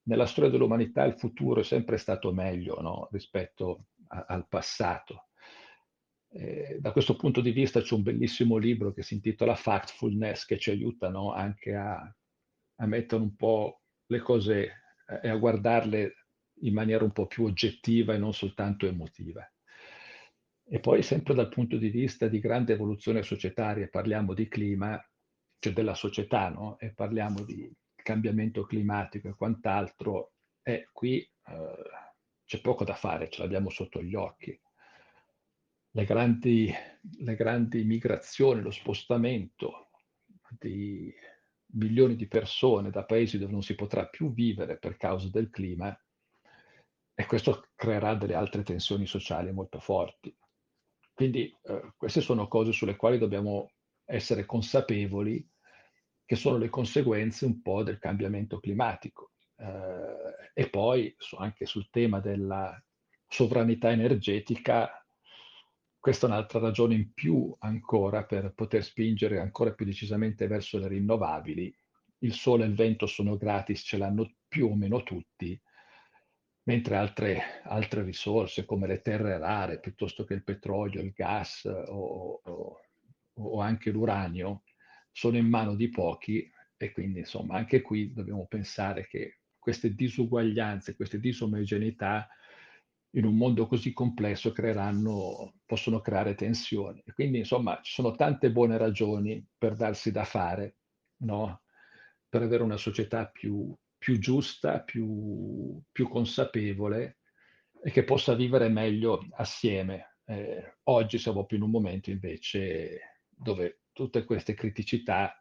nella 0.08 0.26
storia 0.26 0.50
dell'umanità 0.50 1.04
il 1.04 1.18
futuro 1.18 1.60
è 1.60 1.64
sempre 1.64 1.98
stato 1.98 2.32
meglio 2.32 2.80
no? 2.80 3.08
rispetto 3.12 3.84
al 4.08 4.46
passato. 4.48 5.28
Eh, 6.30 6.76
da 6.80 6.92
questo 6.92 7.16
punto 7.16 7.40
di 7.40 7.52
vista 7.52 7.80
c'è 7.80 7.94
un 7.94 8.02
bellissimo 8.02 8.58
libro 8.58 8.92
che 8.92 9.02
si 9.02 9.14
intitola 9.14 9.54
Factfulness 9.54 10.44
che 10.44 10.58
ci 10.58 10.70
aiuta 10.70 11.08
no? 11.08 11.32
anche 11.32 11.74
a, 11.74 11.94
a, 12.76 12.86
mettere 12.86 13.22
un 13.22 13.34
po' 13.34 13.80
le 14.06 14.18
cose 14.18 14.62
eh, 15.06 15.20
e 15.22 15.28
a 15.28 15.36
guardarle 15.36 16.26
in 16.62 16.74
maniera 16.74 17.04
un 17.04 17.12
po' 17.12 17.26
più 17.26 17.44
oggettiva 17.44 18.12
e 18.12 18.18
non 18.18 18.34
soltanto 18.34 18.86
emotiva. 18.86 19.50
E 20.70 20.80
poi 20.80 21.02
sempre 21.02 21.32
dal 21.32 21.48
punto 21.48 21.78
di 21.78 21.88
vista 21.88 22.28
di 22.28 22.40
grande 22.40 22.74
evoluzione 22.74 23.22
societaria, 23.22 23.88
parliamo 23.88 24.34
di 24.34 24.48
clima, 24.48 25.02
cioè 25.58 25.72
della 25.72 25.94
società, 25.94 26.50
no? 26.50 26.78
e 26.78 26.92
parliamo 26.92 27.42
di 27.42 27.72
cambiamento 27.94 28.64
climatico 28.64 29.28
e 29.28 29.34
quant'altro, 29.34 30.32
e 30.62 30.88
qui 30.92 31.20
eh, 31.20 32.07
c'è 32.48 32.62
poco 32.62 32.82
da 32.82 32.94
fare, 32.94 33.28
ce 33.28 33.42
l'abbiamo 33.42 33.68
sotto 33.68 34.02
gli 34.02 34.14
occhi. 34.14 34.58
Le 35.90 36.04
grandi, 36.06 36.72
le 37.18 37.34
grandi 37.34 37.84
migrazioni, 37.84 38.62
lo 38.62 38.70
spostamento 38.70 39.90
di 40.58 41.14
milioni 41.72 42.16
di 42.16 42.26
persone 42.26 42.88
da 42.88 43.04
paesi 43.04 43.36
dove 43.36 43.52
non 43.52 43.62
si 43.62 43.74
potrà 43.74 44.06
più 44.06 44.32
vivere 44.32 44.78
per 44.78 44.96
causa 44.96 45.28
del 45.28 45.50
clima 45.50 45.94
e 47.14 47.26
questo 47.26 47.68
creerà 47.74 48.14
delle 48.14 48.34
altre 48.34 48.62
tensioni 48.62 49.04
sociali 49.04 49.52
molto 49.52 49.78
forti. 49.78 50.34
Quindi 51.12 51.54
eh, 51.64 51.92
queste 51.98 52.22
sono 52.22 52.48
cose 52.48 52.72
sulle 52.72 52.96
quali 52.96 53.18
dobbiamo 53.18 53.72
essere 54.06 54.46
consapevoli 54.46 55.46
che 56.24 56.36
sono 56.36 56.56
le 56.56 56.70
conseguenze 56.70 57.44
un 57.44 57.60
po' 57.60 57.82
del 57.82 57.98
cambiamento 57.98 58.58
climatico. 58.58 59.32
Eh, 59.58 60.52
e 60.54 60.68
poi 60.70 61.14
anche 61.38 61.66
sul 61.66 61.88
tema 61.90 62.20
della 62.20 62.80
sovranità 63.26 63.90
energetica, 63.90 65.04
questa 65.98 66.26
è 66.26 66.30
un'altra 66.30 66.60
ragione 66.60 66.94
in 66.94 67.12
più 67.12 67.54
ancora 67.58 68.24
per 68.24 68.52
poter 68.54 68.82
spingere 68.82 69.40
ancora 69.40 69.72
più 69.72 69.84
decisamente 69.84 70.46
verso 70.46 70.78
le 70.78 70.88
rinnovabili. 70.88 71.76
Il 72.20 72.32
sole 72.32 72.64
e 72.64 72.68
il 72.68 72.74
vento 72.74 73.06
sono 73.06 73.36
gratis, 73.36 73.82
ce 73.84 73.98
l'hanno 73.98 74.34
più 74.48 74.68
o 74.68 74.74
meno 74.74 75.02
tutti, 75.02 75.60
mentre 76.64 76.96
altre, 76.96 77.62
altre 77.64 78.02
risorse 78.02 78.64
come 78.64 78.86
le 78.86 79.00
terre 79.00 79.38
rare, 79.38 79.80
piuttosto 79.80 80.24
che 80.24 80.34
il 80.34 80.42
petrolio, 80.42 81.00
il 81.00 81.12
gas 81.12 81.64
o, 81.64 82.40
o, 82.42 82.80
o 83.34 83.60
anche 83.60 83.90
l'uranio, 83.90 84.62
sono 85.12 85.36
in 85.36 85.46
mano 85.46 85.74
di 85.74 85.88
pochi 85.88 86.50
e 86.76 86.92
quindi 86.92 87.20
insomma 87.20 87.56
anche 87.56 87.82
qui 87.82 88.12
dobbiamo 88.12 88.46
pensare 88.46 89.06
che 89.06 89.37
queste 89.68 89.94
disuguaglianze, 89.94 90.96
queste 90.96 91.20
disomogeneità 91.20 92.26
in 93.16 93.26
un 93.26 93.36
mondo 93.36 93.66
così 93.66 93.92
complesso 93.92 94.50
creeranno, 94.50 95.56
possono 95.66 96.00
creare 96.00 96.34
tensioni. 96.34 97.02
Quindi, 97.12 97.38
insomma, 97.38 97.78
ci 97.82 97.92
sono 97.92 98.12
tante 98.12 98.50
buone 98.50 98.78
ragioni 98.78 99.46
per 99.58 99.76
darsi 99.76 100.10
da 100.10 100.24
fare, 100.24 100.76
no? 101.18 101.64
per 102.30 102.40
avere 102.40 102.62
una 102.62 102.78
società 102.78 103.26
più, 103.26 103.76
più 103.98 104.18
giusta, 104.18 104.80
più, 104.80 105.78
più, 105.92 106.08
consapevole 106.08 107.18
e 107.82 107.90
che 107.90 108.04
possa 108.04 108.34
vivere 108.34 108.70
meglio 108.70 109.26
assieme. 109.32 110.16
Eh, 110.24 110.76
oggi 110.84 111.18
siamo 111.18 111.44
più 111.44 111.58
in 111.58 111.64
un 111.64 111.70
momento 111.70 112.08
invece 112.08 113.18
dove 113.28 113.82
tutte 113.92 114.24
queste 114.24 114.54
criticità 114.54 115.38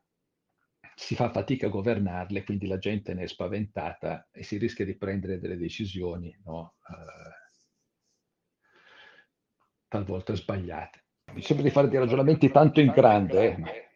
si 1.00 1.14
fa 1.14 1.30
fatica 1.30 1.68
a 1.68 1.70
governarle, 1.70 2.44
quindi 2.44 2.66
la 2.66 2.80
gente 2.80 3.14
ne 3.14 3.24
è 3.24 3.28
spaventata 3.28 4.28
e 4.32 4.42
si 4.42 4.58
rischia 4.58 4.84
di 4.84 4.98
prendere 4.98 5.40
delle 5.40 5.56
decisioni 5.56 6.36
no? 6.44 6.78
eh, 6.90 7.54
talvolta 9.88 10.34
sbagliate. 10.34 11.06
Mi 11.34 11.44
sembra 11.44 11.68
di 11.68 11.72
fare 11.72 11.88
dei 11.88 12.00
ragionamenti 12.00 12.50
tanto 12.50 12.80
in 12.80 12.90
grande, 12.90 13.46
eh. 13.46 13.90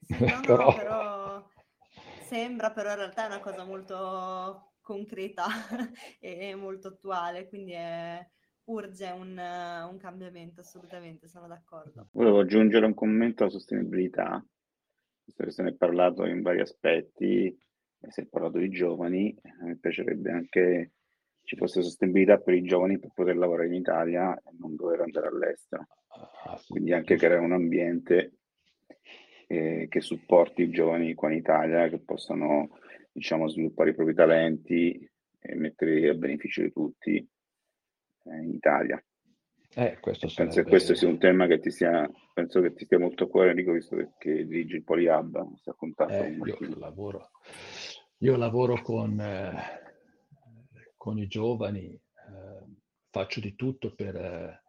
sì, 0.00 0.24
no, 0.24 0.40
però... 0.44 0.74
però... 0.74 1.46
Sembra, 2.22 2.72
però 2.72 2.90
in 2.90 2.96
realtà 2.96 3.22
è 3.22 3.26
una 3.26 3.40
cosa 3.40 3.64
molto 3.64 4.72
concreta 4.80 5.46
e 6.18 6.56
molto 6.56 6.88
attuale, 6.88 7.48
quindi 7.48 7.72
è... 7.72 8.28
urge 8.64 9.10
un, 9.10 9.38
un 9.38 9.96
cambiamento, 9.96 10.62
assolutamente, 10.62 11.28
sono 11.28 11.46
d'accordo. 11.46 12.08
Volevo 12.10 12.40
aggiungere 12.40 12.84
un 12.84 12.94
commento 12.94 13.44
alla 13.44 13.52
sostenibilità, 13.52 14.44
se 15.48 15.62
ne 15.62 15.70
è 15.70 15.74
parlato 15.74 16.24
in 16.26 16.42
vari 16.42 16.60
aspetti, 16.60 17.56
si 18.08 18.20
è 18.20 18.26
parlato 18.26 18.58
di 18.58 18.70
giovani, 18.70 19.36
mi 19.62 19.76
piacerebbe 19.76 20.30
anche 20.30 20.92
ci 21.48 21.56
fosse 21.56 21.82
sostenibilità 21.82 22.36
per 22.36 22.52
i 22.52 22.62
giovani 22.62 22.98
per 22.98 23.10
poter 23.14 23.38
lavorare 23.38 23.68
in 23.68 23.74
Italia 23.74 24.36
e 24.36 24.50
non 24.58 24.76
dover 24.76 25.00
andare 25.00 25.28
all'estero. 25.28 25.86
Ah, 26.44 26.60
Quindi 26.68 26.92
anche 26.92 27.16
creare 27.16 27.42
un 27.42 27.52
ambiente 27.52 28.34
eh, 29.46 29.86
che 29.88 30.00
supporti 30.02 30.62
i 30.62 30.70
giovani 30.70 31.14
qua 31.14 31.30
in 31.30 31.38
Italia, 31.38 31.88
che 31.88 32.00
possano 32.00 32.78
diciamo, 33.10 33.48
sviluppare 33.48 33.90
i 33.90 33.94
propri 33.94 34.12
talenti 34.12 35.10
e 35.40 35.54
metterli 35.54 36.06
a 36.08 36.14
beneficio 36.14 36.60
di 36.60 36.70
tutti 36.70 37.16
eh, 37.16 38.36
in 38.42 38.52
Italia. 38.52 39.02
Eh, 39.74 39.98
penso 40.00 40.28
sarebbe... 40.28 40.54
che 40.54 40.64
questo 40.64 40.94
sia 40.94 41.08
un 41.08 41.18
tema 41.18 41.46
che 41.46 41.60
ti 41.60 41.70
sia, 41.70 42.10
penso 42.32 42.60
che 42.60 42.72
ti 42.74 42.84
stia 42.84 42.98
molto 42.98 43.24
a 43.24 43.28
cuore, 43.28 43.50
Enrico, 43.50 43.72
visto 43.72 43.96
che 44.18 44.46
dirigi 44.46 44.76
il 44.76 44.84
Polihub, 44.84 45.54
sta 45.56 45.76
a 46.04 46.12
eh, 46.12 46.30
io, 46.30 46.78
lavoro, 46.78 47.30
io 48.18 48.36
lavoro 48.36 48.80
con 48.82 49.20
eh, 49.20 49.86
con 51.08 51.18
i 51.18 51.26
giovani, 51.26 51.84
eh, 51.86 52.66
faccio 53.08 53.40
di 53.40 53.54
tutto 53.54 53.94
per 53.94 54.14
eh, 54.14 54.62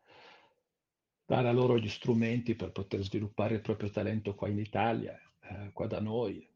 dare 1.25 1.47
a 1.49 1.51
loro 1.51 1.77
gli 1.77 1.89
strumenti 1.89 2.55
per 2.55 2.71
poter 2.71 3.01
sviluppare 3.01 3.55
il 3.55 3.61
proprio 3.61 3.89
talento 3.89 4.35
qua 4.35 4.47
in 4.47 4.59
Italia, 4.59 5.19
eh, 5.41 5.71
qua 5.73 5.87
da 5.87 5.99
noi. 5.99 6.47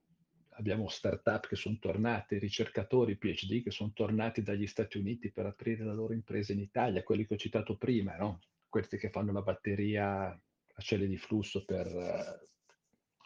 Abbiamo 0.55 0.87
start-up 0.87 1.47
che 1.47 1.55
sono 1.55 1.77
tornati, 1.79 2.37
ricercatori, 2.37 3.17
PhD 3.17 3.63
che 3.63 3.71
sono 3.71 3.91
tornati 3.93 4.41
dagli 4.43 4.67
Stati 4.67 4.97
Uniti 4.97 5.31
per 5.31 5.45
aprire 5.45 5.83
la 5.83 5.93
loro 5.93 6.13
impresa 6.13 6.53
in 6.53 6.59
Italia, 6.59 7.03
quelli 7.03 7.25
che 7.25 7.33
ho 7.33 7.37
citato 7.37 7.75
prima, 7.75 8.15
no? 8.15 8.39
questi 8.69 8.97
che 8.97 9.09
fanno 9.09 9.31
la 9.31 9.41
batteria 9.41 10.27
a 10.29 10.81
celle 10.81 11.07
di 11.07 11.17
flusso 11.17 11.63
per, 11.63 12.47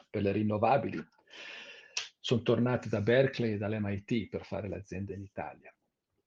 per 0.10 0.22
le 0.22 0.32
rinnovabili. 0.32 1.02
Sono 2.20 2.42
tornati 2.42 2.90
da 2.90 3.02
Berkeley 3.02 3.54
e 3.54 3.58
dall'MIT 3.58 4.28
per 4.28 4.44
fare 4.44 4.68
l'azienda 4.68 5.14
in 5.14 5.22
Italia 5.22 5.74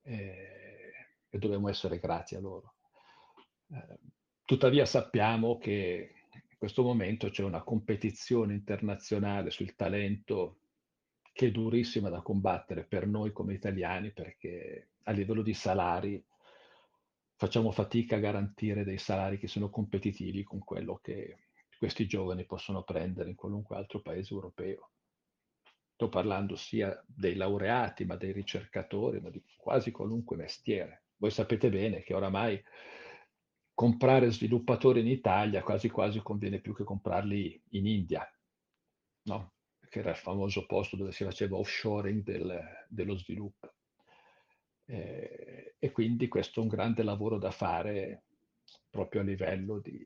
eh, 0.02 0.92
e 1.28 1.38
dobbiamo 1.38 1.68
essere 1.68 1.98
grati 1.98 2.34
a 2.34 2.40
loro. 2.40 2.76
Eh, 3.70 3.98
tuttavia 4.44 4.86
sappiamo 4.86 5.58
che 5.58 6.14
in 6.32 6.56
questo 6.56 6.82
momento 6.82 7.28
c'è 7.28 7.42
una 7.42 7.62
competizione 7.62 8.54
internazionale 8.54 9.50
sul 9.50 9.74
talento 9.74 10.59
che 11.32 11.46
è 11.46 11.50
durissima 11.50 12.08
da 12.08 12.20
combattere 12.22 12.84
per 12.84 13.06
noi 13.06 13.32
come 13.32 13.54
italiani 13.54 14.12
perché 14.12 14.90
a 15.04 15.12
livello 15.12 15.42
di 15.42 15.54
salari 15.54 16.22
facciamo 17.36 17.70
fatica 17.70 18.16
a 18.16 18.20
garantire 18.20 18.84
dei 18.84 18.98
salari 18.98 19.38
che 19.38 19.48
siano 19.48 19.70
competitivi 19.70 20.42
con 20.42 20.58
quello 20.58 20.98
che 21.02 21.38
questi 21.78 22.06
giovani 22.06 22.44
possono 22.44 22.82
prendere 22.82 23.30
in 23.30 23.36
qualunque 23.36 23.76
altro 23.76 24.02
paese 24.02 24.34
europeo. 24.34 24.90
Sto 25.94 26.10
parlando 26.10 26.56
sia 26.56 27.02
dei 27.06 27.34
laureati, 27.36 28.04
ma 28.04 28.16
dei 28.16 28.32
ricercatori, 28.32 29.20
ma 29.20 29.30
di 29.30 29.42
quasi 29.56 29.90
qualunque 29.90 30.36
mestiere. 30.36 31.04
Voi 31.16 31.30
sapete 31.30 31.70
bene 31.70 32.02
che 32.02 32.12
oramai 32.12 32.62
comprare 33.72 34.30
sviluppatori 34.30 35.00
in 35.00 35.08
Italia 35.08 35.62
quasi 35.62 35.88
quasi 35.88 36.20
conviene 36.20 36.60
più 36.60 36.74
che 36.74 36.84
comprarli 36.84 37.62
in 37.70 37.86
India, 37.86 38.30
no? 39.22 39.52
Che 39.90 39.98
era 39.98 40.10
il 40.10 40.16
famoso 40.16 40.64
posto 40.66 40.96
dove 40.96 41.10
si 41.10 41.24
faceva 41.24 41.56
offshoring 41.56 42.22
del, 42.22 42.86
dello 42.88 43.18
sviluppo. 43.18 43.74
Eh, 44.86 45.74
e 45.78 45.92
quindi 45.92 46.28
questo 46.28 46.60
è 46.60 46.62
un 46.62 46.68
grande 46.68 47.02
lavoro 47.02 47.38
da 47.38 47.50
fare 47.50 48.22
proprio 48.88 49.20
a 49.20 49.24
livello 49.24 49.80
di, 49.80 50.02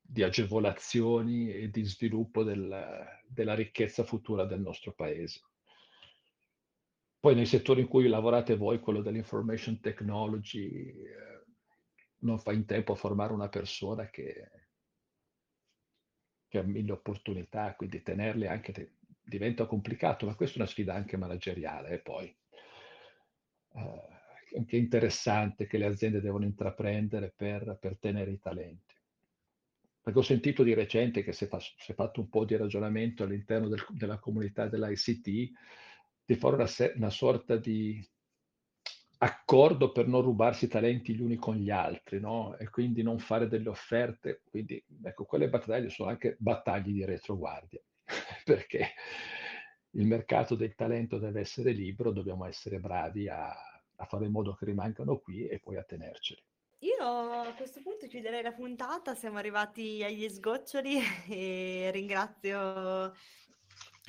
di 0.00 0.22
agevolazioni 0.22 1.50
e 1.50 1.70
di 1.70 1.82
sviluppo 1.82 2.44
del, 2.44 3.04
della 3.26 3.54
ricchezza 3.54 4.04
futura 4.04 4.44
del 4.44 4.60
nostro 4.60 4.92
paese. 4.92 5.40
Poi 7.18 7.34
nei 7.34 7.46
settori 7.46 7.80
in 7.80 7.88
cui 7.88 8.06
lavorate 8.06 8.54
voi, 8.54 8.80
quello 8.80 9.00
dell'information 9.00 9.80
technology, 9.80 10.68
eh, 10.68 11.44
non 12.18 12.38
fa 12.38 12.52
in 12.52 12.66
tempo 12.66 12.92
a 12.92 12.96
formare 12.96 13.32
una 13.32 13.48
persona 13.48 14.10
che, 14.10 14.50
che 16.50 16.58
ha 16.58 16.62
mille 16.62 16.92
opportunità, 16.92 17.74
quindi 17.76 18.02
tenerle 18.02 18.48
anche 18.48 18.72
te, 18.72 18.92
diventa 19.22 19.64
complicato, 19.64 20.26
ma 20.26 20.34
questa 20.34 20.56
è 20.56 20.60
una 20.60 20.68
sfida 20.68 20.94
anche 20.94 21.16
manageriale. 21.16 21.90
Eh, 21.90 21.98
poi 22.00 22.36
eh, 23.74 24.08
anche 24.58 24.76
interessante 24.76 25.66
che 25.66 25.78
le 25.78 25.86
aziende 25.86 26.20
devono 26.20 26.44
intraprendere 26.44 27.32
per, 27.34 27.78
per 27.80 27.96
tenere 27.98 28.32
i 28.32 28.40
talenti 28.40 28.94
perché 30.02 30.18
ho 30.18 30.22
sentito 30.22 30.62
di 30.62 30.74
recente 30.74 31.22
che 31.22 31.32
si 31.32 31.44
è, 31.44 31.46
fa, 31.46 31.60
si 31.60 31.92
è 31.92 31.94
fatto 31.94 32.20
un 32.20 32.28
po' 32.28 32.44
di 32.44 32.56
ragionamento 32.56 33.22
all'interno 33.22 33.68
del, 33.68 33.84
della 33.90 34.18
comunità 34.18 34.66
dell'ICT 34.66 35.28
di 36.24 36.34
fare 36.36 36.54
una, 36.54 36.68
una, 36.96 37.10
sorta 37.10 37.56
di 37.56 38.02
accordo 39.22 39.92
per 39.92 40.06
non 40.06 40.22
rubarsi 40.22 40.64
i 40.64 40.68
talenti 40.68 41.14
gli 41.14 41.20
uni 41.20 41.36
con 41.36 41.56
gli 41.56 41.70
altri, 41.70 42.20
no? 42.20 42.56
E 42.56 42.68
quindi 42.70 43.02
non 43.02 43.18
fare 43.18 43.48
delle 43.48 43.68
offerte. 43.68 44.42
Quindi, 44.48 44.82
ecco, 45.02 45.24
quelle 45.24 45.48
battaglie 45.48 45.90
sono 45.90 46.08
anche 46.08 46.36
battaglie 46.38 46.92
di 46.92 47.04
retroguardia, 47.04 47.80
perché 48.44 48.92
il 49.90 50.06
mercato 50.06 50.54
del 50.54 50.74
talento 50.74 51.18
deve 51.18 51.40
essere 51.40 51.72
libero, 51.72 52.12
dobbiamo 52.12 52.46
essere 52.46 52.78
bravi 52.78 53.28
a, 53.28 53.48
a 53.50 54.04
fare 54.06 54.24
in 54.24 54.32
modo 54.32 54.54
che 54.54 54.64
rimangano 54.64 55.18
qui 55.18 55.46
e 55.46 55.58
poi 55.58 55.76
a 55.76 55.82
tenerceli. 55.82 56.42
Io 56.78 57.04
a 57.04 57.52
questo 57.54 57.82
punto 57.82 58.06
chiuderei 58.06 58.40
la 58.40 58.52
puntata, 58.52 59.14
siamo 59.14 59.36
arrivati 59.36 60.02
agli 60.02 60.26
sgoccioli 60.30 60.96
e 61.28 61.90
ringrazio, 61.92 63.14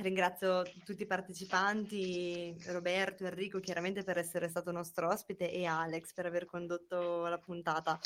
ringrazio 0.02 0.64
tutti 0.84 1.04
i 1.04 1.08
partecipanti, 1.08 2.56
Roberto, 2.68 3.26
Enrico 3.26 3.60
chiaramente 3.60 4.04
per 4.04 4.18
essere 4.18 4.48
stato 4.50 4.72
nostro 4.72 5.08
ospite 5.08 5.52
e 5.52 5.66
Alex 5.66 6.14
per 6.14 6.26
aver 6.26 6.46
condotto 6.46 7.28
la 7.28 7.38
puntata. 7.38 8.00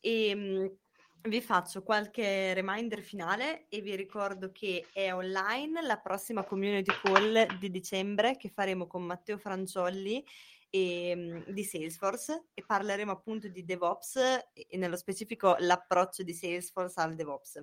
E, 0.00 0.28
ehm, 0.28 0.76
vi 1.22 1.42
faccio 1.42 1.82
qualche 1.82 2.54
reminder 2.54 3.02
finale 3.02 3.66
e 3.68 3.82
vi 3.82 3.94
ricordo 3.94 4.50
che 4.52 4.86
è 4.92 5.12
online 5.12 5.82
la 5.82 5.98
prossima 5.98 6.44
community 6.44 6.92
call 7.02 7.58
di 7.58 7.70
dicembre 7.70 8.36
che 8.38 8.48
faremo 8.48 8.86
con 8.86 9.02
Matteo 9.02 9.36
Franciolli 9.36 10.24
e, 10.70 11.08
ehm, 11.10 11.44
di 11.50 11.64
Salesforce 11.64 12.46
e 12.54 12.64
parleremo 12.64 13.12
appunto 13.12 13.48
di 13.48 13.64
DevOps 13.64 14.16
e 14.52 14.76
nello 14.78 14.96
specifico 14.96 15.56
l'approccio 15.58 16.22
di 16.22 16.32
Salesforce 16.32 17.00
al 17.00 17.14
DevOps. 17.14 17.62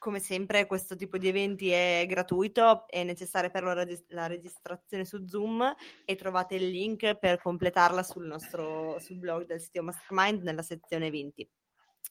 Come 0.00 0.18
sempre 0.18 0.64
questo 0.64 0.96
tipo 0.96 1.18
di 1.18 1.28
eventi 1.28 1.68
è 1.68 2.06
gratuito, 2.08 2.88
è 2.88 3.04
necessaria 3.04 3.50
per 3.50 3.64
la, 3.64 3.74
regist- 3.74 4.10
la 4.12 4.26
registrazione 4.26 5.04
su 5.04 5.26
Zoom 5.26 5.74
e 6.06 6.16
trovate 6.16 6.54
il 6.54 6.70
link 6.70 7.18
per 7.18 7.38
completarla 7.38 8.02
sul 8.02 8.24
nostro 8.24 8.98
sul 8.98 9.18
blog 9.18 9.44
del 9.44 9.60
sito 9.60 9.82
Mastermind 9.82 10.42
nella 10.42 10.62
sezione 10.62 11.08
eventi. 11.08 11.46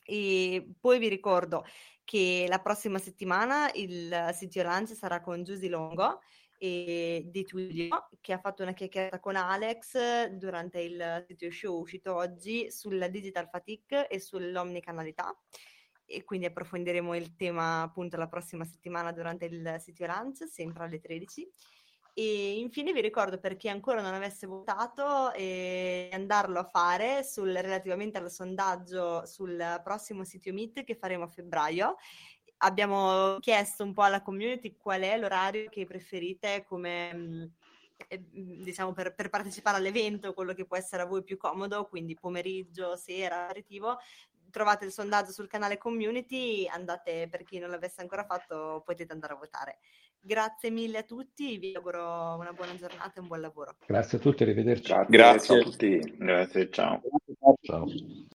E 0.06 0.72
poi 0.80 1.00
vi 1.00 1.08
ricordo 1.08 1.66
che 2.04 2.46
la 2.48 2.60
prossima 2.60 3.00
settimana 3.00 3.72
il 3.74 4.30
sito 4.34 4.62
Lunch 4.62 4.96
sarà 4.96 5.20
con 5.20 5.44
Giusy 5.44 5.68
Longo 5.68 6.20
e 6.60 7.24
di 7.26 7.44
Twilio 7.44 8.10
che 8.22 8.34
ha 8.34 8.40
fatto 8.40 8.62
una 8.62 8.74
chiacchierata 8.74 9.20
con 9.20 9.36
Alex 9.36 10.28
durante 10.28 10.80
il 10.82 11.26
sito 11.28 11.50
show 11.50 11.80
uscito 11.80 12.14
oggi 12.14 12.70
sulla 12.70 13.08
digital 13.08 13.50
fatigue 13.50 14.08
e 14.08 14.20
sull'omnicanalità 14.20 15.36
e 16.10 16.24
quindi 16.24 16.48
approfondiremo 16.48 17.16
il 17.16 17.36
tema 17.36 17.84
appunto 17.84 18.18
la 18.18 18.28
prossima 18.28 18.66
settimana 18.66 19.12
durante 19.12 19.46
il 19.46 19.76
sito 19.80 20.06
lunch 20.06 20.48
sempre 20.50 20.84
alle 20.84 21.00
13 21.00 21.48
E 22.16 22.58
infine 22.58 22.92
vi 22.92 23.02
ricordo 23.02 23.38
per 23.38 23.56
chi 23.56 23.70
ancora 23.70 24.02
non 24.02 24.14
avesse 24.14 24.48
votato 24.48 25.32
eh, 25.34 26.10
andarlo 26.12 26.60
a 26.60 26.64
fare 26.64 27.24
sul, 27.24 27.54
relativamente 27.54 28.18
al 28.18 28.32
sondaggio 28.32 29.26
sul 29.26 29.80
prossimo 29.84 30.24
sito 30.24 30.52
Meet 30.52 30.84
che 30.84 30.96
faremo 30.96 31.26
a 31.26 31.28
febbraio. 31.28 31.96
Abbiamo 32.62 33.38
chiesto 33.40 33.84
un 33.84 33.94
po' 33.94 34.02
alla 34.02 34.22
community 34.22 34.76
qual 34.76 35.02
è 35.02 35.18
l'orario 35.18 35.70
che 35.70 35.86
preferite 35.86 36.66
come 36.68 37.14
mm, 37.14 37.44
eh, 38.08 38.24
diciamo 38.32 38.94
per, 38.94 39.14
per, 39.14 39.30
partecipare 39.30 39.78
all'evento, 39.78 40.34
quello 40.34 40.54
che 40.54 40.66
può 40.66 40.78
essere 40.78 41.04
a 41.04 41.06
voi 41.06 41.24
più 41.24 41.38
comodo, 41.38 41.86
quindi 41.88 42.16
pomeriggio, 42.16 42.96
sera, 42.96 43.46
aperitivo. 43.46 43.98
Trovate 44.52 44.86
il 44.86 44.92
sondaggio 44.92 45.32
sul 45.32 45.48
canale 45.48 45.78
community, 45.78 46.68
andate 46.68 47.28
per 47.30 47.44
chi 47.44 47.60
non 47.60 47.70
l'avesse 47.70 48.02
ancora 48.02 48.26
fatto, 48.26 48.82
potete 48.86 49.14
andare 49.14 49.34
a 49.34 49.38
votare. 49.38 49.80
Grazie 50.20 50.70
mille 50.70 51.00
a 51.00 51.04
tutti, 51.04 51.58
vi 51.58 51.74
auguro 51.76 52.36
una 52.38 52.52
buona 52.52 52.76
giornata 52.76 53.14
e 53.16 53.20
un 53.22 53.28
buon 53.28 53.42
lavoro. 53.42 53.76
Grazie 53.86 54.18
a 54.18 54.22
tutti, 54.22 54.44
arrivederci. 54.44 54.92
Grazie, 54.92 55.18
Grazie. 55.18 55.60
a 55.60 55.64
tutti. 55.64 56.16
Grazie, 56.18 56.70
ciao. 56.70 57.02
Ciao. 57.62 57.88